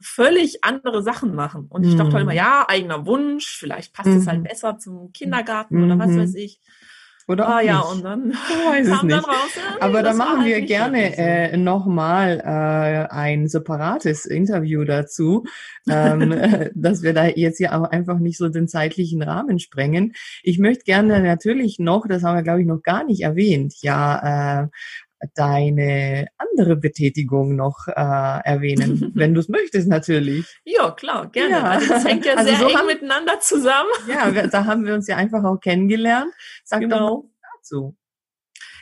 völlig 0.00 0.64
andere 0.64 1.02
Sachen 1.02 1.34
machen. 1.34 1.66
Und 1.68 1.84
ich 1.84 1.92
hm. 1.92 1.98
dachte 1.98 2.12
halt 2.14 2.22
immer, 2.22 2.34
ja, 2.34 2.64
eigener 2.68 3.06
Wunsch, 3.06 3.56
vielleicht 3.56 3.92
passt 3.92 4.08
es 4.08 4.26
halt 4.26 4.38
hm. 4.38 4.44
besser 4.44 4.78
zum 4.78 5.12
Kindergarten 5.12 5.76
hm. 5.76 5.84
oder 5.84 5.98
was 5.98 6.16
weiß 6.16 6.34
ich. 6.34 6.60
Oder 7.32 7.48
ah, 7.48 7.60
ja, 7.62 7.80
und 7.80 8.04
dann 8.04 8.32
weiß 8.66 8.88
kam 8.88 8.96
es 8.96 9.02
nicht. 9.02 9.28
Raus, 9.28 9.56
ja, 9.56 9.76
Aber 9.80 10.02
da 10.02 10.12
machen 10.12 10.44
wir 10.44 10.60
gerne 10.60 11.16
äh, 11.16 11.56
nochmal 11.56 12.40
äh, 12.40 13.12
ein 13.12 13.48
separates 13.48 14.26
Interview 14.26 14.84
dazu, 14.84 15.44
ähm, 15.88 16.34
dass 16.74 17.02
wir 17.02 17.14
da 17.14 17.26
jetzt 17.26 17.56
hier 17.56 17.74
auch 17.74 17.90
einfach 17.90 18.18
nicht 18.18 18.36
so 18.36 18.50
den 18.50 18.68
zeitlichen 18.68 19.22
Rahmen 19.22 19.58
sprengen. 19.58 20.12
Ich 20.42 20.58
möchte 20.58 20.84
gerne 20.84 21.22
natürlich 21.22 21.78
noch, 21.78 22.06
das 22.06 22.22
haben 22.22 22.36
wir 22.36 22.42
glaube 22.42 22.60
ich 22.60 22.66
noch 22.66 22.82
gar 22.82 23.04
nicht 23.04 23.22
erwähnt, 23.22 23.74
ja, 23.80 24.64
äh, 24.64 24.68
deine 25.34 26.26
andere 26.36 26.76
Betätigung 26.76 27.56
noch 27.56 27.88
äh, 27.88 27.92
erwähnen, 27.92 29.12
wenn 29.14 29.34
du 29.34 29.40
es 29.40 29.48
möchtest 29.48 29.88
natürlich. 29.88 30.46
Ja, 30.64 30.90
klar, 30.90 31.30
gerne. 31.30 31.50
Ja. 31.50 31.62
Also 31.62 31.88
das 31.88 32.04
hängt 32.04 32.24
ja 32.26 32.34
also 32.36 32.50
sehr 32.50 32.58
so 32.58 32.68
eng 32.68 32.76
haben, 32.76 32.86
miteinander 32.86 33.40
zusammen. 33.40 33.90
Ja, 34.08 34.30
da 34.46 34.64
haben 34.64 34.84
wir 34.84 34.94
uns 34.94 35.06
ja 35.06 35.16
einfach 35.16 35.44
auch 35.44 35.58
kennengelernt. 35.58 36.32
Sag 36.64 36.80
genau. 36.80 36.98
doch 36.98 37.22
mal 37.22 37.30
dazu. 37.56 37.96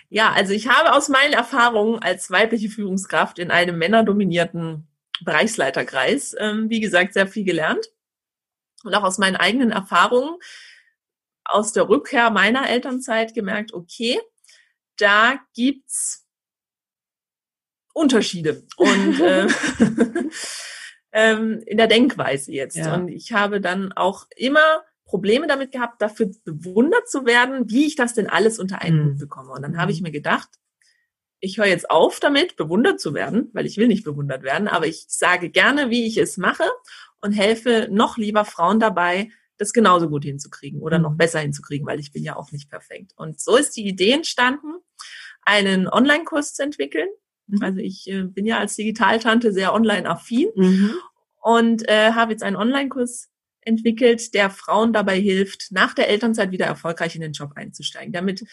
Ja, 0.09 0.33
also 0.33 0.53
ich 0.53 0.68
habe 0.68 0.92
aus 0.92 1.09
meinen 1.09 1.33
Erfahrungen 1.33 2.00
als 2.00 2.31
weibliche 2.31 2.68
Führungskraft 2.68 3.38
in 3.38 3.50
einem 3.50 3.79
männerdominierten 3.79 4.88
Bereichsleiterkreis, 5.24 6.35
ähm, 6.38 6.68
wie 6.68 6.81
gesagt, 6.81 7.12
sehr 7.12 7.29
viel 7.29 7.44
gelernt. 7.44 7.87
Und 8.83 8.94
auch 8.94 9.05
aus 9.05 9.18
meinen 9.18 9.37
eigenen 9.37 9.70
Erfahrungen 9.70 10.37
aus 11.44 11.72
der 11.72 11.88
Rückkehr 11.88 12.31
meiner 12.31 12.68
Elternzeit 12.68 13.35
gemerkt, 13.35 13.72
okay, 13.72 14.18
da 14.96 15.38
gibt's 15.55 16.26
Unterschiede 18.01 18.63
und 18.77 19.21
äh, 19.21 19.47
ähm, 21.13 21.63
in 21.67 21.77
der 21.77 21.87
Denkweise 21.87 22.53
jetzt. 22.53 22.77
Ja. 22.77 22.95
Und 22.95 23.09
ich 23.09 23.33
habe 23.33 23.61
dann 23.61 23.93
auch 23.93 24.27
immer 24.37 24.83
Probleme 25.05 25.47
damit 25.47 25.73
gehabt, 25.73 26.01
dafür 26.01 26.31
bewundert 26.45 27.09
zu 27.09 27.27
werden, 27.27 27.69
wie 27.69 27.87
ich 27.87 27.97
das 27.97 28.15
denn 28.15 28.29
alles 28.29 28.59
unter 28.59 28.81
einen 28.81 29.05
Hut 29.05 29.15
mhm. 29.15 29.19
bekomme. 29.19 29.53
Und 29.53 29.63
dann 29.63 29.77
habe 29.77 29.93
ich 29.93 30.01
mhm. 30.01 30.05
mir 30.05 30.13
gedacht, 30.13 30.49
ich 31.41 31.59
höre 31.59 31.67
jetzt 31.67 31.91
auf 31.91 32.21
damit, 32.21 32.57
bewundert 32.57 33.01
zu 33.01 33.15
werden, 33.15 33.51
weil 33.53 33.67
ich 33.67 33.77
will 33.77 33.89
nicht 33.89 34.05
bewundert 34.05 34.43
werden, 34.43 34.69
aber 34.69 34.87
ich 34.87 35.07
sage 35.09 35.51
gerne, 35.51 35.91
wie 35.91 36.07
ich 36.07 36.19
es 36.19 36.37
mache 36.37 36.65
und 37.21 37.33
helfe 37.33 37.89
noch 37.91 38.19
lieber 38.19 38.45
Frauen 38.45 38.79
dabei, 38.79 39.31
das 39.57 39.73
genauso 39.73 40.09
gut 40.09 40.25
hinzukriegen 40.25 40.81
oder 40.81 40.99
noch 40.99 41.13
mhm. 41.13 41.19
besser 41.19 41.41
hinzukriegen, 41.41 41.87
weil 41.87 42.01
ich 42.01 42.13
bin 42.13 42.23
ja 42.23 42.37
auch 42.37 42.53
nicht 42.53 42.71
perfekt. 42.71 43.13
Und 43.17 43.41
so 43.41 43.57
ist 43.57 43.77
die 43.77 43.87
Idee 43.87 44.13
entstanden, 44.13 44.75
einen 45.43 45.89
Online-Kurs 45.89 46.55
zu 46.55 46.63
entwickeln. 46.63 47.09
Mhm. 47.51 47.63
Also 47.63 47.79
ich 47.79 48.09
äh, 48.09 48.23
bin 48.25 48.47
ja 48.47 48.59
als 48.59 48.77
Digitaltante 48.77 49.53
sehr 49.53 49.75
online-affin 49.75 50.49
mhm. 50.55 50.93
und 51.43 51.89
äh, 51.89 52.13
habe 52.13 52.33
jetzt 52.33 52.43
einen 52.43 52.57
Online-Kurs 52.57 53.29
entwickelt, 53.63 54.35
der 54.35 54.51
Frauen 54.51 54.93
dabei 54.93 55.21
hilft, 55.21 55.69
nach 55.71 55.95
der 55.95 56.09
Elternzeit 56.09 56.51
wieder 56.51 56.67
erfolgreich 56.67 57.15
in 57.15 57.21
den 57.21 57.33
Job 57.33 57.53
einzusteigen, 57.55 58.13
damit 58.13 58.45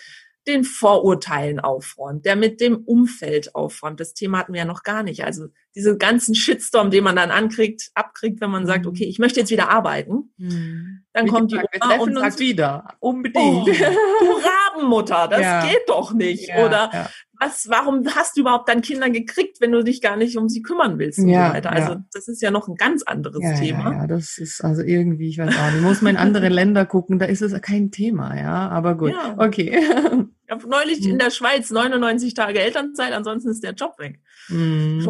den 0.47 0.63
Vorurteilen 0.63 1.59
aufräumt, 1.59 2.25
der 2.25 2.35
mit 2.35 2.61
dem 2.61 2.77
Umfeld 2.77 3.53
aufräumt. 3.53 3.99
Das 3.99 4.13
Thema 4.13 4.39
hatten 4.39 4.53
wir 4.53 4.59
ja 4.59 4.65
noch 4.65 4.83
gar 4.83 5.03
nicht. 5.03 5.25
Also 5.25 5.47
diese 5.77 5.97
ganzen 5.97 6.33
Shitstorm, 6.33 6.89
den 6.89 7.03
man 7.03 7.15
dann 7.15 7.31
ankriegt, 7.31 7.91
abkriegt, 7.93 8.41
wenn 8.41 8.49
man 8.49 8.65
sagt, 8.65 8.85
mhm. 8.85 8.91
okay, 8.91 9.05
ich 9.05 9.19
möchte 9.19 9.39
jetzt 9.39 9.51
wieder 9.51 9.69
arbeiten. 9.69 10.33
Mhm. 10.37 11.03
Dann 11.13 11.25
Wie 11.25 11.29
kommt 11.29 11.51
gesagt, 11.51 11.75
die 11.75 11.79
Oma 11.81 11.95
und 11.97 12.17
uns 12.17 12.39
wieder. 12.39 12.87
Unbedingt. 12.99 13.45
Oh, 13.45 13.65
du 13.65 13.71
Rabenmutter, 14.75 15.27
das 15.29 15.41
ja. 15.41 15.65
geht 15.65 15.83
doch 15.87 16.13
nicht. 16.13 16.49
Ja, 16.49 16.65
Oder 16.65 16.89
ja 16.91 17.09
was, 17.39 17.69
warum 17.69 18.03
hast 18.15 18.37
du 18.37 18.41
überhaupt 18.41 18.69
dann 18.69 18.81
Kinder 18.81 19.09
gekriegt, 19.09 19.61
wenn 19.61 19.71
du 19.71 19.83
dich 19.83 20.01
gar 20.01 20.17
nicht 20.17 20.37
um 20.37 20.49
sie 20.49 20.61
kümmern 20.61 20.97
willst 20.97 21.19
und 21.19 21.27
so 21.27 21.33
weiter. 21.33 21.71
Also 21.71 21.97
das 22.11 22.27
ist 22.27 22.41
ja 22.41 22.51
noch 22.51 22.67
ein 22.67 22.75
ganz 22.75 23.03
anderes 23.03 23.59
Thema. 23.59 23.91
Ja, 23.91 24.07
das 24.07 24.37
ist 24.37 24.63
also 24.63 24.81
irgendwie, 24.81 25.29
ich 25.29 25.37
weiß 25.37 25.55
auch 25.55 25.71
nicht, 25.71 25.83
muss 25.83 26.01
man 26.01 26.15
in 26.15 26.17
andere 26.17 26.49
Länder 26.49 26.85
gucken, 26.85 27.19
da 27.19 27.25
ist 27.25 27.41
es 27.41 27.59
kein 27.61 27.91
Thema, 27.91 28.35
ja, 28.37 28.69
aber 28.69 28.95
gut, 28.97 29.13
okay. 29.37 29.79
Ich 30.47 30.53
habe 30.53 30.69
neulich 30.69 31.05
in 31.05 31.19
der 31.19 31.29
Schweiz 31.29 31.71
99 31.71 32.33
Tage 32.33 32.61
Elternzeit, 32.61 33.11
ansonsten 33.11 33.49
ist 33.49 33.63
der 33.65 33.73
Job 33.73 33.99
weg. 33.99 34.21
Mm. 34.47 35.05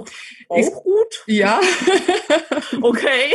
Auch 0.49 0.57
ist, 0.57 0.73
gut? 0.73 1.23
Ja. 1.27 1.61
okay. 2.81 3.31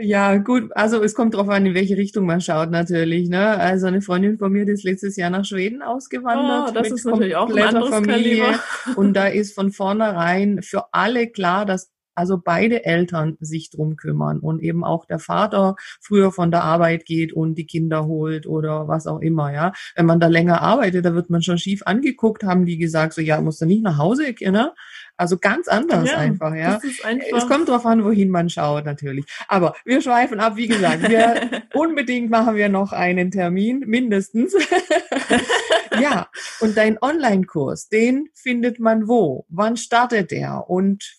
Ja, 0.00 0.36
gut. 0.36 0.70
Also 0.76 1.02
es 1.02 1.14
kommt 1.14 1.34
darauf 1.34 1.48
an, 1.48 1.66
in 1.66 1.74
welche 1.74 1.96
Richtung 1.96 2.26
man 2.26 2.40
schaut 2.40 2.70
natürlich. 2.70 3.28
Ne? 3.28 3.58
Also 3.58 3.86
eine 3.86 4.00
Freundin 4.00 4.38
von 4.38 4.52
mir, 4.52 4.64
die 4.64 4.72
ist 4.72 4.84
letztes 4.84 5.16
Jahr 5.16 5.30
nach 5.30 5.44
Schweden 5.44 5.82
ausgewandert. 5.82 6.68
Oh, 6.70 6.72
das 6.72 6.92
ist 6.92 7.04
natürlich 7.04 7.34
auch 7.34 7.50
ein 7.50 7.62
anderes 7.62 7.90
Familie. 7.90 8.44
Kaliber. 8.44 8.60
Und 8.96 9.14
da 9.14 9.26
ist 9.28 9.54
von 9.54 9.72
vornherein 9.72 10.62
für 10.62 10.92
alle 10.92 11.28
klar, 11.28 11.66
dass 11.66 11.90
also 12.18 12.36
beide 12.36 12.84
Eltern 12.84 13.36
sich 13.40 13.70
drum 13.70 13.96
kümmern 13.96 14.40
und 14.40 14.60
eben 14.60 14.82
auch 14.82 15.06
der 15.06 15.20
Vater 15.20 15.76
früher 16.00 16.32
von 16.32 16.50
der 16.50 16.64
Arbeit 16.64 17.04
geht 17.04 17.32
und 17.32 17.54
die 17.54 17.66
Kinder 17.66 18.06
holt 18.06 18.46
oder 18.46 18.88
was 18.88 19.06
auch 19.06 19.20
immer, 19.20 19.52
ja. 19.52 19.72
Wenn 19.94 20.06
man 20.06 20.18
da 20.18 20.26
länger 20.26 20.60
arbeitet, 20.60 21.04
da 21.04 21.14
wird 21.14 21.30
man 21.30 21.42
schon 21.42 21.58
schief 21.58 21.82
angeguckt, 21.86 22.42
haben 22.42 22.66
die 22.66 22.76
gesagt, 22.76 23.14
so, 23.14 23.20
ja, 23.20 23.40
musst 23.40 23.60
du 23.60 23.66
nicht 23.66 23.84
nach 23.84 23.98
Hause, 23.98 24.34
ne? 24.40 24.74
Also 25.16 25.38
ganz 25.38 25.68
anders 25.68 26.10
ja, 26.10 26.18
einfach, 26.18 26.54
ja. 26.54 26.80
Einfach 27.04 27.38
es 27.38 27.46
kommt 27.46 27.68
drauf 27.68 27.86
an, 27.86 28.04
wohin 28.04 28.30
man 28.30 28.50
schaut, 28.50 28.84
natürlich. 28.84 29.24
Aber 29.46 29.74
wir 29.84 30.02
schweifen 30.02 30.40
ab, 30.40 30.56
wie 30.56 30.66
gesagt, 30.66 31.08
wir 31.08 31.62
unbedingt 31.74 32.30
machen 32.30 32.56
wir 32.56 32.68
noch 32.68 32.92
einen 32.92 33.30
Termin, 33.30 33.84
mindestens. 33.86 34.54
ja, 36.00 36.30
und 36.60 36.76
dein 36.76 37.00
Online-Kurs, 37.00 37.88
den 37.88 38.28
findet 38.34 38.80
man 38.80 39.08
wo? 39.08 39.46
Wann 39.48 39.76
startet 39.76 40.30
der? 40.30 40.68
Und 40.68 41.18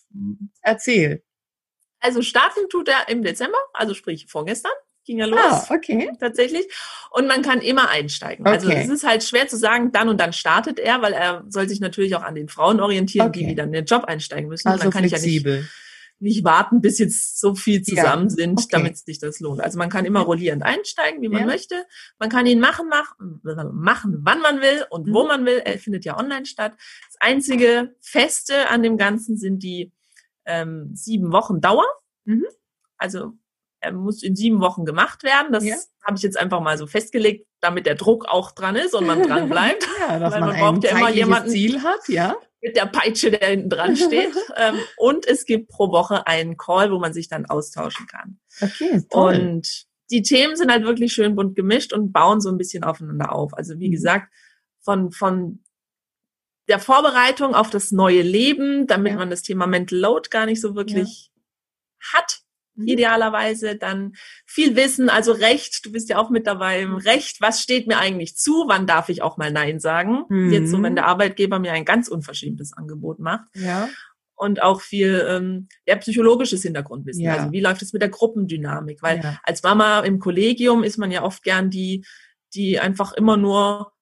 erzähl. 0.62 1.22
Also 2.00 2.22
starten 2.22 2.68
tut 2.70 2.88
er 2.88 3.08
im 3.08 3.22
Dezember, 3.22 3.58
also 3.74 3.94
sprich 3.94 4.26
vorgestern 4.28 4.72
ging 5.04 5.18
ja 5.18 5.26
los. 5.26 5.40
Ah, 5.40 5.66
okay. 5.70 6.10
Tatsächlich. 6.20 6.66
Und 7.10 7.26
man 7.26 7.42
kann 7.42 7.60
immer 7.60 7.88
einsteigen. 7.88 8.46
Also 8.46 8.68
okay. 8.68 8.78
Also 8.78 8.92
es 8.92 8.98
ist 9.00 9.08
halt 9.08 9.24
schwer 9.24 9.48
zu 9.48 9.56
sagen, 9.56 9.90
dann 9.92 10.08
und 10.08 10.20
dann 10.20 10.32
startet 10.32 10.78
er, 10.78 11.02
weil 11.02 11.14
er 11.14 11.42
soll 11.48 11.68
sich 11.68 11.80
natürlich 11.80 12.14
auch 12.14 12.22
an 12.22 12.34
den 12.34 12.48
Frauen 12.48 12.80
orientieren, 12.80 13.28
okay. 13.28 13.40
die 13.40 13.46
wieder 13.48 13.64
in 13.64 13.72
den 13.72 13.86
Job 13.86 14.04
einsteigen 14.04 14.48
müssen. 14.48 14.68
Also 14.68 14.90
flexibel. 14.90 15.62
ja 15.62 15.66
nicht, 16.20 16.44
warten, 16.44 16.80
bis 16.80 16.98
jetzt 16.98 17.40
so 17.40 17.54
viel 17.54 17.82
zusammen 17.82 18.24
ja, 18.24 18.30
sind, 18.30 18.58
okay. 18.58 18.68
damit 18.70 18.98
sich 18.98 19.18
das 19.18 19.40
lohnt. 19.40 19.60
Also 19.60 19.78
man 19.78 19.88
kann 19.88 20.04
immer 20.04 20.20
rollierend 20.20 20.62
einsteigen, 20.62 21.22
wie 21.22 21.28
man 21.28 21.42
ja. 21.42 21.46
möchte. 21.46 21.86
Man 22.18 22.28
kann 22.28 22.46
ihn 22.46 22.60
machen, 22.60 22.88
machen, 22.88 23.40
machen, 23.72 24.18
wann 24.22 24.40
man 24.40 24.60
will 24.60 24.84
und 24.90 25.06
mhm. 25.06 25.14
wo 25.14 25.26
man 25.26 25.46
will. 25.46 25.62
Er 25.64 25.78
findet 25.78 26.04
ja 26.04 26.18
online 26.18 26.46
statt. 26.46 26.74
Das 27.06 27.16
einzige 27.20 27.94
Feste 28.00 28.68
an 28.68 28.82
dem 28.82 28.98
Ganzen 28.98 29.38
sind 29.38 29.62
die 29.62 29.92
ähm, 30.44 30.90
sieben 30.94 31.32
Wochen 31.32 31.60
Dauer. 31.60 31.86
Mhm. 32.24 32.46
Also 32.98 33.32
er 33.80 33.92
muss 33.92 34.22
in 34.22 34.36
sieben 34.36 34.60
Wochen 34.60 34.84
gemacht 34.84 35.22
werden. 35.22 35.52
Das 35.52 35.64
ja. 35.64 35.76
habe 36.04 36.16
ich 36.16 36.22
jetzt 36.22 36.38
einfach 36.38 36.60
mal 36.60 36.76
so 36.76 36.86
festgelegt, 36.86 37.46
damit 37.60 37.86
der 37.86 37.94
Druck 37.94 38.26
auch 38.26 38.52
dran 38.52 38.76
ist 38.76 38.94
und 38.94 39.06
man 39.06 39.22
dran 39.22 39.48
bleibt. 39.48 39.86
ja, 40.00 40.18
dass 40.18 40.34
Weil 40.34 40.40
man, 40.40 40.48
man 40.50 40.58
braucht 40.58 40.84
ja 40.84 40.98
immer 40.98 41.10
jemanden 41.10 41.50
Ziel 41.50 41.82
hat, 41.82 42.08
ja. 42.08 42.36
Mit 42.62 42.76
der 42.76 42.86
Peitsche, 42.86 43.30
der 43.30 43.48
hinten 43.48 43.70
dran 43.70 43.96
steht. 43.96 44.34
Ähm, 44.56 44.74
und 44.98 45.26
es 45.26 45.46
gibt 45.46 45.68
pro 45.68 45.90
Woche 45.90 46.26
einen 46.26 46.56
Call, 46.56 46.90
wo 46.90 46.98
man 46.98 47.14
sich 47.14 47.28
dann 47.28 47.46
austauschen 47.46 48.06
kann. 48.06 48.38
Okay, 48.60 49.02
toll. 49.08 49.34
Und 49.34 49.86
die 50.10 50.22
Themen 50.22 50.56
sind 50.56 50.70
halt 50.70 50.84
wirklich 50.84 51.12
schön 51.12 51.36
bunt 51.36 51.56
gemischt 51.56 51.92
und 51.92 52.12
bauen 52.12 52.40
so 52.40 52.50
ein 52.50 52.58
bisschen 52.58 52.82
aufeinander 52.82 53.32
auf. 53.32 53.54
Also 53.54 53.78
wie 53.78 53.88
mhm. 53.88 53.92
gesagt, 53.92 54.32
von, 54.82 55.12
von 55.12 55.62
der 56.68 56.78
Vorbereitung 56.78 57.54
auf 57.54 57.70
das 57.70 57.92
neue 57.92 58.22
Leben, 58.22 58.86
damit 58.86 59.12
ja. 59.12 59.18
man 59.18 59.30
das 59.30 59.42
Thema 59.42 59.66
Mental 59.66 59.98
Load 59.98 60.30
gar 60.30 60.46
nicht 60.46 60.60
so 60.60 60.74
wirklich 60.74 61.30
ja. 61.34 62.18
hat. 62.18 62.39
Idealerweise 62.86 63.76
dann 63.76 64.14
viel 64.46 64.76
Wissen, 64.76 65.08
also 65.08 65.32
Recht, 65.32 65.84
du 65.84 65.92
bist 65.92 66.08
ja 66.08 66.18
auch 66.18 66.30
mit 66.30 66.46
dabei 66.46 66.80
im 66.80 66.96
Recht, 66.96 67.40
was 67.40 67.60
steht 67.60 67.86
mir 67.86 67.98
eigentlich 67.98 68.36
zu, 68.36 68.64
wann 68.68 68.86
darf 68.86 69.08
ich 69.08 69.22
auch 69.22 69.36
mal 69.36 69.50
Nein 69.50 69.80
sagen? 69.80 70.24
Mhm. 70.28 70.52
Jetzt 70.52 70.70
so, 70.70 70.82
wenn 70.82 70.94
der 70.94 71.06
Arbeitgeber 71.06 71.58
mir 71.58 71.72
ein 71.72 71.84
ganz 71.84 72.08
unverschämtes 72.08 72.72
Angebot 72.72 73.18
macht. 73.18 73.44
Ja. 73.54 73.88
Und 74.34 74.62
auch 74.62 74.80
viel 74.80 75.26
ähm, 75.28 75.68
ja, 75.86 75.96
psychologisches 75.96 76.62
Hintergrundwissen. 76.62 77.22
Ja. 77.22 77.34
Also 77.34 77.52
wie 77.52 77.60
läuft 77.60 77.82
es 77.82 77.92
mit 77.92 78.00
der 78.00 78.08
Gruppendynamik? 78.08 79.02
Weil 79.02 79.20
ja. 79.22 79.38
als 79.42 79.62
Mama 79.62 80.00
im 80.00 80.18
Kollegium 80.18 80.82
ist 80.82 80.96
man 80.96 81.10
ja 81.10 81.22
oft 81.22 81.42
gern 81.42 81.68
die, 81.68 82.06
die 82.54 82.80
einfach 82.80 83.12
immer 83.12 83.36
nur 83.36 83.92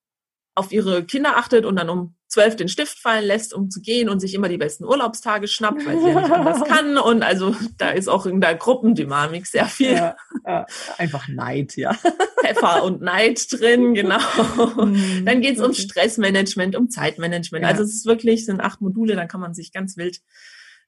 auf 0.54 0.72
ihre 0.72 1.04
Kinder 1.04 1.36
achtet 1.36 1.64
und 1.64 1.76
dann 1.76 1.88
um 1.88 2.17
zwölf 2.38 2.54
den 2.54 2.68
Stift 2.68 3.00
fallen 3.00 3.24
lässt, 3.24 3.52
um 3.52 3.68
zu 3.68 3.80
gehen 3.80 4.08
und 4.08 4.20
sich 4.20 4.32
immer 4.34 4.48
die 4.48 4.58
besten 4.58 4.84
Urlaubstage 4.84 5.48
schnappt, 5.48 5.84
weil 5.84 5.98
sie 6.00 6.08
ja 6.08 6.20
nicht 6.20 6.32
anders 6.32 6.64
kann. 6.68 6.96
Und 6.96 7.22
also 7.24 7.56
da 7.78 7.90
ist 7.90 8.08
auch 8.08 8.26
in 8.26 8.40
der 8.40 8.54
Gruppendynamik 8.54 9.46
sehr 9.46 9.66
viel. 9.66 9.94
Ja, 9.94 10.16
ja. 10.46 10.66
Einfach 10.98 11.26
Neid, 11.26 11.76
ja. 11.76 11.94
Pfeffer 12.40 12.84
und 12.84 13.02
Neid 13.02 13.44
drin, 13.50 13.94
genau. 13.94 14.20
Mhm, 14.76 15.24
dann 15.24 15.40
geht 15.40 15.58
es 15.58 15.64
um 15.64 15.74
Stressmanagement, 15.74 16.76
um 16.76 16.88
Zeitmanagement. 16.88 17.64
Ja. 17.64 17.70
Also 17.70 17.82
es 17.82 17.92
ist 17.92 18.06
wirklich, 18.06 18.44
sind 18.44 18.60
acht 18.60 18.80
Module, 18.80 19.16
dann 19.16 19.26
kann 19.26 19.40
man 19.40 19.52
sich 19.52 19.72
ganz 19.72 19.96
wild 19.96 20.20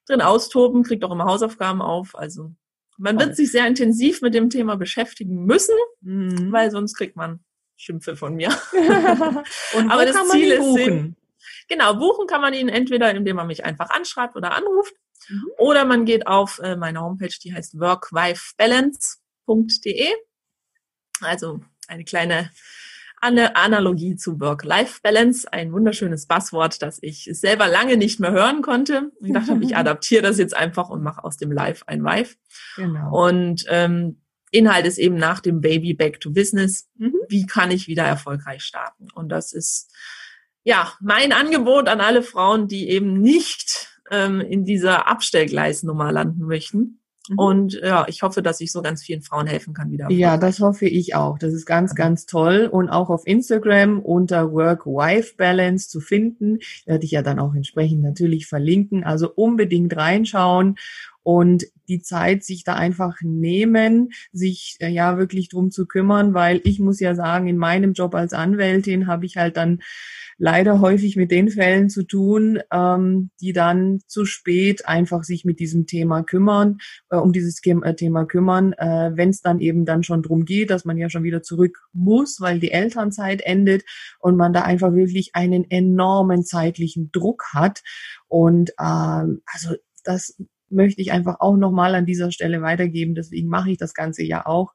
drin 0.06 0.20
austoben, 0.20 0.84
kriegt 0.84 1.04
auch 1.04 1.10
immer 1.10 1.24
Hausaufgaben 1.24 1.82
auf. 1.82 2.16
Also 2.16 2.52
man 2.96 3.18
wird 3.18 3.34
sich 3.34 3.50
sehr 3.50 3.66
intensiv 3.66 4.22
mit 4.22 4.34
dem 4.34 4.50
Thema 4.50 4.76
beschäftigen 4.76 5.46
müssen, 5.46 5.74
mhm. 6.00 6.52
weil 6.52 6.70
sonst 6.70 6.94
kriegt 6.94 7.16
man 7.16 7.40
Schimpfe 7.76 8.14
von 8.14 8.36
mir. 8.36 8.50
Aber 9.88 10.04
das 10.04 10.28
Ziel 10.28 10.52
ist, 10.52 11.19
Genau, 11.68 11.94
buchen 11.94 12.26
kann 12.26 12.40
man 12.40 12.54
ihn 12.54 12.68
entweder, 12.68 13.10
indem 13.10 13.36
man 13.36 13.46
mich 13.46 13.64
einfach 13.64 13.90
anschreibt 13.90 14.34
oder 14.36 14.54
anruft. 14.54 14.94
Mhm. 15.28 15.44
Oder 15.58 15.84
man 15.84 16.04
geht 16.04 16.26
auf 16.26 16.58
äh, 16.60 16.74
meine 16.76 17.00
Homepage, 17.00 17.36
die 17.42 17.54
heißt 17.54 17.78
workwifebalance.de. 17.78 20.08
Also 21.20 21.60
eine 21.88 22.04
kleine 22.04 22.50
eine 23.20 23.54
Analogie 23.54 24.16
zu 24.16 24.40
Work-Life-Balance, 24.40 25.52
ein 25.52 25.72
wunderschönes 25.72 26.26
Passwort, 26.26 26.80
das 26.80 26.98
ich 27.02 27.28
selber 27.32 27.68
lange 27.68 27.98
nicht 27.98 28.18
mehr 28.18 28.32
hören 28.32 28.62
konnte. 28.62 29.12
Ich 29.22 29.32
dachte, 29.32 29.58
ich 29.60 29.76
adaptiere 29.76 30.22
das 30.22 30.38
jetzt 30.38 30.56
einfach 30.56 30.88
und 30.88 31.02
mache 31.02 31.22
aus 31.22 31.36
dem 31.36 31.52
Live 31.52 31.82
ein 31.86 32.02
Wife. 32.02 32.36
Genau. 32.76 33.26
Und 33.26 33.66
ähm, 33.68 34.22
Inhalt 34.50 34.86
ist 34.86 34.98
eben 34.98 35.16
nach 35.16 35.40
dem 35.40 35.60
Baby 35.60 35.92
Back 35.92 36.20
to 36.20 36.30
Business. 36.30 36.88
Mhm. 36.96 37.14
Wie 37.28 37.46
kann 37.46 37.70
ich 37.70 37.88
wieder 37.88 38.04
erfolgreich 38.04 38.62
starten? 38.62 39.08
Und 39.14 39.28
das 39.28 39.52
ist 39.52 39.94
ja, 40.64 40.92
mein 41.00 41.32
Angebot 41.32 41.88
an 41.88 42.00
alle 42.00 42.22
Frauen, 42.22 42.68
die 42.68 42.88
eben 42.88 43.20
nicht 43.20 43.88
ähm, 44.10 44.40
in 44.40 44.64
dieser 44.64 45.08
Abstellgleisnummer 45.08 46.12
landen 46.12 46.44
möchten. 46.46 47.00
Mhm. 47.28 47.38
Und 47.38 47.72
ja, 47.74 48.06
ich 48.08 48.22
hoffe, 48.22 48.42
dass 48.42 48.60
ich 48.60 48.72
so 48.72 48.82
ganz 48.82 49.02
vielen 49.02 49.22
Frauen 49.22 49.46
helfen 49.46 49.72
kann 49.72 49.90
wieder. 49.90 50.10
Ja, 50.10 50.36
das 50.36 50.60
hoffe 50.60 50.86
ich 50.86 51.14
auch. 51.14 51.38
Das 51.38 51.52
ist 51.52 51.66
ganz, 51.66 51.94
ganz 51.94 52.26
toll. 52.26 52.68
Und 52.70 52.88
auch 52.88 53.10
auf 53.10 53.26
Instagram 53.26 54.00
unter 54.00 54.52
Work-Wife-Balance 54.52 55.88
zu 55.88 56.00
finden. 56.00 56.58
Werde 56.86 57.04
ich 57.04 57.12
ja 57.12 57.22
dann 57.22 57.38
auch 57.38 57.54
entsprechend 57.54 58.02
natürlich 58.02 58.46
verlinken. 58.46 59.04
Also 59.04 59.30
unbedingt 59.32 59.96
reinschauen 59.96 60.76
und 61.22 61.64
die 61.88 62.00
Zeit 62.00 62.44
sich 62.44 62.64
da 62.64 62.74
einfach 62.74 63.16
nehmen, 63.22 64.10
sich 64.32 64.76
äh, 64.80 64.88
ja 64.88 65.18
wirklich 65.18 65.48
drum 65.48 65.70
zu 65.70 65.86
kümmern, 65.86 66.34
weil 66.34 66.60
ich 66.64 66.78
muss 66.78 67.00
ja 67.00 67.14
sagen, 67.14 67.48
in 67.48 67.56
meinem 67.56 67.92
Job 67.92 68.14
als 68.14 68.32
Anwältin 68.32 69.06
habe 69.06 69.26
ich 69.26 69.36
halt 69.36 69.56
dann 69.56 69.80
leider 70.38 70.80
häufig 70.80 71.16
mit 71.16 71.30
den 71.30 71.50
Fällen 71.50 71.90
zu 71.90 72.02
tun, 72.02 72.60
ähm, 72.72 73.30
die 73.40 73.52
dann 73.52 74.00
zu 74.06 74.24
spät 74.24 74.86
einfach 74.86 75.22
sich 75.22 75.44
mit 75.44 75.60
diesem 75.60 75.86
Thema 75.86 76.22
kümmern, 76.22 76.78
äh, 77.10 77.16
um 77.16 77.32
dieses 77.32 77.60
äh, 77.62 77.94
Thema 77.94 78.24
kümmern, 78.24 78.72
äh, 78.72 79.10
wenn 79.14 79.28
es 79.28 79.42
dann 79.42 79.60
eben 79.60 79.84
dann 79.84 80.02
schon 80.02 80.22
drum 80.22 80.46
geht, 80.46 80.70
dass 80.70 80.86
man 80.86 80.96
ja 80.96 81.10
schon 81.10 81.24
wieder 81.24 81.42
zurück 81.42 81.78
muss, 81.92 82.40
weil 82.40 82.58
die 82.58 82.70
Elternzeit 82.70 83.42
endet 83.42 83.84
und 84.18 84.36
man 84.36 84.54
da 84.54 84.62
einfach 84.62 84.94
wirklich 84.94 85.34
einen 85.34 85.70
enormen 85.70 86.42
zeitlichen 86.44 87.10
Druck 87.12 87.44
hat. 87.52 87.82
Und 88.28 88.70
ähm, 88.80 89.42
also 89.44 89.74
das 90.04 90.36
möchte 90.70 91.00
ich 91.00 91.12
einfach 91.12 91.36
auch 91.40 91.56
nochmal 91.56 91.94
an 91.94 92.06
dieser 92.06 92.32
Stelle 92.32 92.62
weitergeben. 92.62 93.14
Deswegen 93.14 93.48
mache 93.48 93.70
ich 93.70 93.78
das 93.78 93.94
Ganze 93.94 94.22
ja 94.22 94.46
auch. 94.46 94.74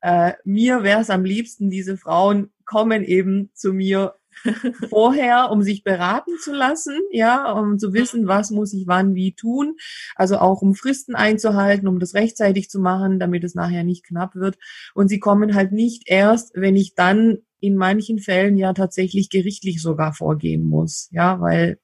Äh, 0.00 0.34
mir 0.44 0.82
wäre 0.82 1.00
es 1.00 1.10
am 1.10 1.24
liebsten, 1.24 1.70
diese 1.70 1.96
Frauen 1.96 2.50
kommen 2.64 3.04
eben 3.04 3.50
zu 3.54 3.72
mir 3.72 4.14
vorher, 4.90 5.50
um 5.50 5.62
sich 5.62 5.82
beraten 5.82 6.32
zu 6.40 6.52
lassen, 6.52 6.98
ja, 7.10 7.50
um 7.52 7.78
zu 7.78 7.94
wissen, 7.94 8.26
was 8.26 8.50
muss 8.50 8.72
ich 8.74 8.86
wann 8.86 9.14
wie 9.14 9.34
tun. 9.34 9.76
Also 10.14 10.38
auch 10.38 10.62
um 10.62 10.74
Fristen 10.74 11.14
einzuhalten, 11.14 11.88
um 11.88 11.98
das 11.98 12.14
rechtzeitig 12.14 12.68
zu 12.68 12.80
machen, 12.80 13.18
damit 13.18 13.44
es 13.44 13.54
nachher 13.54 13.84
nicht 13.84 14.04
knapp 14.04 14.34
wird. 14.34 14.58
Und 14.94 15.08
sie 15.08 15.18
kommen 15.18 15.54
halt 15.54 15.72
nicht 15.72 16.04
erst, 16.06 16.52
wenn 16.54 16.76
ich 16.76 16.94
dann 16.94 17.38
in 17.60 17.76
manchen 17.76 18.18
Fällen 18.18 18.56
ja 18.56 18.74
tatsächlich 18.74 19.30
gerichtlich 19.30 19.80
sogar 19.80 20.12
vorgehen 20.12 20.64
muss, 20.64 21.08
ja, 21.10 21.40
weil 21.40 21.78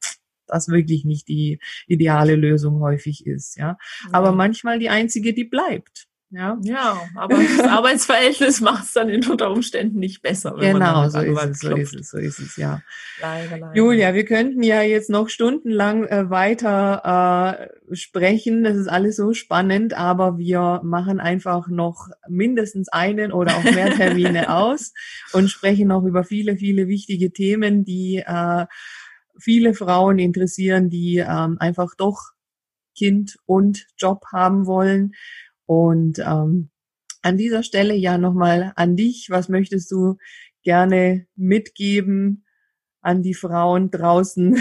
das 0.46 0.68
wirklich 0.68 1.04
nicht 1.04 1.28
die 1.28 1.60
ideale 1.86 2.36
Lösung 2.36 2.80
häufig 2.80 3.26
ist, 3.26 3.56
ja. 3.56 3.76
Aber 4.12 4.32
manchmal 4.32 4.78
die 4.78 4.90
einzige, 4.90 5.32
die 5.34 5.44
bleibt. 5.44 6.08
Ja, 6.34 6.58
ja 6.62 6.98
aber 7.14 7.36
das 7.36 7.60
Arbeitsverhältnis 7.68 8.62
macht 8.62 8.84
es 8.84 8.92
dann 8.92 9.10
in 9.10 9.24
unter 9.28 9.50
Umständen 9.50 9.98
nicht 9.98 10.22
besser. 10.22 10.56
genau, 10.58 11.06
so 11.10 11.20
ist, 11.20 11.44
es, 11.44 11.58
so 11.60 11.76
ist 11.76 11.94
es, 11.94 12.10
so 12.10 12.18
ist 12.18 12.38
es, 12.38 12.56
ja. 12.56 12.80
Leider, 13.20 13.58
leider. 13.58 13.76
Julia, 13.76 14.14
wir 14.14 14.24
könnten 14.24 14.62
ja 14.62 14.80
jetzt 14.80 15.10
noch 15.10 15.28
stundenlang 15.28 16.04
äh, 16.06 16.30
weiter 16.30 17.68
äh, 17.90 17.94
sprechen. 17.94 18.64
Das 18.64 18.78
ist 18.78 18.88
alles 18.88 19.16
so 19.16 19.34
spannend, 19.34 19.92
aber 19.92 20.38
wir 20.38 20.80
machen 20.82 21.20
einfach 21.20 21.68
noch 21.68 22.08
mindestens 22.26 22.88
einen 22.88 23.30
oder 23.30 23.54
auch 23.58 23.64
mehr 23.64 23.90
Termine 23.90 24.48
aus 24.56 24.94
und 25.34 25.50
sprechen 25.50 25.88
noch 25.88 26.04
über 26.04 26.24
viele, 26.24 26.56
viele 26.56 26.88
wichtige 26.88 27.30
Themen, 27.30 27.84
die 27.84 28.22
äh, 28.26 28.64
viele 29.38 29.74
Frauen 29.74 30.18
interessieren, 30.18 30.90
die 30.90 31.18
ähm, 31.18 31.56
einfach 31.58 31.94
doch 31.96 32.32
Kind 32.96 33.36
und 33.46 33.86
Job 33.96 34.24
haben 34.32 34.66
wollen 34.66 35.12
und 35.66 36.18
ähm, 36.18 36.70
an 37.22 37.36
dieser 37.36 37.62
Stelle 37.62 37.94
ja 37.94 38.18
nochmal 38.18 38.72
an 38.76 38.96
dich. 38.96 39.28
Was 39.30 39.48
möchtest 39.48 39.90
du 39.90 40.18
gerne 40.62 41.26
mitgeben 41.36 42.44
an 43.00 43.22
die 43.22 43.34
Frauen 43.34 43.90
draußen? 43.90 44.60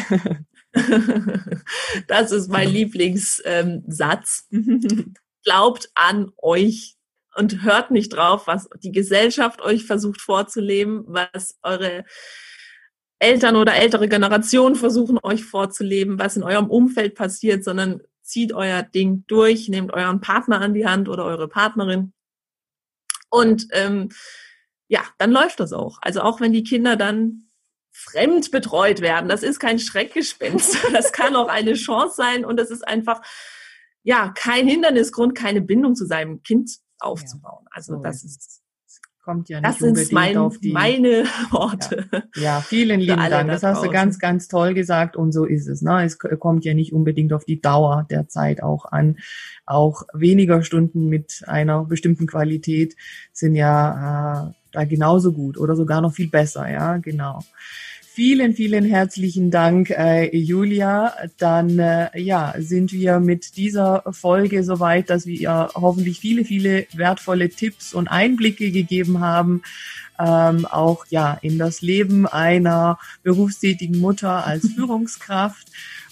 das 2.07 2.31
ist 2.31 2.49
mein 2.49 2.69
Lieblingssatz. 2.69 4.47
Glaubt 5.43 5.89
an 5.95 6.31
euch 6.37 6.95
und 7.35 7.63
hört 7.63 7.89
nicht 7.91 8.13
drauf, 8.13 8.45
was 8.45 8.69
die 8.83 8.91
Gesellschaft 8.91 9.61
euch 9.61 9.85
versucht 9.85 10.21
vorzuleben, 10.21 11.03
was 11.07 11.57
eure 11.63 12.05
Eltern 13.21 13.55
oder 13.55 13.75
ältere 13.75 14.07
Generationen 14.07 14.75
versuchen 14.75 15.19
euch 15.21 15.45
vorzuleben, 15.45 16.19
was 16.19 16.37
in 16.37 16.43
eurem 16.43 16.69
Umfeld 16.69 17.15
passiert, 17.15 17.63
sondern 17.63 18.01
zieht 18.21 18.53
euer 18.53 18.83
Ding 18.83 19.25
durch, 19.27 19.69
nehmt 19.69 19.93
euren 19.93 20.21
Partner 20.21 20.61
an 20.61 20.73
die 20.73 20.85
Hand 20.87 21.07
oder 21.07 21.25
eure 21.25 21.47
Partnerin 21.47 22.13
und 23.31 23.67
ähm, 23.71 24.09
ja, 24.87 25.01
dann 25.17 25.31
läuft 25.31 25.59
das 25.61 25.73
auch. 25.73 25.97
Also 26.01 26.21
auch 26.21 26.41
wenn 26.41 26.51
die 26.51 26.63
Kinder 26.63 26.97
dann 26.97 27.47
fremd 27.91 28.51
betreut 28.51 29.01
werden, 29.01 29.29
das 29.29 29.41
ist 29.41 29.59
kein 29.59 29.79
Schreckgespenst. 29.79 30.77
Das 30.93 31.13
kann 31.13 31.35
auch 31.35 31.47
eine 31.47 31.73
Chance 31.73 32.15
sein 32.15 32.45
und 32.45 32.57
das 32.57 32.69
ist 32.69 32.87
einfach 32.87 33.21
ja 34.03 34.33
kein 34.35 34.67
Hindernisgrund, 34.67 35.33
keine 35.33 35.61
Bindung 35.61 35.95
zu 35.95 36.05
seinem 36.05 36.43
Kind 36.43 36.77
aufzubauen. 36.99 37.65
Also 37.71 37.95
das 37.97 38.23
ist 38.23 38.61
kommt 39.21 39.49
ja 39.49 39.61
nicht 39.61 39.69
das 39.69 39.81
unbedingt 39.81 40.11
mein, 40.11 40.37
auf 40.37 40.57
die 40.57 40.71
meine 40.71 41.25
Worte. 41.51 42.07
Ja, 42.35 42.41
ja 42.41 42.61
vielen 42.61 42.99
lieben 42.99 43.29
Dank. 43.29 43.49
Das 43.49 43.63
hast 43.63 43.83
du 43.83 43.89
ganz, 43.89 44.19
ganz 44.19 44.47
toll 44.47 44.73
gesagt 44.73 45.15
und 45.15 45.31
so 45.31 45.45
ist 45.45 45.67
es. 45.67 45.81
Ne? 45.81 46.03
Es 46.03 46.17
kommt 46.17 46.65
ja 46.65 46.73
nicht 46.73 46.93
unbedingt 46.93 47.33
auf 47.33 47.45
die 47.45 47.61
Dauer 47.61 48.05
der 48.09 48.27
Zeit 48.27 48.63
auch 48.63 48.85
an. 48.85 49.17
Auch 49.65 50.03
weniger 50.13 50.63
Stunden 50.63 51.07
mit 51.07 51.43
einer 51.47 51.85
bestimmten 51.85 52.27
Qualität 52.27 52.95
sind 53.31 53.55
ja 53.55 54.49
äh, 54.49 54.53
da 54.71 54.85
genauso 54.85 55.33
gut 55.33 55.57
oder 55.57 55.75
sogar 55.75 56.01
noch 56.01 56.13
viel 56.13 56.29
besser. 56.29 56.69
Ja, 56.69 56.97
genau. 56.97 57.39
Vielen, 58.23 58.53
vielen 58.53 58.85
herzlichen 58.85 59.49
Dank, 59.49 59.89
äh, 59.89 60.29
Julia. 60.37 61.11
Dann 61.39 61.79
äh, 61.79 62.19
ja, 62.19 62.53
sind 62.59 62.93
wir 62.93 63.19
mit 63.19 63.57
dieser 63.57 64.03
Folge 64.11 64.63
soweit, 64.63 65.09
dass 65.09 65.25
wir 65.25 65.39
ihr 65.39 65.69
hoffentlich 65.73 66.19
viele, 66.19 66.45
viele 66.45 66.85
wertvolle 66.93 67.49
Tipps 67.49 67.95
und 67.95 68.09
Einblicke 68.09 68.69
gegeben 68.69 69.21
haben, 69.21 69.63
ähm, 70.19 70.67
auch 70.67 71.07
ja 71.09 71.39
in 71.41 71.57
das 71.57 71.81
Leben 71.81 72.27
einer 72.27 72.99
berufstätigen 73.23 73.99
Mutter 73.99 74.45
als 74.45 74.69
Führungskraft. 74.75 75.65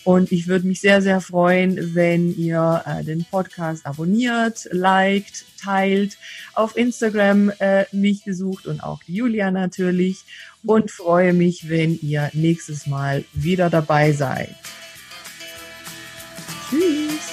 Und 0.03 0.31
ich 0.31 0.47
würde 0.47 0.67
mich 0.67 0.81
sehr, 0.81 1.01
sehr 1.01 1.21
freuen, 1.21 1.95
wenn 1.95 2.35
ihr 2.35 2.83
äh, 2.85 3.03
den 3.03 3.25
Podcast 3.25 3.85
abonniert, 3.85 4.67
liked, 4.71 5.45
teilt, 5.61 6.17
auf 6.53 6.77
Instagram 6.77 7.51
äh, 7.59 7.85
mich 7.91 8.23
besucht 8.23 8.65
und 8.65 8.81
auch 8.81 9.01
Julia 9.07 9.51
natürlich. 9.51 10.23
Und 10.65 10.91
freue 10.91 11.33
mich, 11.33 11.69
wenn 11.69 11.99
ihr 12.01 12.29
nächstes 12.33 12.85
Mal 12.85 13.23
wieder 13.33 13.69
dabei 13.69 14.11
seid. 14.11 14.55
Tschüss. 16.69 17.28